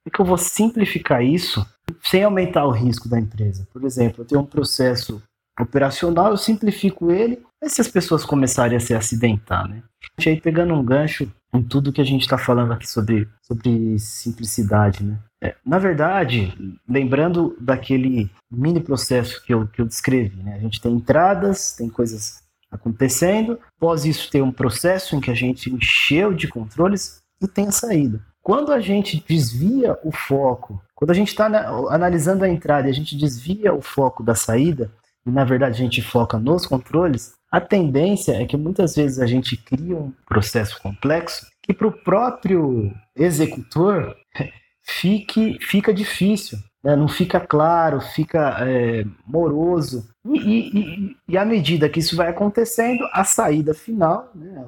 é 0.07 0.11
que 0.11 0.21
eu 0.21 0.25
vou 0.25 0.39
simplificar 0.39 1.23
isso 1.23 1.67
sem 2.05 2.23
aumentar 2.23 2.65
o 2.65 2.71
risco 2.71 3.09
da 3.09 3.19
empresa? 3.19 3.67
Por 3.73 3.85
exemplo, 3.85 4.23
eu 4.23 4.27
tenho 4.27 4.41
um 4.41 4.47
processo 4.47 5.21
operacional, 5.61 6.31
eu 6.31 6.37
simplifico 6.37 7.11
ele, 7.11 7.43
mas 7.61 7.73
se 7.73 7.81
as 7.81 7.89
pessoas 7.89 8.25
começarem 8.25 8.77
a 8.77 8.81
se 8.81 8.95
acidentar, 8.95 9.69
né? 9.69 9.83
Aí 10.25 10.41
pegando 10.41 10.73
um 10.73 10.85
gancho 10.85 11.29
em 11.53 11.63
tudo 11.63 11.93
que 11.93 12.01
a 12.01 12.05
gente 12.05 12.23
está 12.23 12.39
falando 12.39 12.73
aqui 12.73 12.89
sobre, 12.89 13.29
sobre 13.43 13.99
simplicidade, 13.99 15.03
né? 15.03 15.19
É, 15.43 15.55
na 15.65 15.79
verdade, 15.79 16.55
lembrando 16.89 17.57
daquele 17.61 18.31
mini 18.51 18.81
processo 18.81 19.45
que 19.45 19.53
eu, 19.53 19.67
que 19.67 19.81
eu 19.81 19.87
descrevi, 19.87 20.43
né? 20.43 20.55
a 20.55 20.59
gente 20.59 20.81
tem 20.81 20.93
entradas, 20.93 21.73
tem 21.73 21.89
coisas 21.89 22.43
acontecendo, 22.71 23.59
após 23.77 24.05
isso 24.05 24.31
tem 24.31 24.43
um 24.43 24.53
processo 24.53 25.15
em 25.15 25.21
que 25.21 25.31
a 25.31 25.35
gente 25.35 25.73
encheu 25.73 26.33
de 26.33 26.49
controles 26.49 27.23
e 27.41 27.47
tem 27.47 27.69
a 27.69 27.73
saída. 27.73 28.21
Quando 28.43 28.73
a 28.73 28.81
gente 28.81 29.23
desvia 29.27 29.99
o 30.05 30.13
foco, 30.13 30.81
quando 30.95 31.11
a 31.11 31.15
gente 31.15 31.29
está 31.29 31.47
analisando 31.91 32.45
a 32.45 32.49
entrada 32.49 32.89
e 32.89 32.91
a 32.91 32.95
gente 32.95 33.17
desvia 33.17 33.75
o 33.75 33.83
foco 33.83 34.23
da 34.23 34.35
saída, 34.35 34.91
e 35.27 35.31
na 35.31 35.45
verdade 35.45 35.75
a 35.75 35.85
gente 35.85 36.01
foca 36.01 36.39
nos 36.39 36.67
controles, 36.67 37.35
a 37.51 37.61
tendência 37.61 38.41
é 38.41 38.47
que 38.47 38.57
muitas 38.57 38.95
vezes 38.95 39.19
a 39.19 39.27
gente 39.27 39.57
cria 39.57 39.97
um 39.97 40.13
processo 40.27 40.81
complexo 40.81 41.47
que 41.63 41.75
para 41.75 41.89
o 41.89 41.93
próprio 41.93 42.93
executor 43.17 44.17
fique, 44.87 45.59
fica 45.61 45.93
difícil, 45.93 46.59
né? 46.83 46.95
não 46.95 47.09
fica 47.09 47.41
claro, 47.41 48.01
fica 48.01 48.57
é, 48.61 49.05
moroso. 49.27 50.09
E, 50.25 50.79
e, 50.79 51.17
e, 51.29 51.39
à 51.39 51.45
medida 51.45 51.89
que 51.89 52.01
isso 52.01 52.17
vai 52.17 52.29
acontecendo, 52.29 53.05
a 53.13 53.25
saída 53.25 53.75
final, 53.75 54.31
né? 54.35 54.67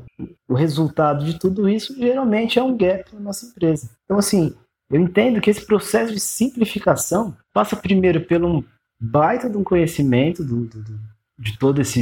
o 0.49 0.55
resultado 0.55 1.25
de 1.25 1.39
tudo 1.39 1.69
isso, 1.69 1.97
geralmente 1.97 2.59
é 2.59 2.63
um 2.63 2.77
gap 2.77 3.15
na 3.15 3.21
nossa 3.21 3.47
empresa. 3.47 3.91
Então, 4.05 4.19
assim, 4.19 4.55
eu 4.91 5.01
entendo 5.01 5.41
que 5.41 5.51
esse 5.51 5.65
processo 5.65 6.13
de 6.13 6.21
simplificação 6.21 7.37
passa 7.53 7.77
primeiro 7.77 8.23
pelo 8.23 8.59
um 8.59 8.65
baita 9.01 9.49
de 9.49 9.57
um 9.57 9.63
conhecimento 9.63 10.43
do, 10.43 10.67
do, 10.67 10.83
do, 10.83 11.01
de 11.39 11.57
todas 11.57 11.95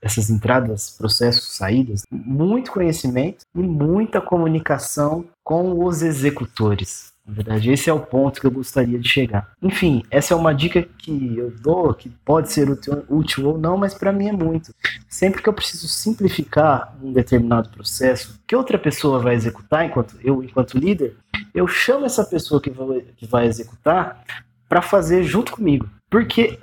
essas 0.00 0.30
entradas, 0.30 0.90
processos, 0.90 1.56
saídas, 1.56 2.02
muito 2.10 2.72
conhecimento 2.72 3.44
e 3.54 3.58
muita 3.58 4.20
comunicação 4.20 5.26
com 5.44 5.84
os 5.84 6.00
executores. 6.00 7.12
Na 7.28 7.34
verdade, 7.34 7.70
esse 7.70 7.90
é 7.90 7.92
o 7.92 8.00
ponto 8.00 8.40
que 8.40 8.46
eu 8.46 8.50
gostaria 8.50 8.98
de 8.98 9.06
chegar. 9.06 9.52
Enfim, 9.62 10.02
essa 10.10 10.32
é 10.32 10.36
uma 10.36 10.54
dica 10.54 10.82
que 10.82 11.36
eu 11.36 11.50
dou, 11.60 11.92
que 11.92 12.08
pode 12.24 12.50
ser 12.50 12.70
útil 13.06 13.48
ou 13.48 13.58
não, 13.58 13.76
mas 13.76 13.92
para 13.92 14.10
mim 14.10 14.28
é 14.28 14.32
muito. 14.32 14.74
Sempre 15.06 15.42
que 15.42 15.48
eu 15.48 15.52
preciso 15.52 15.86
simplificar 15.88 16.96
um 17.02 17.12
determinado 17.12 17.68
processo 17.68 18.40
que 18.46 18.56
outra 18.56 18.78
pessoa 18.78 19.18
vai 19.18 19.34
executar, 19.34 19.84
enquanto 19.84 20.16
eu, 20.24 20.42
enquanto 20.42 20.78
líder, 20.78 21.16
eu 21.54 21.68
chamo 21.68 22.06
essa 22.06 22.24
pessoa 22.24 22.62
que 22.62 22.70
vai, 22.70 23.02
que 23.14 23.26
vai 23.26 23.46
executar 23.46 24.24
para 24.66 24.80
fazer 24.80 25.22
junto 25.22 25.52
comigo. 25.52 25.86
Porque 26.08 26.58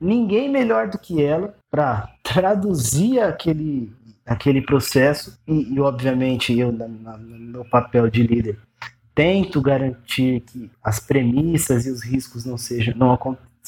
ninguém 0.00 0.50
melhor 0.50 0.88
do 0.88 0.98
que 0.98 1.22
ela 1.22 1.54
para 1.70 2.08
traduzir 2.24 3.20
aquele, 3.20 3.92
aquele 4.26 4.60
processo, 4.62 5.38
e, 5.46 5.74
e 5.74 5.80
obviamente 5.80 6.58
eu, 6.58 6.72
na, 6.72 6.88
na, 6.88 7.16
no 7.16 7.38
meu 7.38 7.64
papel 7.64 8.10
de 8.10 8.24
líder, 8.24 8.58
tento 9.14 9.60
garantir 9.60 10.40
que 10.40 10.70
as 10.82 10.98
premissas 10.98 11.86
e 11.86 11.90
os 11.90 12.02
riscos 12.02 12.44
não 12.44 12.56
sejam, 12.56 12.94
não 12.96 13.12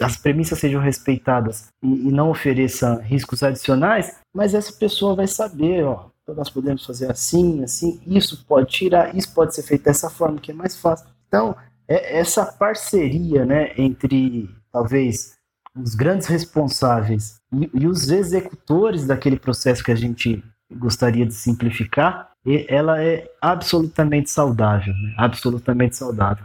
as 0.01 0.17
premissas 0.17 0.59
sejam 0.59 0.81
respeitadas 0.81 1.69
e, 1.83 2.09
e 2.09 2.11
não 2.11 2.31
ofereçam 2.31 3.01
riscos 3.01 3.43
adicionais, 3.43 4.17
mas 4.35 4.55
essa 4.55 4.73
pessoa 4.73 5.15
vai 5.15 5.27
saber, 5.27 5.85
ó, 5.85 6.07
então 6.23 6.35
nós 6.35 6.51
podemos 6.51 6.85
fazer 6.85 7.11
assim, 7.11 7.63
assim, 7.63 8.01
isso 8.07 8.45
pode 8.47 8.71
tirar, 8.71 9.15
isso 9.15 9.33
pode 9.33 9.55
ser 9.55 9.63
feito 9.63 9.85
dessa 9.85 10.11
forma, 10.11 10.41
que 10.41 10.51
é 10.51 10.55
mais 10.55 10.77
fácil. 10.77 11.07
Então, 11.29 11.55
é 11.87 12.19
essa 12.19 12.47
parceria, 12.47 13.45
né, 13.45 13.73
entre 13.77 14.49
talvez 14.73 15.35
os 15.77 15.95
grandes 15.95 16.27
responsáveis 16.29 17.37
e, 17.53 17.71
e 17.75 17.87
os 17.87 18.11
executores 18.11 19.07
daquele 19.07 19.39
processo 19.39 19.85
que 19.85 19.93
a 19.93 19.97
gente 19.97 20.43
gostaria 20.73 21.27
de 21.27 21.35
simplificar, 21.35 22.31
ela 22.69 23.03
é 23.03 23.29
absolutamente 23.41 24.31
saudável, 24.31 24.93
né? 24.95 25.15
absolutamente 25.17 25.97
saudável. 25.97 26.45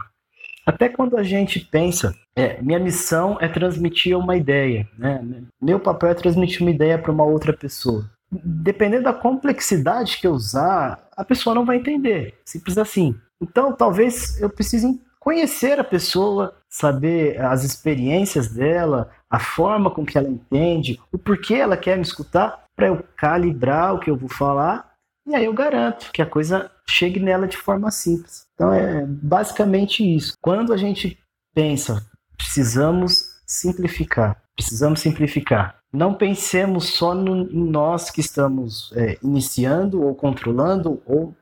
Até 0.64 0.88
quando 0.88 1.16
a 1.16 1.22
gente 1.22 1.60
pensa, 1.60 2.14
é, 2.36 2.60
minha 2.62 2.78
missão 2.78 3.36
é 3.40 3.48
transmitir 3.48 4.16
uma 4.16 4.36
ideia, 4.36 4.88
né? 4.98 5.22
meu 5.60 5.80
papel 5.80 6.10
é 6.10 6.14
transmitir 6.14 6.62
uma 6.62 6.70
ideia 6.70 6.98
para 6.98 7.12
uma 7.12 7.24
outra 7.24 7.52
pessoa. 7.52 8.08
Dependendo 8.32 9.04
da 9.04 9.12
complexidade 9.12 10.18
que 10.18 10.26
eu 10.26 10.32
usar, 10.32 11.08
a 11.16 11.24
pessoa 11.24 11.54
não 11.54 11.64
vai 11.64 11.76
entender, 11.76 12.34
simples 12.44 12.78
assim. 12.78 13.14
Então, 13.40 13.72
talvez 13.72 14.40
eu 14.40 14.48
precise 14.48 15.00
conhecer 15.18 15.78
a 15.78 15.84
pessoa, 15.84 16.54
saber 16.68 17.40
as 17.40 17.64
experiências 17.64 18.48
dela, 18.48 19.10
a 19.28 19.38
forma 19.38 19.90
com 19.90 20.06
que 20.06 20.16
ela 20.16 20.28
entende, 20.28 21.00
o 21.12 21.18
porquê 21.18 21.54
ela 21.54 21.76
quer 21.76 21.96
me 21.96 22.02
escutar, 22.02 22.64
para 22.76 22.88
eu 22.88 23.04
calibrar 23.16 23.94
o 23.94 23.98
que 23.98 24.10
eu 24.10 24.16
vou 24.16 24.28
falar 24.28 24.89
e 25.30 25.34
aí 25.34 25.44
eu 25.44 25.54
garanto 25.54 26.10
que 26.12 26.20
a 26.20 26.26
coisa 26.26 26.70
chegue 26.88 27.20
nela 27.20 27.46
de 27.46 27.56
forma 27.56 27.90
simples. 27.90 28.46
Então 28.54 28.72
é 28.72 29.06
basicamente 29.06 30.02
isso. 30.02 30.32
Quando 30.42 30.72
a 30.72 30.76
gente 30.76 31.16
pensa, 31.54 32.04
precisamos 32.36 33.24
simplificar, 33.46 34.42
precisamos 34.56 35.00
simplificar. 35.00 35.76
Não 35.92 36.14
pensemos 36.14 36.90
só 36.90 37.14
no, 37.14 37.48
em 37.50 37.70
nós 37.70 38.10
que 38.10 38.20
estamos 38.20 38.92
é, 38.96 39.18
iniciando 39.22 40.02
ou 40.02 40.14
controlando 40.16 41.00
ou, 41.06 41.32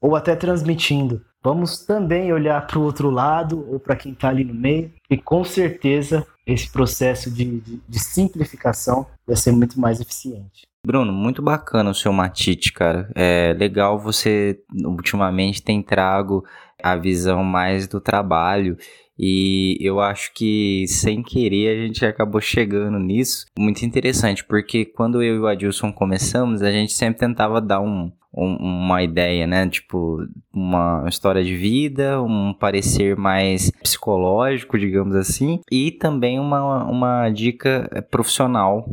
ou 0.00 0.14
até 0.14 0.36
transmitindo. 0.36 1.24
Vamos 1.42 1.84
também 1.84 2.32
olhar 2.32 2.64
para 2.66 2.78
o 2.78 2.82
outro 2.82 3.10
lado 3.10 3.68
ou 3.68 3.80
para 3.80 3.96
quem 3.96 4.12
está 4.12 4.28
ali 4.28 4.44
no 4.44 4.54
meio, 4.54 4.92
e 5.10 5.16
com 5.18 5.44
certeza 5.44 6.26
esse 6.46 6.70
processo 6.70 7.30
de, 7.30 7.60
de, 7.60 7.80
de 7.86 7.98
simplificação 7.98 9.06
vai 9.26 9.36
ser 9.36 9.52
muito 9.52 9.78
mais 9.78 10.00
eficiente. 10.00 10.66
Bruno, 10.84 11.12
muito 11.12 11.40
bacana 11.40 11.90
o 11.90 11.94
seu 11.94 12.12
Matite, 12.12 12.72
cara. 12.72 13.10
É 13.14 13.54
legal 13.58 13.98
você 13.98 14.60
ultimamente 14.84 15.62
tem 15.62 15.82
trago 15.82 16.44
a 16.82 16.94
visão 16.94 17.42
mais 17.42 17.88
do 17.88 18.00
trabalho 18.00 18.76
e 19.18 19.78
eu 19.80 20.00
acho 20.00 20.34
que 20.34 20.84
sem 20.86 21.22
querer 21.22 21.68
a 21.68 21.86
gente 21.86 22.04
acabou 22.04 22.40
chegando 22.40 22.98
nisso. 22.98 23.46
Muito 23.58 23.82
interessante, 23.84 24.44
porque 24.44 24.84
quando 24.84 25.22
eu 25.22 25.36
e 25.36 25.38
o 25.38 25.46
Adilson 25.46 25.90
começamos, 25.90 26.62
a 26.62 26.70
gente 26.70 26.92
sempre 26.92 27.20
tentava 27.20 27.60
dar 27.62 27.80
um, 27.80 28.12
um, 28.36 28.56
uma 28.56 29.02
ideia, 29.02 29.46
né? 29.46 29.66
Tipo, 29.68 30.18
uma 30.52 31.06
história 31.08 31.42
de 31.42 31.56
vida, 31.56 32.20
um 32.20 32.52
parecer 32.52 33.16
mais 33.16 33.70
psicológico, 33.70 34.78
digamos 34.78 35.14
assim, 35.14 35.60
e 35.70 35.92
também 35.92 36.38
uma, 36.38 36.84
uma 36.84 37.30
dica 37.30 38.06
profissional 38.10 38.84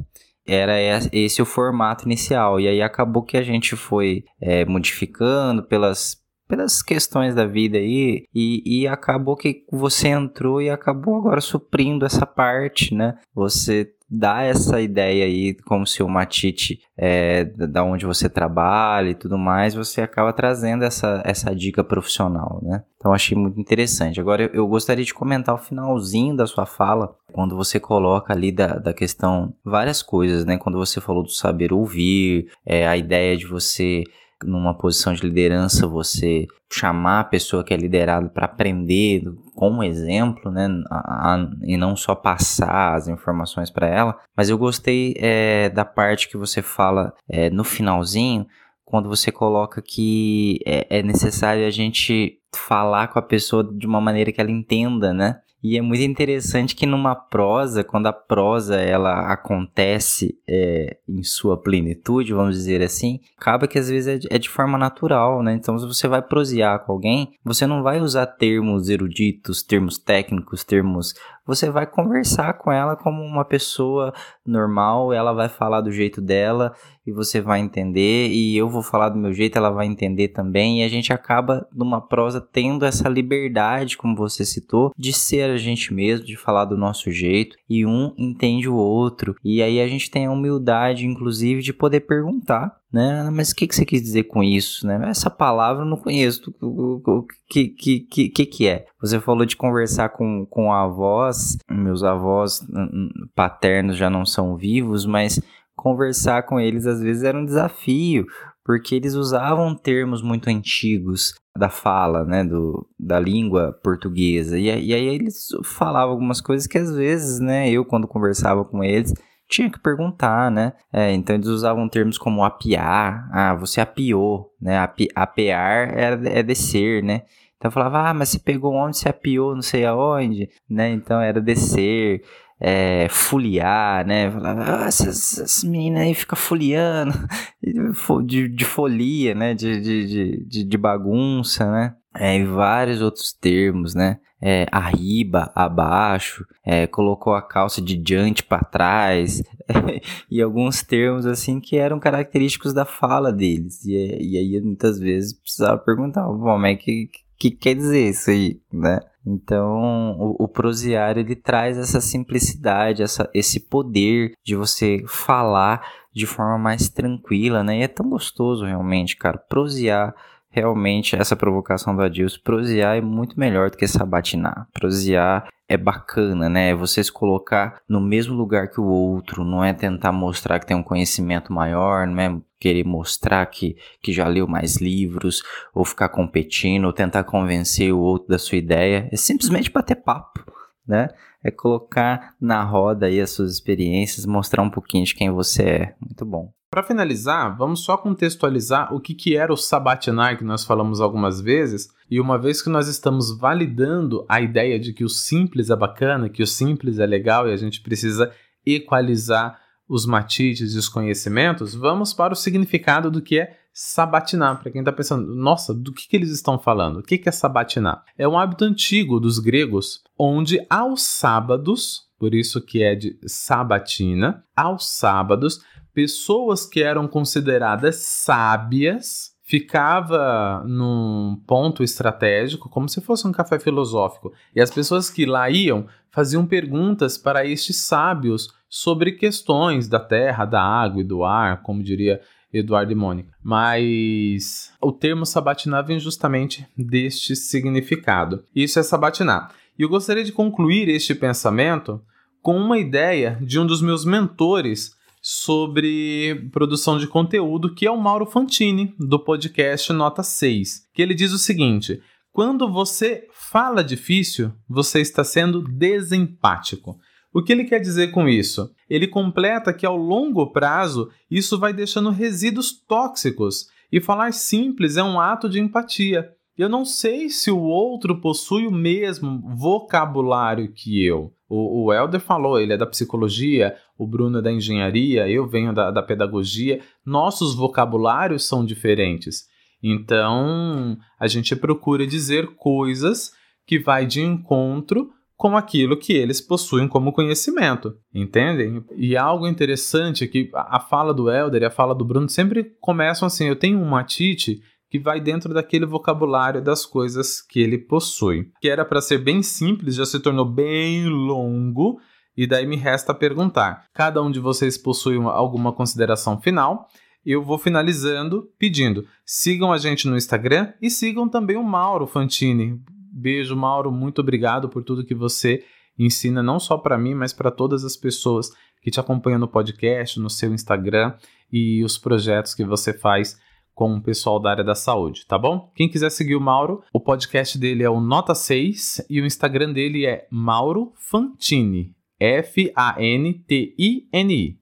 era 0.53 0.75
esse 1.11 1.41
o 1.41 1.45
formato 1.45 2.05
inicial. 2.05 2.59
E 2.59 2.67
aí 2.67 2.81
acabou 2.81 3.23
que 3.23 3.37
a 3.37 3.43
gente 3.43 3.75
foi 3.75 4.23
é, 4.41 4.65
modificando 4.65 5.63
pelas, 5.63 6.17
pelas 6.47 6.81
questões 6.81 7.33
da 7.33 7.45
vida 7.45 7.77
aí, 7.77 8.25
e, 8.33 8.81
e 8.81 8.87
acabou 8.87 9.35
que 9.35 9.63
você 9.71 10.09
entrou 10.09 10.61
e 10.61 10.69
acabou 10.69 11.17
agora 11.17 11.41
suprindo 11.41 12.05
essa 12.05 12.25
parte, 12.25 12.93
né? 12.93 13.17
Você 13.33 13.89
dá 14.11 14.41
essa 14.43 14.81
ideia 14.81 15.23
aí, 15.23 15.53
como 15.65 15.87
se 15.87 16.03
o 16.03 16.09
Matite, 16.09 16.81
é, 16.97 17.45
da 17.45 17.81
onde 17.81 18.05
você 18.05 18.27
trabalha 18.27 19.11
e 19.11 19.15
tudo 19.15 19.37
mais, 19.37 19.73
você 19.73 20.01
acaba 20.01 20.33
trazendo 20.33 20.83
essa, 20.83 21.21
essa 21.23 21.55
dica 21.55 21.81
profissional, 21.81 22.59
né? 22.61 22.83
Então 22.97 23.13
achei 23.13 23.37
muito 23.37 23.57
interessante. 23.57 24.19
Agora 24.19 24.43
eu, 24.43 24.49
eu 24.53 24.67
gostaria 24.67 25.05
de 25.05 25.13
comentar 25.13 25.55
o 25.55 25.57
finalzinho 25.57 26.35
da 26.35 26.45
sua 26.45 26.65
fala, 26.65 27.15
quando 27.31 27.55
você 27.55 27.79
coloca 27.79 28.33
ali 28.33 28.51
da, 28.51 28.75
da 28.77 28.93
questão 28.93 29.53
várias 29.63 30.03
coisas, 30.03 30.43
né? 30.43 30.57
Quando 30.57 30.77
você 30.77 30.99
falou 30.99 31.23
do 31.23 31.31
saber 31.31 31.71
ouvir, 31.71 32.51
é, 32.65 32.85
a 32.85 32.97
ideia 32.97 33.37
de 33.37 33.47
você 33.47 34.03
numa 34.43 34.73
posição 34.73 35.13
de 35.13 35.21
liderança, 35.21 35.87
você 35.87 36.47
chamar 36.71 37.19
a 37.19 37.25
pessoa 37.25 37.63
que 37.63 37.73
é 37.73 37.77
liderada 37.77 38.29
para 38.29 38.45
aprender 38.45 39.23
com 39.55 39.83
exemplo, 39.83 40.51
né, 40.51 40.67
a, 40.89 41.33
a, 41.33 41.49
e 41.63 41.75
não 41.77 41.95
só 41.95 42.15
passar 42.15 42.95
as 42.95 43.07
informações 43.07 43.69
para 43.69 43.87
ela. 43.87 44.17
Mas 44.35 44.49
eu 44.49 44.57
gostei 44.57 45.13
é, 45.17 45.69
da 45.69 45.83
parte 45.83 46.29
que 46.29 46.37
você 46.37 46.61
fala 46.61 47.13
é, 47.29 47.49
no 47.49 47.63
finalzinho, 47.63 48.47
quando 48.85 49.07
você 49.07 49.31
coloca 49.31 49.81
que 49.81 50.59
é, 50.65 50.99
é 50.99 51.03
necessário 51.03 51.65
a 51.65 51.69
gente 51.69 52.39
falar 52.53 53.07
com 53.07 53.19
a 53.19 53.21
pessoa 53.21 53.63
de 53.63 53.87
uma 53.87 54.01
maneira 54.01 54.31
que 54.31 54.41
ela 54.41 54.51
entenda, 54.51 55.13
né? 55.13 55.39
E 55.63 55.77
é 55.77 55.81
muito 55.81 56.01
interessante 56.01 56.75
que 56.75 56.85
numa 56.85 57.15
prosa, 57.15 57.83
quando 57.83 58.07
a 58.07 58.13
prosa 58.13 58.77
ela 58.77 59.31
acontece 59.31 60.37
é, 60.47 60.97
em 61.07 61.23
sua 61.23 61.61
plenitude, 61.61 62.33
vamos 62.33 62.55
dizer 62.55 62.81
assim, 62.81 63.19
acaba 63.37 63.67
que 63.67 63.77
às 63.77 63.89
vezes 63.89 64.07
é 64.07 64.17
de, 64.17 64.27
é 64.29 64.49
forma 64.49 64.77
natural, 64.77 65.43
né? 65.43 65.53
Então, 65.53 65.77
se 65.77 65.85
você 65.85 66.07
vai 66.07 66.21
prosear 66.21 66.83
com 66.83 66.91
alguém, 66.91 67.33
você 67.43 67.67
não 67.67 67.83
vai 67.83 68.01
usar 68.01 68.25
termos 68.25 68.89
eruditos, 68.89 69.61
termos 69.61 69.97
técnicos, 69.97 70.63
termos 70.63 71.13
você 71.45 71.69
vai 71.69 71.85
conversar 71.85 72.53
com 72.53 72.71
ela 72.71 72.95
como 72.95 73.21
uma 73.21 73.43
pessoa 73.43 74.13
normal, 74.45 75.11
ela 75.13 75.33
vai 75.33 75.49
falar 75.49 75.81
do 75.81 75.91
jeito 75.91 76.21
dela 76.21 76.73
e 77.05 77.11
você 77.11 77.41
vai 77.41 77.59
entender, 77.59 78.29
e 78.29 78.55
eu 78.55 78.69
vou 78.69 78.83
falar 78.83 79.09
do 79.09 79.17
meu 79.17 79.33
jeito, 79.33 79.57
ela 79.57 79.71
vai 79.71 79.87
entender 79.87 80.29
também, 80.29 80.81
e 80.81 80.83
a 80.83 80.87
gente 80.87 81.11
acaba 81.11 81.67
numa 81.73 81.99
prosa 81.99 82.39
tendo 82.39 82.85
essa 82.85 83.09
liberdade, 83.09 83.97
como 83.97 84.15
você 84.15 84.45
citou, 84.45 84.91
de 84.95 85.11
ser 85.11 85.49
a 85.49 85.57
gente 85.57 85.93
mesmo, 85.93 86.25
de 86.25 86.37
falar 86.37 86.65
do 86.65 86.77
nosso 86.77 87.11
jeito, 87.11 87.55
e 87.67 87.85
um 87.85 88.13
entende 88.17 88.69
o 88.69 88.75
outro, 88.75 89.35
e 89.43 89.63
aí 89.63 89.81
a 89.81 89.87
gente 89.87 90.11
tem 90.11 90.27
a 90.27 90.31
humildade, 90.31 91.07
inclusive, 91.07 91.61
de 91.61 91.73
poder 91.73 92.01
perguntar 92.01 92.80
né? 92.91 93.29
Mas 93.31 93.51
o 93.51 93.55
que, 93.55 93.67
que 93.67 93.75
você 93.75 93.85
quis 93.85 94.01
dizer 94.01 94.23
com 94.23 94.43
isso, 94.43 94.85
né? 94.85 94.99
Essa 95.09 95.29
palavra 95.29 95.83
eu 95.83 95.87
não 95.87 95.97
conheço. 95.97 96.53
O 96.61 97.25
que, 97.47 97.69
que, 97.69 98.29
que, 98.29 98.45
que, 98.45 98.67
é? 98.67 98.85
Você 98.99 99.19
falou 99.19 99.45
de 99.45 99.55
conversar 99.55 100.09
com, 100.09 100.45
com 100.45 100.73
avós, 100.73 101.57
meus 101.69 102.03
avós 102.03 102.61
hum, 102.69 102.89
hum, 102.93 103.09
paternos 103.33 103.95
já 103.95 104.09
não 104.09 104.25
são 104.25 104.57
vivos, 104.57 105.05
mas 105.05 105.39
conversar 105.75 106.43
com 106.43 106.59
eles 106.59 106.85
às 106.85 107.01
vezes 107.01 107.23
era 107.23 107.37
um 107.37 107.45
desafio, 107.45 108.25
porque 108.63 108.93
eles 108.93 109.15
usavam 109.15 109.73
termos 109.73 110.21
muito 110.21 110.49
antigos 110.49 111.33
da 111.57 111.69
fala, 111.69 112.23
né, 112.23 112.43
do, 112.43 112.87
da 112.99 113.19
língua 113.19 113.77
portuguesa. 113.83 114.57
E, 114.57 114.65
e 114.65 114.93
aí 114.93 115.05
eles 115.05 115.47
falavam 115.63 116.11
algumas 116.11 116.39
coisas 116.39 116.67
que 116.67 116.77
às 116.77 116.93
vezes, 116.95 117.39
né, 117.39 117.69
eu 117.69 117.83
quando 117.83 118.07
conversava 118.07 118.63
com 118.63 118.83
eles, 118.83 119.13
tinha 119.51 119.69
que 119.69 119.79
perguntar, 119.79 120.49
né? 120.49 120.71
É, 120.93 121.11
então 121.11 121.35
eles 121.35 121.47
usavam 121.47 121.89
termos 121.89 122.17
como 122.17 122.43
apiar, 122.43 123.29
ah, 123.33 123.53
você 123.53 123.81
apiou, 123.81 124.49
né? 124.59 124.79
Api, 124.79 125.09
apear 125.13 125.93
é, 125.93 126.39
é 126.39 126.41
descer, 126.41 127.03
né? 127.03 127.23
Então 127.57 127.69
falava, 127.69 128.09
ah, 128.09 128.13
mas 128.13 128.29
você 128.29 128.39
pegou 128.39 128.73
onde, 128.73 128.97
você 128.97 129.09
apiou 129.09 129.53
não 129.53 129.61
sei 129.61 129.85
aonde, 129.85 130.49
né? 130.69 130.89
Então 130.89 131.19
era 131.19 131.41
descer, 131.41 132.23
é, 132.59 133.07
foliar, 133.09 134.05
né? 134.05 134.31
Falava, 134.31 134.83
ah, 134.83 134.87
essas, 134.87 135.37
essas 135.37 135.63
meninas 135.65 136.03
aí 136.03 136.13
ficam 136.13 136.37
foliando, 136.37 137.13
de, 138.25 138.47
de 138.47 138.65
folia, 138.65 139.35
né? 139.35 139.53
De, 139.53 139.81
de, 139.81 140.45
de, 140.47 140.63
de 140.63 140.77
bagunça, 140.77 141.69
né? 141.69 141.95
É, 142.15 142.37
e 142.37 142.45
vários 142.45 143.01
outros 143.01 143.33
termos, 143.33 143.93
né? 143.93 144.17
É, 144.41 144.65
arriba, 144.71 145.51
abaixo, 145.53 146.45
é, 146.65 146.87
colocou 146.87 147.35
a 147.35 147.41
calça 147.41 147.79
de 147.79 147.95
diante 147.95 148.43
para 148.43 148.63
trás, 148.63 149.43
e 150.29 150.41
alguns 150.41 150.81
termos 150.81 151.25
assim 151.27 151.59
que 151.59 151.77
eram 151.77 151.99
característicos 151.99 152.73
da 152.73 152.83
fala 152.85 153.31
deles. 153.31 153.85
E, 153.85 153.93
e 153.93 154.37
aí 154.37 154.59
muitas 154.61 154.99
vezes 154.99 155.33
precisava 155.33 155.77
perguntar, 155.77 156.23
como 156.23 156.65
é 156.65 156.75
que, 156.75 157.09
que 157.37 157.51
quer 157.51 157.75
dizer 157.75 158.09
isso 158.09 158.31
aí, 158.31 158.59
né? 158.73 158.99
Então, 159.25 160.17
o, 160.19 160.45
o 160.45 160.47
prosear 160.47 161.17
ele 161.17 161.35
traz 161.35 161.77
essa 161.77 162.01
simplicidade, 162.01 163.03
essa, 163.03 163.29
esse 163.33 163.59
poder 163.59 164.33
de 164.43 164.55
você 164.55 165.03
falar 165.07 165.81
de 166.13 166.25
forma 166.25 166.57
mais 166.57 166.89
tranquila, 166.89 167.63
né? 167.63 167.79
E 167.79 167.83
é 167.83 167.87
tão 167.87 168.09
gostoso 168.09 168.65
realmente, 168.65 169.15
cara, 169.15 169.37
prosear 169.37 170.13
realmente 170.51 171.15
essa 171.15 171.35
provocação 171.35 171.95
do 171.95 172.01
Adilson, 172.01 172.39
prosear 172.43 172.97
é 172.97 173.01
muito 173.01 173.39
melhor 173.39 173.71
do 173.71 173.77
que 173.77 173.87
sabatinar. 173.87 174.67
Prosear 174.73 175.47
é 175.67 175.77
bacana, 175.77 176.49
né? 176.49 176.69
É 176.69 176.75
você 176.75 177.01
se 177.01 177.11
colocar 177.11 177.81
no 177.87 178.01
mesmo 178.01 178.35
lugar 178.35 178.67
que 178.67 178.81
o 178.81 178.85
outro, 178.85 179.45
não 179.45 179.63
é 179.63 179.71
tentar 179.71 180.11
mostrar 180.11 180.59
que 180.59 180.67
tem 180.67 180.75
um 180.75 180.83
conhecimento 180.83 181.53
maior, 181.53 182.05
não 182.05 182.21
é 182.21 182.41
querer 182.59 182.83
mostrar 182.83 183.45
que, 183.45 183.77
que 184.03 184.11
já 184.11 184.27
leu 184.27 184.45
mais 184.45 184.77
livros, 184.77 185.41
ou 185.73 185.85
ficar 185.85 186.09
competindo, 186.09 186.85
ou 186.85 186.93
tentar 186.93 187.23
convencer 187.23 187.93
o 187.93 187.99
outro 187.99 188.27
da 188.27 188.37
sua 188.37 188.57
ideia. 188.57 189.07
É 189.11 189.15
simplesmente 189.15 189.71
bater 189.71 189.95
papo, 189.95 190.43
né? 190.85 191.07
É 191.43 191.49
colocar 191.49 192.35
na 192.39 192.61
roda 192.63 193.05
aí 193.05 193.19
as 193.21 193.31
suas 193.31 193.53
experiências, 193.53 194.25
mostrar 194.25 194.61
um 194.61 194.69
pouquinho 194.69 195.05
de 195.05 195.15
quem 195.15 195.31
você 195.31 195.63
é. 195.63 195.95
Muito 195.99 196.25
bom. 196.25 196.51
Para 196.71 196.83
finalizar, 196.83 197.57
vamos 197.57 197.83
só 197.83 197.97
contextualizar 197.97 198.95
o 198.95 199.01
que, 199.01 199.13
que 199.13 199.35
era 199.35 199.51
o 199.51 199.57
sabatinar 199.57 200.37
que 200.37 200.43
nós 200.45 200.63
falamos 200.63 201.01
algumas 201.01 201.41
vezes. 201.41 201.89
E 202.09 202.17
uma 202.17 202.37
vez 202.37 202.61
que 202.61 202.69
nós 202.69 202.87
estamos 202.87 203.37
validando 203.37 204.25
a 204.29 204.39
ideia 204.39 204.79
de 204.79 204.93
que 204.93 205.03
o 205.03 205.09
simples 205.09 205.69
é 205.69 205.75
bacana, 205.75 206.29
que 206.29 206.41
o 206.41 206.47
simples 206.47 206.97
é 206.97 207.05
legal 207.05 207.45
e 207.45 207.51
a 207.51 207.57
gente 207.57 207.81
precisa 207.81 208.31
equalizar 208.65 209.59
os 209.85 210.05
matites 210.05 210.73
e 210.73 210.77
os 210.77 210.87
conhecimentos, 210.87 211.75
vamos 211.75 212.13
para 212.13 212.31
o 212.31 212.37
significado 212.37 213.11
do 213.11 213.21
que 213.21 213.37
é 213.37 213.57
sabatinar. 213.73 214.61
Para 214.61 214.71
quem 214.71 214.79
está 214.79 214.93
pensando, 214.93 215.35
nossa, 215.35 215.73
do 215.73 215.91
que, 215.91 216.07
que 216.07 216.15
eles 216.15 216.29
estão 216.29 216.57
falando? 216.57 216.99
O 216.99 217.03
que, 217.03 217.17
que 217.17 217.27
é 217.27 217.33
sabatinar? 217.33 218.01
É 218.17 218.25
um 218.25 218.39
hábito 218.39 218.63
antigo 218.63 219.19
dos 219.19 219.39
gregos, 219.39 220.01
onde 220.17 220.65
aos 220.69 221.01
sábados, 221.01 222.03
por 222.17 222.33
isso 222.33 222.61
que 222.61 222.81
é 222.81 222.95
de 222.95 223.19
sabatina, 223.27 224.45
aos 224.55 224.87
sábados, 224.87 225.59
pessoas 225.93 226.65
que 226.65 226.81
eram 226.81 227.07
consideradas 227.07 227.97
sábias 227.97 229.31
ficava 229.43 230.63
num 230.65 231.41
ponto 231.45 231.83
estratégico, 231.83 232.69
como 232.69 232.87
se 232.87 233.01
fosse 233.01 233.27
um 233.27 233.31
café 233.31 233.59
filosófico, 233.59 234.31
e 234.55 234.61
as 234.61 234.71
pessoas 234.71 235.09
que 235.09 235.25
lá 235.25 235.49
iam 235.49 235.87
faziam 236.09 236.45
perguntas 236.45 237.17
para 237.17 237.45
estes 237.45 237.77
sábios 237.77 238.53
sobre 238.69 239.13
questões 239.13 239.87
da 239.87 239.99
terra, 239.99 240.45
da 240.45 240.61
água 240.61 241.01
e 241.01 241.05
do 241.05 241.23
ar, 241.23 241.61
como 241.63 241.83
diria 241.83 242.21
Eduardo 242.53 242.91
e 242.91 242.95
Mônica. 242.95 243.33
Mas 243.43 244.73
o 244.81 244.91
termo 244.91 245.25
sabatinar 245.25 245.85
vem 245.85 245.99
justamente 245.99 246.65
deste 246.77 247.35
significado. 247.35 248.43
Isso 248.55 248.79
é 248.79 248.83
sabatinar. 248.83 249.51
E 249.77 249.83
eu 249.83 249.89
gostaria 249.89 250.23
de 250.23 250.31
concluir 250.31 250.89
este 250.89 251.15
pensamento 251.15 252.01
com 252.41 252.57
uma 252.57 252.77
ideia 252.77 253.37
de 253.41 253.59
um 253.59 253.65
dos 253.65 253.81
meus 253.81 254.03
mentores 254.03 254.95
sobre 255.21 256.49
produção 256.51 256.97
de 256.97 257.07
conteúdo, 257.07 257.73
que 257.75 257.85
é 257.85 257.91
o 257.91 258.01
Mauro 258.01 258.25
Fantini, 258.25 258.95
do 258.97 259.19
podcast 259.19 259.93
Nota 259.93 260.23
6, 260.23 260.89
que 260.93 261.01
ele 261.01 261.13
diz 261.13 261.31
o 261.31 261.37
seguinte: 261.37 262.01
quando 262.31 262.71
você 262.71 263.27
fala 263.31 263.83
difícil, 263.83 264.51
você 264.67 264.99
está 265.01 265.23
sendo 265.23 265.61
desempático. 265.61 266.97
O 267.33 267.43
que 267.43 267.51
ele 267.51 267.65
quer 267.65 267.79
dizer 267.79 268.11
com 268.11 268.27
isso? 268.27 268.73
Ele 268.89 269.07
completa 269.07 269.73
que 269.73 269.85
ao 269.85 269.95
longo 269.95 270.51
prazo 270.51 271.09
isso 271.29 271.59
vai 271.59 271.71
deixando 271.71 272.09
resíduos 272.09 272.71
tóxicos 272.71 273.67
e 273.91 274.01
falar 274.01 274.33
simples 274.33 274.97
é 274.97 275.03
um 275.03 275.19
ato 275.19 275.47
de 275.49 275.59
empatia. 275.59 276.29
Eu 276.57 276.67
não 276.67 276.83
sei 276.85 277.29
se 277.29 277.49
o 277.49 277.59
outro 277.59 278.19
possui 278.19 278.67
o 278.67 278.71
mesmo 278.71 279.41
vocabulário 279.55 280.71
que 280.73 281.03
eu. 281.03 281.33
O, 281.53 281.87
o 281.87 281.93
Helder 281.93 282.21
falou, 282.21 282.57
ele 282.57 282.71
é 282.71 282.77
da 282.77 282.85
psicologia, 282.85 283.75
o 283.97 284.07
Bruno 284.07 284.39
é 284.39 284.41
da 284.41 284.49
engenharia, 284.49 285.27
eu 285.27 285.45
venho 285.45 285.73
da, 285.73 285.91
da 285.91 286.01
pedagogia. 286.01 286.79
Nossos 287.05 287.53
vocabulários 287.53 288.47
são 288.47 288.63
diferentes. 288.63 289.43
Então, 289.83 290.97
a 291.19 291.27
gente 291.27 291.53
procura 291.53 292.07
dizer 292.07 292.55
coisas 292.55 293.33
que 293.67 293.77
vai 293.77 294.05
de 294.05 294.21
encontro 294.21 295.09
com 295.35 295.57
aquilo 295.57 295.97
que 295.97 296.13
eles 296.13 296.39
possuem 296.39 296.87
como 296.87 297.11
conhecimento, 297.11 297.97
entendem? 298.13 298.81
E 298.95 299.17
algo 299.17 299.45
interessante 299.45 300.23
é 300.23 300.27
que 300.27 300.49
a 300.53 300.79
fala 300.79 301.13
do 301.13 301.29
Helder 301.29 301.63
e 301.63 301.65
a 301.65 301.71
fala 301.71 301.93
do 301.93 302.05
Bruno 302.05 302.29
sempre 302.29 302.75
começam 302.79 303.25
assim: 303.25 303.47
eu 303.47 303.57
tenho 303.57 303.77
um 303.77 303.89
matite 303.89 304.61
que 304.91 304.99
vai 304.99 305.21
dentro 305.21 305.53
daquele 305.53 305.85
vocabulário 305.85 306.61
das 306.61 306.85
coisas 306.85 307.41
que 307.41 307.61
ele 307.61 307.77
possui. 307.77 308.51
Que 308.59 308.69
era 308.69 308.83
para 308.83 308.99
ser 308.99 309.19
bem 309.19 309.41
simples, 309.41 309.95
já 309.95 310.05
se 310.05 310.19
tornou 310.19 310.43
bem 310.43 311.07
longo, 311.07 311.97
e 312.35 312.45
daí 312.45 312.67
me 312.67 312.75
resta 312.75 313.13
perguntar: 313.13 313.85
cada 313.93 314.21
um 314.21 314.29
de 314.29 314.41
vocês 314.41 314.77
possui 314.77 315.17
uma, 315.17 315.31
alguma 315.31 315.71
consideração 315.71 316.41
final? 316.41 316.89
Eu 317.25 317.41
vou 317.41 317.57
finalizando 317.57 318.49
pedindo: 318.59 319.07
sigam 319.25 319.71
a 319.71 319.77
gente 319.77 320.09
no 320.09 320.17
Instagram 320.17 320.73
e 320.81 320.89
sigam 320.89 321.29
também 321.29 321.55
o 321.55 321.63
Mauro 321.63 322.05
Fantini. 322.05 322.77
Beijo, 323.13 323.55
Mauro, 323.55 323.93
muito 323.93 324.19
obrigado 324.19 324.67
por 324.67 324.83
tudo 324.83 325.05
que 325.05 325.15
você 325.15 325.63
ensina, 325.97 326.43
não 326.43 326.59
só 326.59 326.77
para 326.77 326.97
mim, 326.97 327.13
mas 327.13 327.31
para 327.31 327.49
todas 327.49 327.85
as 327.85 327.95
pessoas 327.95 328.49
que 328.81 328.91
te 328.91 328.99
acompanham 328.99 329.39
no 329.39 329.47
podcast, 329.47 330.19
no 330.19 330.29
seu 330.29 330.53
Instagram 330.53 331.13
e 331.49 331.81
os 331.81 331.97
projetos 331.97 332.53
que 332.53 332.65
você 332.65 332.91
faz 332.91 333.37
com 333.73 333.95
o 333.95 334.01
pessoal 334.01 334.39
da 334.39 334.51
área 334.51 334.63
da 334.63 334.75
saúde, 334.75 335.25
tá 335.25 335.37
bom? 335.37 335.71
Quem 335.75 335.89
quiser 335.89 336.09
seguir 336.09 336.35
o 336.35 336.41
Mauro, 336.41 336.83
o 336.93 336.99
podcast 336.99 337.57
dele 337.57 337.83
é 337.83 337.89
o 337.89 337.99
Nota 337.99 338.35
6 338.35 339.05
e 339.09 339.19
o 339.21 339.25
Instagram 339.25 339.73
dele 339.73 340.05
é 340.05 340.27
Mauro 340.29 340.93
Fantini. 340.95 341.95
F-A-N-T-I-N-I. 342.19 343.39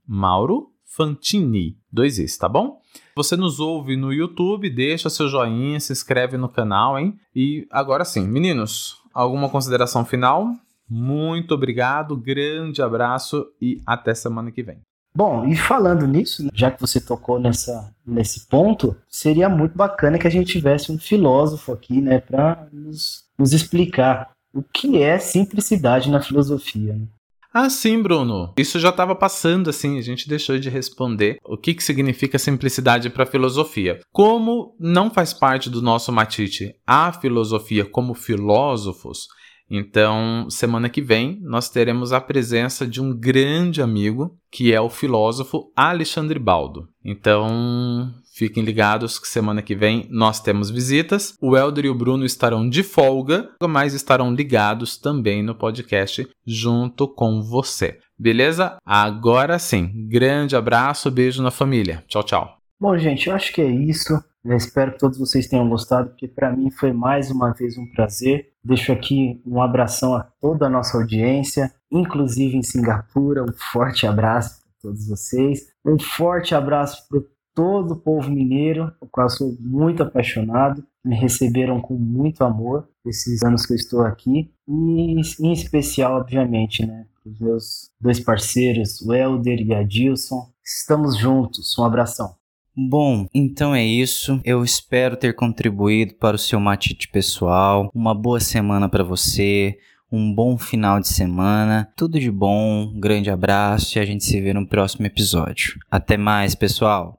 Mauro 0.08 0.72
Fantini. 0.86 1.78
Dois 1.92 2.18
Is, 2.20 2.38
tá 2.38 2.48
bom? 2.48 2.80
Você 3.16 3.36
nos 3.36 3.60
ouve 3.60 3.98
no 3.98 4.14
YouTube, 4.14 4.70
deixa 4.70 5.10
seu 5.10 5.28
joinha, 5.28 5.80
se 5.80 5.92
inscreve 5.92 6.38
no 6.38 6.48
canal, 6.48 6.98
hein? 6.98 7.20
E 7.36 7.68
agora 7.70 8.06
sim, 8.06 8.28
meninos, 8.28 8.96
alguma 9.14 9.50
consideração 9.50 10.06
final? 10.06 10.48
Muito 10.90 11.54
obrigado, 11.54 12.16
grande 12.16 12.82
abraço 12.82 13.46
e 13.62 13.82
até 13.86 14.16
semana 14.16 14.52
que 14.52 14.64
vem. 14.64 14.80
Bom, 15.20 15.46
e 15.46 15.54
falando 15.54 16.08
nisso, 16.08 16.48
já 16.54 16.72
que 16.72 16.80
você 16.80 17.02
tocou 17.02 17.38
nessa, 17.42 17.94
nesse 18.08 18.48
ponto, 18.48 18.96
seria 19.10 19.50
muito 19.50 19.76
bacana 19.76 20.18
que 20.18 20.26
a 20.26 20.30
gente 20.30 20.54
tivesse 20.54 20.94
um 20.94 20.98
filósofo 20.98 21.74
aqui, 21.74 22.00
né, 22.00 22.20
para 22.22 22.70
nos, 22.72 23.26
nos 23.38 23.52
explicar 23.52 24.32
o 24.54 24.64
que 24.64 25.04
é 25.04 25.20
simplicidade 25.20 26.10
na 26.10 26.22
filosofia. 26.22 26.94
Né? 26.94 27.06
Ah, 27.54 27.70
sim, 27.70 28.02
Bruno. 28.02 28.54
Isso 28.58 28.80
já 28.80 28.92
estava 28.92 29.14
passando, 29.14 29.70
assim, 29.70 29.98
a 29.98 30.02
gente 30.02 30.30
deixou 30.30 30.58
de 30.58 30.70
responder 30.70 31.38
o 31.44 31.58
que, 31.58 31.74
que 31.74 31.84
significa 31.84 32.40
simplicidade 32.40 33.10
para 33.10 33.24
a 33.24 33.30
filosofia. 33.30 34.00
Como 34.14 34.74
não 34.80 35.12
faz 35.12 35.34
parte 35.34 35.70
do 35.70 35.82
nosso 35.82 36.14
matite 36.14 36.74
a 36.88 37.12
filosofia 37.12 37.84
como 37.84 38.14
filósofos, 38.14 39.28
Então, 39.70 40.48
semana 40.50 40.90
que 40.90 41.02
vem, 41.02 41.40
nós 41.42 41.70
teremos 41.70 42.12
a 42.12 42.20
presença 42.20 42.88
de 42.88 43.02
um 43.02 43.16
grande 43.16 43.82
amigo, 43.82 44.38
que 44.52 44.74
é 44.74 44.82
o 44.82 44.90
filósofo 44.90 45.72
Alexandre 45.76 46.40
Baldo. 46.40 46.88
Então, 47.06 48.12
Fiquem 48.40 48.64
ligados 48.64 49.20
que 49.20 49.28
semana 49.28 49.62
que 49.62 49.76
vem 49.76 50.08
nós 50.10 50.40
temos 50.40 50.70
visitas. 50.70 51.36
O 51.42 51.58
Elder 51.58 51.84
e 51.84 51.90
o 51.90 51.94
Bruno 51.94 52.24
estarão 52.24 52.70
de 52.70 52.84
folga, 52.84 53.50
mas 53.62 53.94
estarão 53.94 54.34
ligados 54.34 54.98
também 54.98 55.44
no 55.44 55.54
podcast 55.54 56.26
junto 56.48 57.06
com 57.06 57.42
você. 57.42 58.00
Beleza? 58.18 58.78
Agora 58.86 59.60
sim. 59.60 59.92
Grande 60.08 60.56
abraço, 60.56 61.12
beijo 61.12 61.44
na 61.44 61.52
família. 61.52 62.02
Tchau, 62.08 62.24
tchau. 62.24 62.58
Bom, 62.80 62.98
gente, 62.98 63.28
eu 63.28 63.36
acho 63.36 63.52
que 63.52 63.60
é 63.60 63.70
isso. 63.70 64.14
Eu 64.44 64.56
espero 64.56 64.94
que 64.94 65.00
todos 65.00 65.18
vocês 65.18 65.48
tenham 65.48 65.68
gostado, 65.68 66.10
porque 66.10 66.28
para 66.28 66.56
mim 66.56 66.72
foi 66.72 66.94
mais 66.94 67.30
uma 67.30 67.52
vez 67.52 67.78
um 67.78 67.86
prazer. 67.92 68.54
Deixo 68.64 68.92
aqui 68.92 69.42
um 69.46 69.62
abração 69.62 70.16
a 70.16 70.24
toda 70.24 70.68
a 70.68 70.70
nossa 70.70 70.98
audiência, 70.98 71.74
inclusive 71.92 72.56
em 72.56 72.64
Singapura. 72.64 73.44
Um 73.44 73.54
forte 73.72 74.08
abraço 74.08 74.62
para 74.62 74.72
todos 74.82 75.08
vocês. 75.08 75.68
Um 75.86 76.00
forte 76.00 76.56
abraço 76.56 77.08
para 77.10 77.22
todo 77.54 77.92
o 77.92 78.00
povo 78.00 78.30
mineiro, 78.30 78.94
o 79.02 79.08
qual 79.08 79.30
sou 79.30 79.54
muito 79.60 80.02
apaixonado, 80.02 80.82
me 81.04 81.16
receberam 81.16 81.82
com 81.82 81.96
muito 81.96 82.44
amor 82.44 82.88
esses 83.06 83.44
anos 83.44 83.66
que 83.66 83.74
eu 83.74 83.76
estou 83.76 84.02
aqui, 84.02 84.54
e 84.66 85.22
em 85.42 85.52
especial, 85.52 86.22
obviamente, 86.22 86.86
né, 86.86 87.06
os 87.26 87.38
meus 87.40 87.92
dois 88.00 88.20
parceiros, 88.20 89.02
o 89.02 89.14
Helder 89.14 89.60
e 89.60 89.74
a 89.74 89.84
Dilson. 89.84 90.50
Estamos 90.64 91.18
juntos, 91.18 91.78
um 91.78 91.84
abração. 91.84 92.39
Bom, 92.88 93.28
então 93.34 93.76
é 93.76 93.84
isso. 93.84 94.40
Eu 94.46 94.64
espero 94.64 95.18
ter 95.18 95.36
contribuído 95.36 96.14
para 96.16 96.36
o 96.36 96.40
seu 96.40 96.60
matite 96.60 97.10
pessoal. 97.10 97.90
Uma 97.94 98.16
boa 98.16 98.40
semana 98.40 98.88
para 98.88 99.04
você 99.04 99.78
um 100.12 100.34
bom 100.34 100.58
final 100.58 101.00
de 101.00 101.08
semana, 101.08 101.92
tudo 101.96 102.20
de 102.20 102.32
bom, 102.32 102.92
um 102.96 103.00
grande 103.00 103.30
abraço 103.30 103.98
e 103.98 104.02
a 104.02 104.06
gente 104.06 104.24
se 104.24 104.42
vê 104.42 104.54
no 104.54 104.66
próximo 104.66 105.06
episódio. 105.06 105.80
Até 105.92 106.18
mais, 106.18 106.56
pessoal! 106.56 107.19